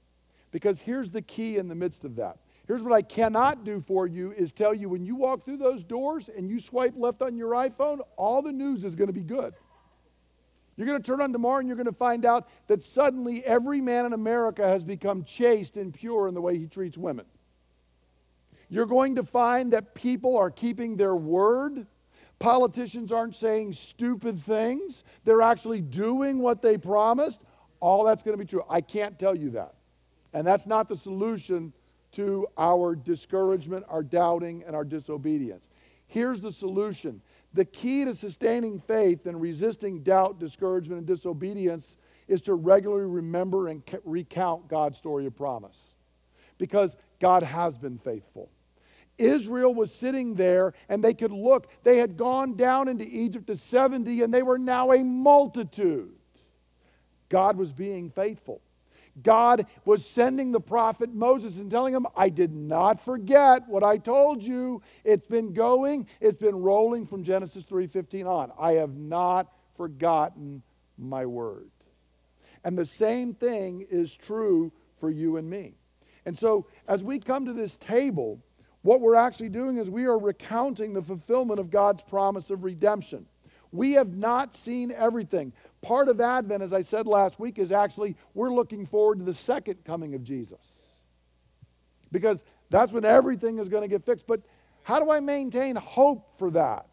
Because 0.51 0.81
here's 0.81 1.09
the 1.09 1.21
key 1.21 1.57
in 1.57 1.67
the 1.67 1.75
midst 1.75 2.05
of 2.05 2.15
that 2.17 2.37
Here's 2.71 2.83
what 2.83 2.93
I 2.93 3.01
cannot 3.01 3.65
do 3.65 3.81
for 3.81 4.07
you 4.07 4.31
is 4.31 4.53
tell 4.53 4.73
you 4.73 4.87
when 4.87 5.03
you 5.03 5.15
walk 5.15 5.43
through 5.43 5.57
those 5.57 5.83
doors 5.83 6.29
and 6.29 6.49
you 6.49 6.57
swipe 6.57 6.93
left 6.95 7.21
on 7.21 7.35
your 7.35 7.51
iPhone, 7.51 7.99
all 8.15 8.41
the 8.41 8.53
news 8.53 8.85
is 8.85 8.95
going 8.95 9.07
to 9.07 9.13
be 9.13 9.23
good. 9.23 9.53
You're 10.77 10.87
going 10.87 11.01
to 11.01 11.05
turn 11.05 11.19
on 11.19 11.33
tomorrow 11.33 11.59
and 11.59 11.67
you're 11.67 11.75
going 11.75 11.85
to 11.87 11.91
find 11.91 12.25
out 12.25 12.47
that 12.67 12.81
suddenly 12.81 13.43
every 13.43 13.81
man 13.81 14.05
in 14.05 14.13
America 14.13 14.65
has 14.65 14.85
become 14.85 15.25
chaste 15.25 15.75
and 15.75 15.93
pure 15.93 16.29
in 16.29 16.33
the 16.33 16.39
way 16.39 16.57
he 16.57 16.65
treats 16.65 16.97
women. 16.97 17.25
You're 18.71 18.85
going 18.85 19.15
to 19.15 19.23
find 19.23 19.73
that 19.73 19.93
people 19.93 20.37
are 20.37 20.49
keeping 20.49 20.95
their 20.95 21.13
word. 21.13 21.85
Politicians 22.39 23.11
aren't 23.11 23.35
saying 23.35 23.73
stupid 23.73 24.41
things, 24.41 25.03
they're 25.25 25.41
actually 25.41 25.81
doing 25.81 26.39
what 26.39 26.63
they 26.63 26.77
promised. 26.77 27.41
All 27.81 28.05
that's 28.05 28.23
going 28.23 28.37
to 28.37 28.43
be 28.43 28.47
true. 28.47 28.63
I 28.69 28.79
can't 28.79 29.19
tell 29.19 29.35
you 29.35 29.51
that. 29.51 29.73
And 30.33 30.47
that's 30.47 30.65
not 30.65 30.87
the 30.87 30.95
solution 30.95 31.73
to 32.13 32.47
our 32.57 32.95
discouragement, 32.95 33.85
our 33.89 34.03
doubting, 34.03 34.63
and 34.65 34.75
our 34.75 34.85
disobedience. 34.85 35.67
Here's 36.07 36.39
the 36.39 36.51
solution 36.51 37.21
the 37.53 37.65
key 37.65 38.05
to 38.05 38.13
sustaining 38.13 38.79
faith 38.79 39.25
and 39.25 39.41
resisting 39.41 40.01
doubt, 40.03 40.39
discouragement, 40.39 40.99
and 40.99 41.07
disobedience 41.07 41.97
is 42.29 42.39
to 42.41 42.53
regularly 42.53 43.09
remember 43.09 43.67
and 43.67 43.83
recount 44.05 44.69
God's 44.69 44.97
story 44.97 45.25
of 45.25 45.35
promise. 45.35 45.77
Because 46.57 46.95
God 47.19 47.43
has 47.43 47.77
been 47.77 47.97
faithful. 47.97 48.49
Israel 49.21 49.73
was 49.73 49.93
sitting 49.93 50.35
there 50.35 50.73
and 50.89 51.03
they 51.03 51.13
could 51.13 51.31
look. 51.31 51.67
They 51.83 51.97
had 51.97 52.17
gone 52.17 52.55
down 52.55 52.87
into 52.87 53.05
Egypt 53.05 53.47
to 53.47 53.55
70 53.55 54.21
and 54.21 54.33
they 54.33 54.43
were 54.43 54.57
now 54.57 54.91
a 54.91 55.03
multitude. 55.03 56.13
God 57.29 57.55
was 57.57 57.71
being 57.71 58.09
faithful. 58.09 58.61
God 59.21 59.65
was 59.85 60.05
sending 60.05 60.51
the 60.51 60.61
prophet 60.61 61.13
Moses 61.13 61.57
and 61.57 61.69
telling 61.69 61.93
him, 61.93 62.07
I 62.15 62.29
did 62.29 62.53
not 62.53 63.03
forget 63.03 63.67
what 63.67 63.83
I 63.83 63.97
told 63.97 64.41
you. 64.41 64.81
It's 65.03 65.25
been 65.25 65.53
going, 65.53 66.07
it's 66.19 66.37
been 66.37 66.55
rolling 66.55 67.05
from 67.05 67.23
Genesis 67.23 67.63
3:15 67.63 68.25
on. 68.25 68.51
I 68.57 68.73
have 68.73 68.95
not 68.95 69.51
forgotten 69.75 70.63
my 70.97 71.25
word. 71.25 71.69
And 72.63 72.77
the 72.77 72.85
same 72.85 73.33
thing 73.33 73.85
is 73.89 74.13
true 74.13 74.71
for 74.99 75.09
you 75.09 75.37
and 75.37 75.49
me. 75.49 75.73
And 76.25 76.37
so 76.37 76.67
as 76.87 77.03
we 77.03 77.19
come 77.19 77.45
to 77.45 77.53
this 77.53 77.75
table, 77.75 78.39
what 78.81 79.01
we're 79.01 79.15
actually 79.15 79.49
doing 79.49 79.77
is 79.77 79.89
we 79.89 80.05
are 80.05 80.17
recounting 80.17 80.93
the 80.93 81.01
fulfillment 81.01 81.59
of 81.59 81.69
God's 81.69 82.01
promise 82.01 82.49
of 82.49 82.63
redemption. 82.63 83.27
We 83.71 83.93
have 83.93 84.15
not 84.15 84.53
seen 84.53 84.91
everything. 84.91 85.53
Part 85.81 86.09
of 86.09 86.19
Advent, 86.19 86.61
as 86.61 86.73
I 86.73 86.81
said 86.81 87.07
last 87.07 87.39
week, 87.39 87.57
is 87.57 87.71
actually 87.71 88.15
we're 88.33 88.53
looking 88.53 88.85
forward 88.85 89.19
to 89.19 89.25
the 89.25 89.33
second 89.33 89.85
coming 89.85 90.13
of 90.13 90.23
Jesus. 90.23 90.81
Because 92.11 92.43
that's 92.69 92.91
when 92.91 93.05
everything 93.05 93.59
is 93.59 93.69
going 93.69 93.83
to 93.83 93.87
get 93.87 94.03
fixed. 94.03 94.27
But 94.27 94.41
how 94.83 94.99
do 94.99 95.11
I 95.11 95.19
maintain 95.19 95.75
hope 95.75 96.37
for 96.37 96.51
that? 96.51 96.87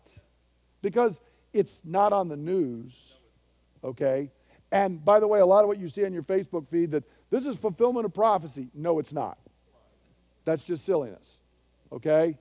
Because 0.83 1.21
it's 1.53 1.81
not 1.85 2.13
on 2.13 2.29
the 2.29 2.37
news, 2.37 3.15
okay? 3.83 4.31
And 4.71 5.05
by 5.05 5.19
the 5.19 5.27
way, 5.27 5.41
a 5.41 5.47
lot 5.47 5.65
of 5.65 5.69
what 5.69 5.79
you 5.79 5.89
see 5.89 6.05
on 6.05 6.13
your 6.13 6.23
Facebook 6.23 6.69
feed 6.69 6.93
that 6.93 7.05
this 7.31 7.47
is 7.47 7.57
fulfillment 7.57 8.07
of 8.07 8.15
prophecy. 8.15 8.69
No, 8.75 8.99
it's 8.99 9.13
not. 9.13 9.39
That's 10.45 10.63
just 10.63 10.85
silliness, 10.85 11.38
okay? 11.93 12.39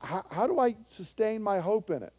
How, 0.00 0.24
how 0.30 0.46
do 0.46 0.58
I 0.58 0.76
sustain 0.96 1.42
my 1.42 1.60
hope 1.60 1.90
in 1.90 2.02
it? 2.02 2.12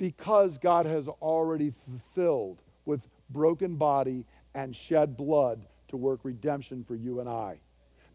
because 0.00 0.56
God 0.56 0.86
has 0.86 1.08
already 1.08 1.70
fulfilled 1.70 2.62
with 2.86 3.06
broken 3.28 3.76
body 3.76 4.24
and 4.54 4.74
shed 4.74 5.14
blood 5.14 5.66
to 5.88 5.98
work 5.98 6.20
redemption 6.22 6.84
for 6.84 6.94
you 6.94 7.20
and 7.20 7.28
I. 7.28 7.60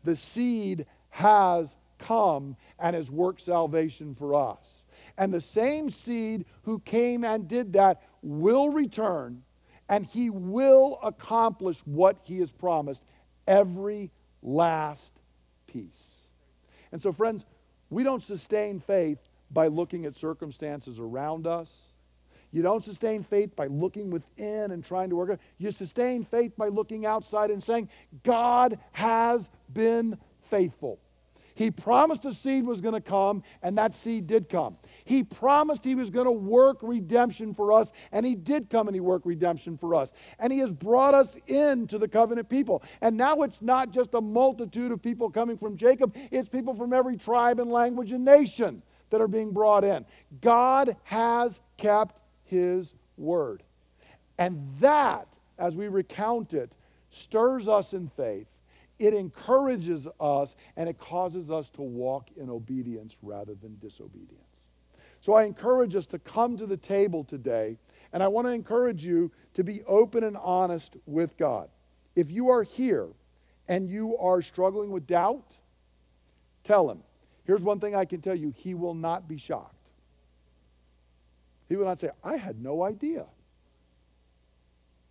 The 0.04 0.16
seed 0.16 0.88
has 1.12 1.78
come 2.00 2.58
and 2.80 2.96
has 2.96 3.12
worked 3.12 3.42
salvation 3.42 4.16
for 4.16 4.34
us. 4.34 4.84
And 5.16 5.32
the 5.32 5.40
same 5.40 5.92
seed 5.92 6.46
who 6.64 6.80
came 6.80 7.24
and 7.24 7.48
did 7.48 7.74
that 7.74 8.02
will 8.24 8.70
return 8.70 9.44
and 9.88 10.08
he 10.08 10.32
will 10.32 10.98
accomplish 11.04 11.78
what 11.86 12.18
he 12.24 12.40
has 12.40 12.52
promised 12.52 13.04
every 13.48 14.10
last 14.42 15.14
piece. 15.68 16.15
And 16.96 17.02
so, 17.02 17.12
friends, 17.12 17.46
we 17.90 18.04
don't 18.06 18.24
sustain 18.24 18.80
faith 18.80 19.18
by 19.52 19.68
looking 19.68 20.06
at 20.06 20.16
circumstances 20.16 20.98
around 20.98 21.46
us. 21.46 21.70
You 22.54 22.62
don't 22.62 22.86
sustain 22.86 23.22
faith 23.22 23.54
by 23.54 23.68
looking 23.68 24.12
within 24.12 24.72
and 24.72 24.82
trying 24.82 25.10
to 25.10 25.18
work 25.18 25.30
it. 25.30 25.42
You 25.58 25.72
sustain 25.72 26.24
faith 26.24 26.54
by 26.56 26.70
looking 26.70 27.06
outside 27.06 27.52
and 27.52 27.62
saying, 27.62 27.90
God 28.24 28.80
has 28.94 29.50
been 29.74 30.18
faithful. 30.50 31.00
He 31.56 31.72
promised 31.72 32.26
a 32.26 32.34
seed 32.34 32.66
was 32.66 32.82
going 32.82 32.94
to 32.94 33.02
come, 33.02 33.42
and 33.64 33.78
that 33.78 33.94
seed 33.94 34.28
did 34.28 34.50
come. 34.50 34.78
He 35.06 35.24
promised 35.24 35.84
He 35.84 35.96
was 35.96 36.10
going 36.10 36.26
to 36.26 36.32
work 36.32 36.78
redemption 36.82 37.54
for 37.54 37.72
us, 37.72 37.92
and 38.12 38.26
He 38.26 38.36
did 38.36 38.70
come 38.70 38.88
and 38.88 38.96
He 38.96 39.00
worked 39.00 39.26
redemption 39.26 39.78
for 39.78 39.96
us. 39.96 40.12
And 40.38 40.54
He 40.54 40.60
has 40.60 40.72
brought 40.72 41.14
us 41.14 41.38
into 41.48 41.98
the 41.98 42.08
covenant 42.08 42.50
people. 42.50 42.84
And 43.02 43.18
now 43.18 43.42
it's 43.42 43.62
not 43.62 43.92
just 43.92 44.14
a 44.14 44.22
multitude 44.22 44.92
of 44.92 45.02
people 45.02 45.32
coming 45.32 45.58
from 45.58 45.78
Jacob, 45.78 46.16
it's 46.30 46.50
people 46.50 46.76
from 46.76 46.94
every 46.94 47.18
tribe 47.18 47.60
and 47.60 47.72
language 47.72 48.12
and 48.12 48.26
nation 48.26 48.84
that 49.10 49.22
are 49.22 49.28
being 49.28 49.52
brought 49.52 49.84
in. 49.84 50.06
God 50.42 50.98
has 51.04 51.60
kept 51.78 52.20
his 52.44 52.94
word. 53.18 53.64
And 54.38 54.76
that, 54.80 55.28
as 55.58 55.76
we 55.76 55.88
recount 55.88 56.54
it, 56.54 56.74
stirs 57.10 57.68
us 57.68 57.94
in 57.94 58.10
faith, 58.10 58.48
it 59.00 59.14
encourages 59.14 60.08
us 60.20 60.56
and 60.76 60.88
it 60.90 60.98
causes 60.98 61.52
us 61.52 61.70
to 61.70 61.82
walk 61.82 62.30
in 62.38 62.50
obedience 62.50 63.18
rather 63.22 63.54
than 63.54 63.78
disobedience. 63.80 64.42
So 65.20 65.34
I 65.34 65.44
encourage 65.44 65.96
us 65.96 66.06
to 66.08 66.20
come 66.20 66.56
to 66.58 66.66
the 66.66 66.78
table 66.78 67.24
today, 67.24 67.78
and 68.14 68.22
I 68.22 68.28
want 68.28 68.48
to 68.48 68.52
encourage 68.52 69.04
you 69.04 69.32
to 69.56 69.64
be 69.64 69.82
open 69.84 70.24
and 70.24 70.38
honest 70.38 70.96
with 71.06 71.38
God. 71.38 71.70
If 72.16 72.32
you 72.32 72.50
are 72.50 72.64
here 72.64 73.08
and 73.68 73.90
you 73.90 74.18
are 74.18 74.42
struggling 74.42 74.92
with 74.92 75.08
doubt, 75.08 75.58
tell 76.64 76.90
Him. 76.90 77.00
Here's 77.46 77.62
one 77.62 77.80
thing 77.80 77.96
I 77.96 78.06
can 78.06 78.22
tell 78.22 78.36
you 78.36 78.54
He 78.56 78.74
will 78.74 78.94
not 78.94 79.28
be 79.28 79.38
shocked. 79.38 79.74
He 81.68 81.76
will 81.76 81.86
not 81.86 82.00
say, 82.00 82.12
I 82.24 82.38
had 82.38 82.62
no 82.62 82.84
idea. 82.84 83.26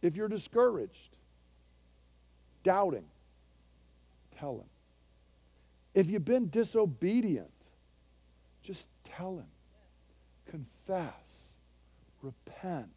If 0.01 0.17
you're 0.17 0.29
discouraged, 0.29 1.17
doubting, 2.63 3.07
tell 4.39 4.57
him. 4.57 4.69
If 5.95 6.11
you've 6.11 6.25
been 6.25 6.49
disobedient, 6.49 7.51
just 8.63 8.89
tell 9.05 9.37
him. 9.37 9.47
Confess. 10.47 11.13
Repent. 12.23 12.89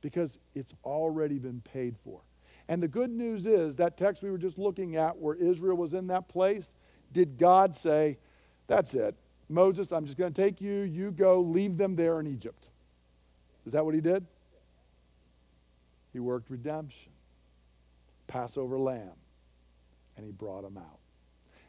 Because 0.00 0.38
it's 0.54 0.74
already 0.84 1.38
been 1.38 1.60
paid 1.60 1.96
for. 2.04 2.20
And 2.68 2.82
the 2.82 2.88
good 2.88 3.10
news 3.10 3.46
is 3.46 3.76
that 3.76 3.96
text 3.96 4.22
we 4.22 4.30
were 4.30 4.38
just 4.38 4.58
looking 4.58 4.96
at 4.96 5.18
where 5.18 5.34
Israel 5.34 5.76
was 5.76 5.94
in 5.94 6.06
that 6.08 6.28
place, 6.28 6.72
did 7.12 7.36
God 7.36 7.74
say, 7.74 8.18
That's 8.66 8.94
it. 8.94 9.16
Moses, 9.48 9.92
I'm 9.92 10.06
just 10.06 10.16
going 10.16 10.32
to 10.32 10.42
take 10.42 10.60
you, 10.60 10.80
you 10.82 11.10
go, 11.10 11.40
leave 11.40 11.76
them 11.76 11.94
there 11.94 12.18
in 12.20 12.26
Egypt. 12.26 12.68
Is 13.66 13.72
that 13.72 13.84
what 13.84 13.94
he 13.94 14.00
did? 14.00 14.26
He 16.12 16.20
worked 16.20 16.50
redemption, 16.50 17.12
Passover 18.26 18.78
lamb, 18.78 19.12
and 20.16 20.24
he 20.26 20.32
brought 20.32 20.62
them 20.62 20.76
out. 20.76 20.98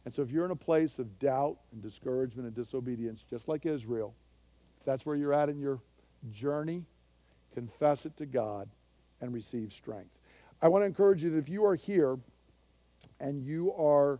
And 0.06 0.14
so 0.14 0.22
if 0.22 0.32
you're 0.32 0.46
in 0.46 0.52
a 0.52 0.56
place 0.56 1.00
of 1.00 1.20
doubt 1.20 1.58
and 1.72 1.82
discouragement 1.82 2.48
and 2.48 2.56
disobedience, 2.56 3.24
just 3.30 3.48
like 3.48 3.66
Israel, 3.66 4.14
that's 4.86 5.06
where 5.06 5.16
you're 5.16 5.34
at 5.34 5.50
in 5.50 5.60
your 5.60 5.80
journey, 6.32 6.84
confess 7.54 8.06
it 8.06 8.18
to 8.18 8.26
God 8.26 8.70
and 9.22 9.34
receive 9.34 9.72
strength. 9.72 10.12
I 10.62 10.68
want 10.68 10.82
to 10.82 10.86
encourage 10.86 11.24
you 11.24 11.30
that 11.32 11.38
if 11.38 11.50
you 11.50 11.66
are 11.66 11.76
here 11.76 12.18
and 13.20 13.42
you 13.42 13.74
are 13.74 14.20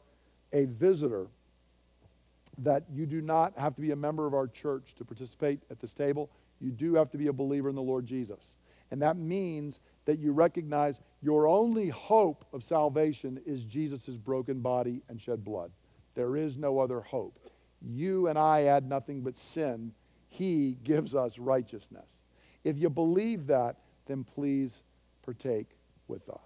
a 0.54 0.66
visitor, 0.66 1.28
that 2.60 2.84
you 2.92 3.06
do 3.06 3.22
not 3.22 3.58
have 3.58 3.76
to 3.76 3.82
be 3.82 3.92
a 3.92 3.96
member 3.96 4.28
of 4.28 4.34
our 4.34 4.48
church 4.48 4.94
to 4.98 5.06
participate 5.06 5.60
at 5.72 5.80
this 5.80 5.94
table. 5.94 6.30
You 6.62 6.72
do 6.72 6.96
have 6.96 7.10
to 7.12 7.18
be 7.18 7.28
a 7.28 7.34
believer 7.34 7.70
in 7.70 7.76
the 7.76 7.82
Lord 7.82 8.06
Jesus. 8.06 8.58
And 8.92 9.02
that 9.02 9.18
means 9.18 9.80
that 10.06 10.20
you 10.20 10.32
recognize 10.32 11.00
your 11.24 11.48
only 11.48 11.88
hope 11.88 12.44
of 12.52 12.64
salvation 12.64 13.40
is 13.46 13.64
Jesus' 13.64 14.18
broken 14.18 14.60
body 14.60 15.02
and 15.08 15.22
shed 15.22 15.44
blood. 15.44 15.72
There 16.16 16.36
is 16.36 16.58
no 16.58 16.80
other 16.80 17.00
hope. 17.00 17.40
You 17.82 18.28
and 18.28 18.38
I 18.38 18.64
add 18.64 18.88
nothing 18.88 19.22
but 19.22 19.38
sin. 19.38 19.94
He 20.28 20.78
gives 20.84 21.16
us 21.16 21.40
righteousness. 21.40 22.20
If 22.66 22.78
you 22.78 22.90
believe 22.90 23.48
that, 23.48 23.78
then 24.06 24.26
please 24.26 24.82
partake 25.22 25.78
with 26.10 26.28
us. 26.30 26.40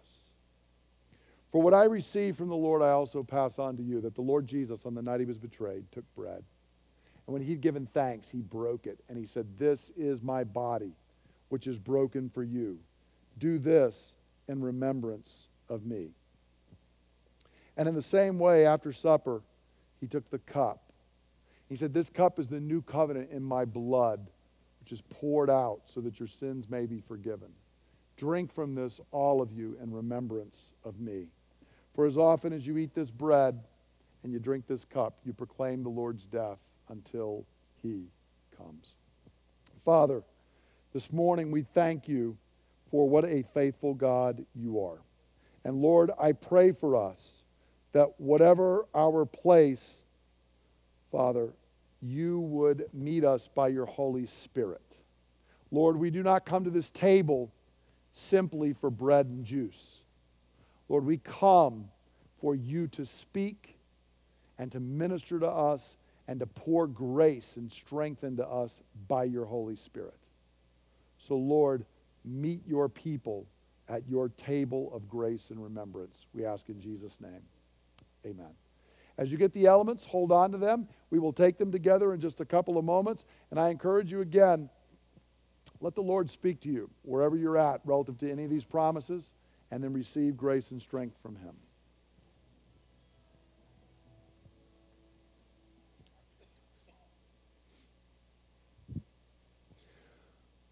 For 1.51 1.59
what 1.59 1.73
I 1.73 1.86
received 1.86 2.38
from 2.38 2.49
the 2.49 2.55
Lord, 2.55 2.84
I 2.84 2.91
also 2.91 3.23
pass 3.23 3.57
on 3.57 3.78
to 3.78 3.84
you 3.84 3.99
that 4.01 4.13
the 4.13 4.21
Lord 4.21 4.45
Jesus, 4.45 4.86
on 4.86 4.93
the 4.93 5.01
night 5.01 5.21
he 5.21 5.25
was 5.25 5.39
betrayed, 5.39 5.86
took 5.91 6.05
bread. 6.15 6.43
And 7.25 7.34
when 7.34 7.41
he'd 7.41 7.61
given 7.61 7.88
thanks, 7.88 8.30
he 8.30 8.41
broke 8.41 8.86
it. 8.86 8.99
And 9.09 9.17
he 9.17 9.25
said, 9.25 9.57
This 9.57 9.91
is 9.97 10.21
my 10.21 10.43
body, 10.43 10.93
which 11.49 11.65
is 11.65 11.80
broken 11.80 12.30
for 12.30 12.43
you. 12.43 12.78
Do 13.39 13.57
this 13.57 14.13
in 14.48 14.62
remembrance 14.62 15.50
of 15.70 15.86
me. 15.86 16.10
And 17.76 17.88
in 17.88 17.95
the 17.95 18.02
same 18.02 18.39
way, 18.39 18.66
after 18.66 18.91
supper, 18.91 19.41
he 20.00 20.08
took 20.08 20.30
the 20.30 20.39
cup. 20.39 20.82
He 21.70 21.76
said, 21.76 21.93
This 21.93 22.10
cup 22.10 22.39
is 22.39 22.48
the 22.48 22.60
new 22.60 22.82
covenant 22.82 23.30
in 23.32 23.43
my 23.43 23.66
blood, 23.66 24.28
which 24.80 24.91
is 24.91 25.02
poured 25.02 25.50
out 25.50 25.82
so 25.86 26.02
that 26.02 26.20
your 26.20 26.28
sins 26.28 26.70
may 26.70 26.86
be 26.86 27.02
forgiven. 27.02 27.50
Drink 28.16 28.52
from 28.52 28.74
this, 28.74 29.00
all 29.12 29.41
of 29.41 29.52
you, 29.52 29.78
in 29.82 29.91
remembrance 29.91 30.74
of 30.84 31.00
me. 31.00 31.28
For 31.93 32.06
as 32.06 32.18
often 32.18 32.52
as 32.54 32.66
you 32.66 32.78
eat 32.78 32.95
this 32.95 33.12
bread 33.12 33.60
and 34.24 34.34
you 34.34 34.39
drink 34.39 34.66
this 34.68 34.86
cup, 34.86 35.18
you 35.24 35.34
proclaim 35.34 35.84
the 35.84 35.89
Lord's 35.89 36.26
death 36.26 36.60
until 36.89 37.45
he 37.82 38.06
comes. 38.58 38.95
Father, 39.86 40.24
this 40.93 41.12
morning 41.12 41.52
we 41.52 41.62
thank 41.62 42.08
you 42.08 42.38
for 42.89 43.07
what 43.07 43.25
a 43.25 43.43
faithful 43.53 43.93
God 43.93 44.45
you 44.55 44.83
are. 44.83 44.99
And 45.63 45.81
Lord, 45.81 46.11
I 46.19 46.31
pray 46.31 46.71
for 46.71 46.95
us 46.95 47.43
that 47.91 48.19
whatever 48.19 48.85
our 48.95 49.25
place, 49.25 50.03
Father, 51.11 51.53
you 52.01 52.39
would 52.39 52.85
meet 52.93 53.23
us 53.23 53.49
by 53.53 53.69
your 53.69 53.85
Holy 53.85 54.27
Spirit. 54.27 54.97
Lord, 55.71 55.97
we 55.97 56.09
do 56.09 56.23
not 56.23 56.45
come 56.45 56.63
to 56.63 56.69
this 56.69 56.91
table 56.91 57.51
simply 58.13 58.73
for 58.73 58.89
bread 58.89 59.25
and 59.25 59.43
juice. 59.43 60.01
Lord, 60.89 61.05
we 61.05 61.17
come 61.17 61.89
for 62.39 62.55
you 62.55 62.88
to 62.88 63.05
speak 63.05 63.77
and 64.57 64.71
to 64.71 64.79
minister 64.79 65.39
to 65.39 65.49
us 65.49 65.97
and 66.27 66.39
to 66.39 66.45
pour 66.45 66.88
grace 66.88 67.57
and 67.57 67.71
strength 67.71 68.23
into 68.23 68.45
us 68.47 68.81
by 69.07 69.23
your 69.23 69.45
Holy 69.45 69.75
Spirit. 69.75 70.19
So, 71.17 71.35
Lord, 71.35 71.85
meet 72.28 72.61
your 72.67 72.89
people 72.89 73.47
at 73.89 74.07
your 74.07 74.30
table 74.30 74.91
of 74.93 75.07
grace 75.07 75.49
and 75.49 75.63
remembrance. 75.63 76.25
We 76.34 76.45
ask 76.45 76.69
in 76.69 76.80
Jesus' 76.80 77.19
name. 77.21 77.41
Amen. 78.25 78.51
As 79.17 79.32
you 79.32 79.38
get 79.38 79.53
the 79.53 79.65
elements, 79.65 80.05
hold 80.05 80.32
on 80.32 80.51
to 80.51 80.57
them. 80.57 80.88
We 81.09 81.19
will 81.19 81.34
take 81.34 81.57
them 81.57 81.71
together 81.71 82.13
in 82.13 82.19
just 82.19 82.39
a 82.39 82.45
couple 82.45 82.78
of 82.78 82.86
moments. 82.86 83.25
And 83.49 83.59
I 83.59 83.69
encourage 83.69 84.11
you 84.11 84.21
again, 84.21 84.69
let 85.80 85.95
the 85.95 86.01
Lord 86.01 86.30
speak 86.30 86.59
to 86.61 86.69
you 86.69 86.89
wherever 87.03 87.36
you're 87.36 87.57
at 87.57 87.82
relative 87.84 88.17
to 88.19 88.32
any 88.32 88.43
of 88.43 88.49
these 88.49 88.65
promises, 88.65 89.32
and 89.71 89.84
then 89.84 89.93
receive 89.93 90.38
grace 90.38 90.71
and 90.71 90.82
strength 90.82 91.17
from 91.21 91.36
Him. 91.36 91.55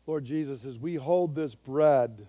Lord 0.08 0.24
Jesus, 0.26 0.66
as 0.66 0.78
we 0.78 0.96
hold 0.96 1.34
this 1.34 1.56
bread, 1.56 2.28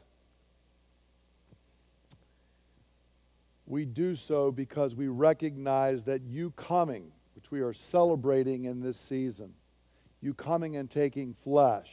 we 3.66 3.84
do 3.84 4.14
so 4.14 4.50
because 4.50 4.94
we 4.94 5.08
recognize 5.08 6.04
that 6.04 6.22
you 6.22 6.52
coming, 6.52 7.12
which 7.34 7.50
we 7.50 7.60
are 7.60 7.74
celebrating 7.74 8.64
in 8.64 8.80
this 8.80 8.98
season, 8.98 9.52
you 10.22 10.32
coming 10.32 10.76
and 10.76 10.88
taking 10.88 11.34
flesh 11.34 11.90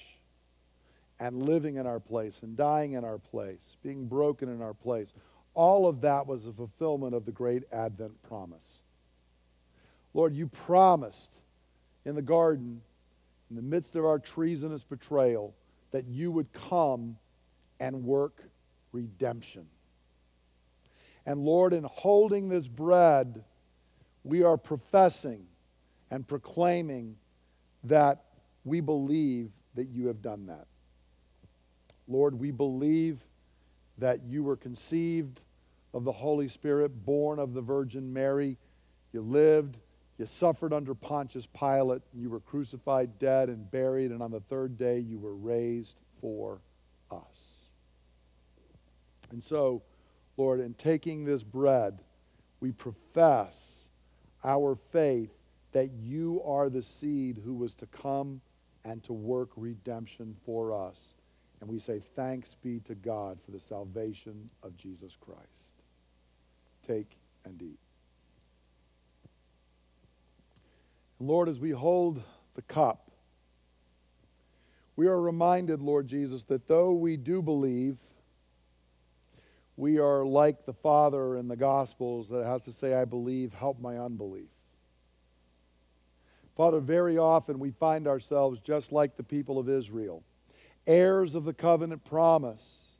and 1.19 1.43
living 1.43 1.75
in 1.75 1.86
our 1.86 1.99
place 1.99 2.39
and 2.43 2.55
dying 2.55 2.93
in 2.93 3.03
our 3.03 3.17
place, 3.17 3.75
being 3.84 4.05
broken 4.05 4.47
in 4.47 4.61
our 4.61 4.73
place, 4.73 5.11
all 5.53 5.88
of 5.88 6.01
that 6.01 6.25
was 6.25 6.47
a 6.47 6.53
fulfillment 6.53 7.13
of 7.13 7.25
the 7.25 7.31
great 7.31 7.63
Advent 7.71 8.21
promise. 8.23 8.81
Lord, 10.13 10.34
you 10.34 10.47
promised 10.47 11.38
in 12.05 12.15
the 12.15 12.21
garden, 12.21 12.81
in 13.49 13.55
the 13.55 13.61
midst 13.61 13.95
of 13.95 14.05
our 14.05 14.19
treasonous 14.19 14.84
betrayal, 14.84 15.53
that 15.93 16.07
you 16.07 16.31
would 16.31 16.51
come 16.51 17.15
and 17.79 18.03
work 18.03 18.43
redemption. 18.91 19.67
And 21.25 21.39
Lord, 21.39 21.71
in 21.71 21.85
holding 21.85 22.49
this 22.49 22.67
bread, 22.67 23.45
we 24.23 24.43
are 24.43 24.57
professing 24.57 25.45
and 26.11 26.27
proclaiming 26.27 27.15
that 27.85 28.25
we 28.65 28.81
believe 28.81 29.51
that 29.75 29.87
you 29.89 30.07
have 30.07 30.21
done 30.21 30.47
that. 30.47 30.65
Lord, 32.07 32.39
we 32.39 32.51
believe 32.51 33.19
that 33.99 34.23
you 34.23 34.43
were 34.43 34.57
conceived 34.57 35.41
of 35.93 36.03
the 36.03 36.11
Holy 36.11 36.47
Spirit, 36.47 37.05
born 37.05 37.37
of 37.37 37.53
the 37.53 37.61
Virgin 37.61 38.11
Mary. 38.11 38.57
You 39.11 39.21
lived, 39.21 39.77
you 40.18 40.26
suffered 40.26 40.74
under 40.74 40.93
Pontius 40.93 41.47
Pilate, 41.47 42.01
and 42.14 42.22
you 42.22 42.30
were 42.30 42.39
crucified, 42.39 43.18
dead, 43.18 43.49
and 43.49 43.70
buried, 43.70 44.11
and 44.11 44.22
on 44.22 44.32
the 44.32 44.39
third 44.39 44.78
day 44.78 44.99
you 44.99 45.18
were 45.18 45.36
raised 45.36 45.99
for 46.22 46.61
us. 47.11 47.68
And 49.32 49.43
so, 49.43 49.82
Lord, 50.38 50.59
in 50.59 50.76
taking 50.76 51.26
this 51.26 51.43
bread, 51.43 52.01
we 52.59 52.72
profess 52.72 53.88
our 54.43 54.76
faith 54.91 55.32
that 55.72 55.91
you 55.91 56.41
are 56.45 56.70
the 56.70 56.84
seed 56.84 57.41
who 57.43 57.55
was 57.55 57.74
to 57.76 57.88
come 57.88 58.41
and 58.86 59.03
to 59.03 59.14
work 59.14 59.49
redemption 59.55 60.36
for 60.45 60.72
us. 60.72 61.16
And 61.59 61.70
we 61.70 61.80
say, 61.80 62.01
Thanks 62.16 62.55
be 62.55 62.80
to 62.82 62.95
God 62.95 63.39
for 63.43 63.51
the 63.51 63.59
salvation 63.59 64.49
of 64.61 64.78
Jesus 64.78 65.18
Christ. 65.20 65.82
Take 66.86 67.18
and 67.45 67.61
eat. 67.61 67.80
Lord, 71.20 71.47
as 71.49 71.59
we 71.59 71.72
hold 71.72 72.22
the 72.55 72.61
cup, 72.64 73.11
we 74.95 75.07
are 75.07 75.20
reminded, 75.20 75.82
Lord 75.82 76.07
Jesus, 76.07 76.43
that 76.43 76.68
though 76.68 76.93
we 76.93 77.18
do 77.18 77.41
believe, 77.41 77.97
we 79.76 79.97
are 79.97 80.24
like 80.24 80.66
the 80.66 80.74
Father 80.74 81.36
in 81.36 81.47
the 81.47 81.55
Gospels 81.55 82.30
that 82.30 82.45
has 82.45 82.64
to 82.66 82.72
say, 82.72 82.93
I 82.93 83.05
believe, 83.05 83.53
help 83.53 83.80
my 83.80 83.97
unbelief. 83.97 84.49
Father, 86.55 86.80
very 86.80 87.18
often 87.18 87.57
we 87.57 87.72
find 87.72 88.07
ourselves 88.07 88.59
just 88.59 88.91
like 88.91 89.18
the 89.18 89.24
people 89.24 89.57
of 89.57 89.68
Israel, 89.68 90.24
heirs 90.86 91.34
of 91.34 91.45
the 91.45 91.53
covenant 91.53 92.05
promise, 92.05 92.97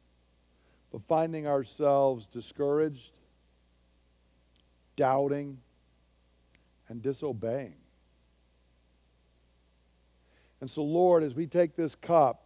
but 0.92 1.04
finding 1.04 1.46
ourselves 1.46 2.26
discouraged, 2.26 3.20
doubting, 4.96 5.60
and 6.90 7.04
disobeying. 7.04 7.76
And 10.64 10.70
so, 10.70 10.82
Lord, 10.82 11.24
as 11.24 11.36
we 11.36 11.46
take 11.46 11.76
this 11.76 11.94
cup, 11.94 12.46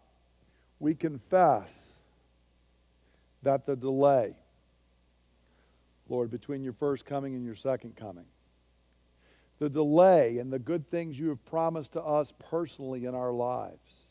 we 0.80 0.96
confess 0.96 2.00
that 3.44 3.68
the 3.68 3.76
delay, 3.76 4.34
Lord, 6.10 6.32
between 6.32 6.64
your 6.64 6.74
first 6.74 7.06
coming 7.06 7.36
and 7.36 7.46
your 7.46 7.54
second 7.54 7.96
coming, 7.96 8.26
the 9.60 9.70
delay 9.70 10.40
and 10.40 10.52
the 10.52 10.58
good 10.58 10.90
things 10.90 11.20
you 11.20 11.30
have 11.30 11.46
promised 11.46 11.94
to 11.94 12.02
us 12.02 12.34
personally 12.50 13.06
in 13.06 13.14
our 13.14 13.32
lives, 13.32 14.08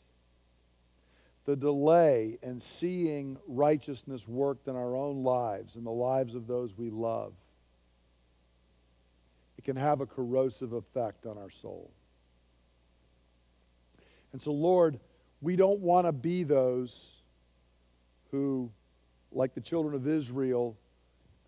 the 1.43 1.57
delay 1.57 2.37
in 2.41 2.61
seeing 2.61 3.37
righteousness 3.45 4.25
worked 4.25 4.69
in 4.69 4.77
our 4.77 4.95
own 4.95 5.21
lives 5.21 5.75
and 5.75 5.85
the 5.85 5.91
lives 5.91 6.33
of 6.33 6.47
those 6.47 6.77
we 6.77 6.89
love, 6.89 7.33
it 9.57 9.65
can 9.65 9.75
have 9.75 9.99
a 9.99 10.05
corrosive 10.05 10.71
effect 10.71 11.25
on 11.25 11.37
our 11.37 11.49
soul. 11.49 11.91
And 14.31 14.41
so, 14.41 14.51
Lord, 14.51 14.99
we 15.41 15.55
don't 15.55 15.79
want 15.79 16.07
to 16.07 16.11
be 16.11 16.43
those 16.43 17.21
who, 18.31 18.71
like 19.31 19.53
the 19.53 19.61
children 19.61 19.95
of 19.95 20.07
Israel, 20.07 20.77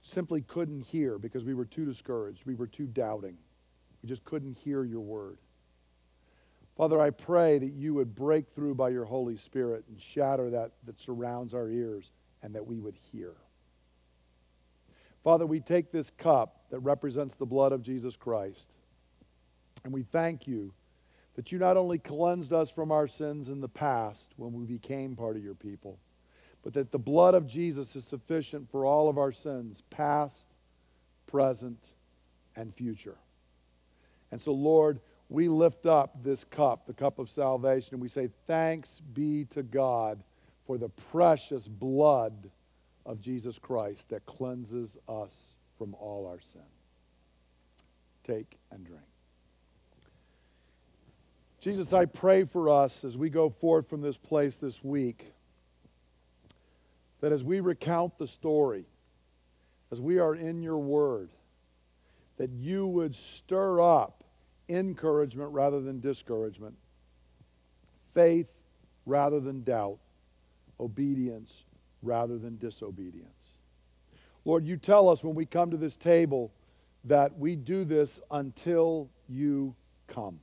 simply 0.01 0.41
couldn't 0.41 0.82
hear 0.82 1.17
because 1.17 1.43
we 1.43 1.53
were 1.53 1.65
too 1.65 1.86
discouraged, 1.86 2.45
we 2.45 2.55
were 2.55 2.67
too 2.67 2.88
doubting. 2.88 3.38
We 4.01 4.07
just 4.07 4.23
couldn't 4.23 4.57
hear 4.57 4.84
your 4.84 5.01
word. 5.01 5.39
Father, 6.77 7.01
I 7.01 7.09
pray 7.09 7.57
that 7.57 7.73
you 7.73 7.93
would 7.95 8.15
break 8.15 8.47
through 8.47 8.75
by 8.75 8.89
your 8.89 9.03
Holy 9.03 9.36
Spirit 9.36 9.84
and 9.89 10.01
shatter 10.01 10.49
that 10.51 10.71
that 10.86 10.97
surrounds 10.97 11.53
our 11.53 11.67
ears 11.67 12.11
and 12.41 12.55
that 12.55 12.65
we 12.65 12.80
would 12.80 12.95
hear. 13.11 13.34
Father, 15.23 15.45
we 15.45 15.59
take 15.59 15.91
this 15.91 16.09
cup 16.11 16.61
that 16.69 16.80
represents 16.80 17.36
the 17.36 17.45
blood 17.45 17.73
of 17.73 17.82
Jesus 17.82 18.15
Christ, 18.15 18.71
and 19.84 19.91
we 19.91 20.03
thank 20.03 20.47
you 20.47 20.73
that 21.39 21.53
you 21.53 21.57
not 21.57 21.77
only 21.77 21.97
cleansed 21.97 22.51
us 22.51 22.69
from 22.69 22.91
our 22.91 23.07
sins 23.07 23.47
in 23.47 23.61
the 23.61 23.69
past 23.69 24.33
when 24.35 24.51
we 24.51 24.65
became 24.65 25.15
part 25.15 25.37
of 25.37 25.41
your 25.41 25.55
people, 25.55 25.97
but 26.63 26.73
that 26.73 26.91
the 26.91 26.99
blood 26.99 27.33
of 27.33 27.47
Jesus 27.47 27.95
is 27.95 28.03
sufficient 28.03 28.69
for 28.69 28.83
all 28.83 29.07
of 29.07 29.17
our 29.17 29.31
sins, 29.31 29.81
past, 29.89 30.53
present, 31.27 31.93
and 32.57 32.75
future. 32.75 33.15
And 34.33 34.41
so, 34.41 34.51
Lord, 34.51 34.99
we 35.29 35.47
lift 35.47 35.85
up 35.85 36.25
this 36.25 36.43
cup, 36.43 36.87
the 36.87 36.93
cup 36.93 37.19
of 37.19 37.29
salvation, 37.29 37.93
and 37.93 38.01
we 38.01 38.09
say, 38.09 38.27
Thanks 38.45 38.99
be 39.13 39.45
to 39.51 39.63
God 39.63 40.21
for 40.67 40.77
the 40.77 40.89
precious 40.89 41.69
blood 41.69 42.51
of 43.05 43.21
Jesus 43.21 43.57
Christ 43.57 44.09
that 44.09 44.25
cleanses 44.25 44.97
us 45.07 45.53
from 45.77 45.93
all 45.93 46.27
our 46.27 46.41
sin. 46.41 46.59
Take 48.25 48.59
and 48.71 48.85
drink. 48.85 49.05
Jesus, 51.60 51.91
I 51.91 52.05
pray 52.05 52.45
for 52.45 52.70
us 52.70 53.03
as 53.03 53.18
we 53.18 53.30
go 53.30 53.49
forth 53.49 53.89
from 53.89 54.01
this 54.01 54.18
place 54.18 54.55
this 54.55 54.82
week 54.82 55.34
that 57.20 57.34
as 57.34 57.43
we 57.43 57.60
recount 57.60 58.18
the 58.18 58.28
story, 58.28 58.86
as 59.91 59.99
we 59.99 60.20
are 60.20 60.34
in 60.36 60.64
your 60.64 60.78
word, 60.78 61.32
that 62.38 62.49
you 62.51 62.88
would 62.88 63.14
stir 63.14 63.82
up 63.82 64.24
encouragement 64.70 65.51
rather 65.51 65.82
than 65.82 65.99
discouragement, 65.99 66.76
faith 68.14 68.47
rather 69.05 69.41
than 69.41 69.64
doubt, 69.64 69.97
obedience 70.80 71.66
rather 72.01 72.38
than 72.38 72.57
disobedience. 72.57 73.57
Lord, 74.45 74.66
you 74.66 74.78
tell 74.78 75.10
us 75.10 75.26
when 75.26 75.36
we 75.36 75.45
come 75.45 75.72
to 75.72 75.78
this 75.78 75.97
table 75.97 76.53
that 77.03 77.38
we 77.38 77.57
do 77.57 77.84
this 77.84 78.22
until 78.32 79.10
you 79.28 79.76
come. 80.07 80.39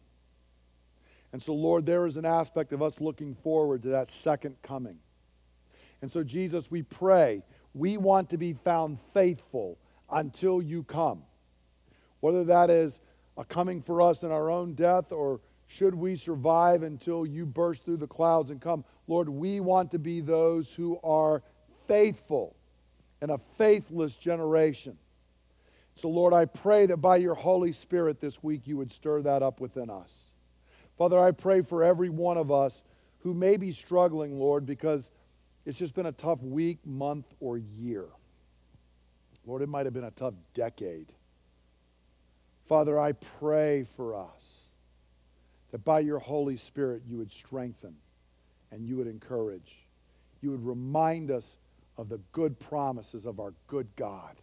And 1.36 1.42
so, 1.42 1.52
Lord, 1.52 1.84
there 1.84 2.06
is 2.06 2.16
an 2.16 2.24
aspect 2.24 2.72
of 2.72 2.80
us 2.80 2.98
looking 2.98 3.34
forward 3.34 3.82
to 3.82 3.90
that 3.90 4.08
second 4.08 4.56
coming. 4.62 5.00
And 6.00 6.10
so, 6.10 6.24
Jesus, 6.24 6.70
we 6.70 6.80
pray, 6.80 7.42
we 7.74 7.98
want 7.98 8.30
to 8.30 8.38
be 8.38 8.54
found 8.54 8.96
faithful 9.12 9.76
until 10.10 10.62
you 10.62 10.82
come. 10.82 11.24
Whether 12.20 12.42
that 12.44 12.70
is 12.70 13.02
a 13.36 13.44
coming 13.44 13.82
for 13.82 14.00
us 14.00 14.22
in 14.22 14.32
our 14.32 14.50
own 14.50 14.72
death 14.72 15.12
or 15.12 15.42
should 15.66 15.94
we 15.94 16.16
survive 16.16 16.82
until 16.82 17.26
you 17.26 17.44
burst 17.44 17.84
through 17.84 17.98
the 17.98 18.06
clouds 18.06 18.50
and 18.50 18.58
come, 18.58 18.82
Lord, 19.06 19.28
we 19.28 19.60
want 19.60 19.90
to 19.90 19.98
be 19.98 20.22
those 20.22 20.74
who 20.74 20.98
are 21.04 21.42
faithful 21.86 22.56
in 23.20 23.28
a 23.28 23.36
faithless 23.58 24.14
generation. 24.14 24.96
So, 25.96 26.08
Lord, 26.08 26.32
I 26.32 26.46
pray 26.46 26.86
that 26.86 26.96
by 26.96 27.16
your 27.16 27.34
Holy 27.34 27.72
Spirit 27.72 28.22
this 28.22 28.42
week 28.42 28.66
you 28.66 28.78
would 28.78 28.90
stir 28.90 29.20
that 29.20 29.42
up 29.42 29.60
within 29.60 29.90
us. 29.90 30.25
Father, 30.96 31.18
I 31.18 31.32
pray 31.32 31.62
for 31.62 31.84
every 31.84 32.08
one 32.08 32.36
of 32.36 32.50
us 32.50 32.82
who 33.20 33.34
may 33.34 33.56
be 33.56 33.72
struggling, 33.72 34.38
Lord, 34.38 34.64
because 34.64 35.10
it's 35.64 35.78
just 35.78 35.94
been 35.94 36.06
a 36.06 36.12
tough 36.12 36.42
week, 36.42 36.78
month, 36.86 37.26
or 37.40 37.58
year. 37.58 38.06
Lord, 39.46 39.62
it 39.62 39.68
might 39.68 39.86
have 39.86 39.92
been 39.92 40.04
a 40.04 40.10
tough 40.10 40.34
decade. 40.54 41.12
Father, 42.68 42.98
I 42.98 43.12
pray 43.12 43.84
for 43.96 44.16
us 44.16 44.54
that 45.70 45.84
by 45.84 46.00
your 46.00 46.18
Holy 46.18 46.56
Spirit 46.56 47.02
you 47.08 47.18
would 47.18 47.30
strengthen 47.30 47.96
and 48.72 48.86
you 48.86 48.96
would 48.96 49.06
encourage. 49.06 49.86
You 50.40 50.50
would 50.50 50.66
remind 50.66 51.30
us 51.30 51.56
of 51.96 52.08
the 52.08 52.20
good 52.32 52.58
promises 52.58 53.26
of 53.26 53.40
our 53.40 53.54
good 53.66 53.88
God 53.96 54.36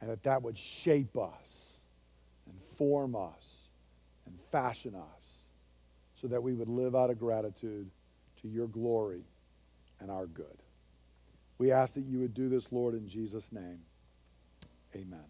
and 0.00 0.10
that 0.10 0.22
that 0.24 0.42
would 0.42 0.58
shape 0.58 1.16
us 1.16 1.78
and 2.46 2.54
form 2.76 3.16
us 3.16 3.64
and 4.26 4.38
fashion 4.50 4.94
us 4.94 5.23
so 6.24 6.28
that 6.28 6.42
we 6.42 6.54
would 6.54 6.70
live 6.70 6.96
out 6.96 7.10
of 7.10 7.18
gratitude 7.18 7.90
to 8.40 8.48
your 8.48 8.66
glory 8.66 9.20
and 10.00 10.10
our 10.10 10.24
good. 10.26 10.56
We 11.58 11.70
ask 11.70 11.92
that 11.92 12.06
you 12.06 12.18
would 12.20 12.32
do 12.32 12.48
this, 12.48 12.72
Lord, 12.72 12.94
in 12.94 13.06
Jesus' 13.06 13.52
name. 13.52 13.80
Amen. 14.96 15.26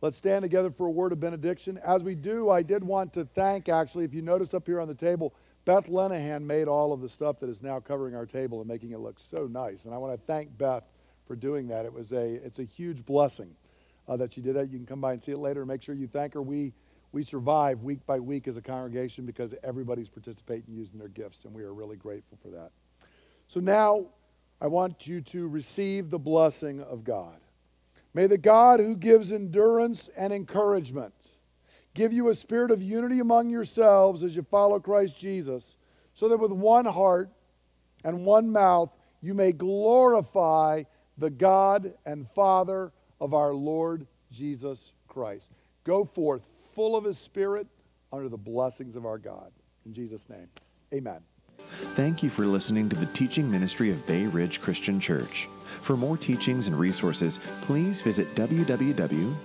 Let's 0.00 0.16
stand 0.16 0.42
together 0.42 0.70
for 0.70 0.86
a 0.86 0.90
word 0.92 1.10
of 1.10 1.18
benediction. 1.18 1.76
As 1.78 2.04
we 2.04 2.14
do, 2.14 2.50
I 2.50 2.62
did 2.62 2.84
want 2.84 3.12
to 3.14 3.24
thank, 3.24 3.68
actually, 3.68 4.04
if 4.04 4.14
you 4.14 4.22
notice 4.22 4.54
up 4.54 4.64
here 4.64 4.80
on 4.80 4.86
the 4.86 4.94
table, 4.94 5.34
Beth 5.64 5.88
Lenahan 5.88 6.44
made 6.44 6.68
all 6.68 6.92
of 6.92 7.00
the 7.00 7.08
stuff 7.08 7.40
that 7.40 7.50
is 7.50 7.60
now 7.60 7.80
covering 7.80 8.14
our 8.14 8.26
table 8.26 8.60
and 8.60 8.68
making 8.68 8.92
it 8.92 9.00
look 9.00 9.18
so 9.18 9.48
nice. 9.48 9.86
And 9.86 9.92
I 9.92 9.98
want 9.98 10.14
to 10.14 10.24
thank 10.24 10.56
Beth 10.56 10.84
for 11.26 11.34
doing 11.34 11.66
that. 11.66 11.84
It 11.84 11.92
was 11.92 12.12
a, 12.12 12.34
it's 12.34 12.60
a 12.60 12.64
huge 12.64 13.04
blessing 13.04 13.56
uh, 14.06 14.16
that 14.18 14.34
she 14.34 14.40
did 14.40 14.54
that. 14.54 14.70
You 14.70 14.78
can 14.78 14.86
come 14.86 15.00
by 15.00 15.14
and 15.14 15.20
see 15.22 15.32
it 15.32 15.38
later 15.38 15.62
and 15.62 15.68
make 15.68 15.82
sure 15.82 15.96
you 15.96 16.06
thank 16.06 16.34
her. 16.34 16.42
We, 16.42 16.74
we 17.12 17.24
survive 17.24 17.82
week 17.82 18.06
by 18.06 18.20
week 18.20 18.46
as 18.46 18.56
a 18.56 18.62
congregation 18.62 19.26
because 19.26 19.54
everybody's 19.62 20.08
participating 20.08 20.74
using 20.74 20.98
their 20.98 21.08
gifts, 21.08 21.44
and 21.44 21.54
we 21.54 21.62
are 21.62 21.74
really 21.74 21.96
grateful 21.96 22.38
for 22.42 22.50
that. 22.50 22.70
So 23.48 23.60
now 23.60 24.06
I 24.60 24.68
want 24.68 25.06
you 25.06 25.20
to 25.22 25.48
receive 25.48 26.10
the 26.10 26.18
blessing 26.18 26.80
of 26.80 27.02
God. 27.02 27.40
May 28.14 28.26
the 28.26 28.38
God 28.38 28.80
who 28.80 28.96
gives 28.96 29.32
endurance 29.32 30.08
and 30.16 30.32
encouragement 30.32 31.14
give 31.94 32.12
you 32.12 32.28
a 32.28 32.34
spirit 32.34 32.70
of 32.70 32.82
unity 32.82 33.18
among 33.18 33.50
yourselves 33.50 34.22
as 34.22 34.36
you 34.36 34.42
follow 34.42 34.78
Christ 34.78 35.18
Jesus, 35.18 35.76
so 36.14 36.28
that 36.28 36.38
with 36.38 36.52
one 36.52 36.84
heart 36.84 37.30
and 38.04 38.24
one 38.24 38.50
mouth 38.50 38.96
you 39.20 39.34
may 39.34 39.52
glorify 39.52 40.84
the 41.18 41.30
God 41.30 41.94
and 42.06 42.28
Father 42.30 42.92
of 43.20 43.34
our 43.34 43.52
Lord 43.52 44.06
Jesus 44.30 44.92
Christ. 45.08 45.50
Go 45.84 46.04
forth 46.04 46.42
full 46.72 46.96
of 46.96 47.04
his 47.04 47.18
spirit 47.18 47.66
under 48.12 48.28
the 48.28 48.36
blessings 48.36 48.96
of 48.96 49.06
our 49.06 49.18
God. 49.18 49.52
In 49.86 49.92
Jesus' 49.92 50.28
name, 50.28 50.48
amen. 50.92 51.20
Thank 51.58 52.22
you 52.22 52.30
for 52.30 52.46
listening 52.46 52.88
to 52.88 52.96
the 52.96 53.06
teaching 53.06 53.50
ministry 53.50 53.90
of 53.90 54.06
Bay 54.06 54.26
Ridge 54.26 54.60
Christian 54.60 54.98
Church. 54.98 55.46
For 55.46 55.96
more 55.96 56.16
teachings 56.16 56.66
and 56.66 56.78
resources, 56.78 57.38
please 57.62 58.00
visit 58.00 58.26
www.brcc.church. 58.34 59.40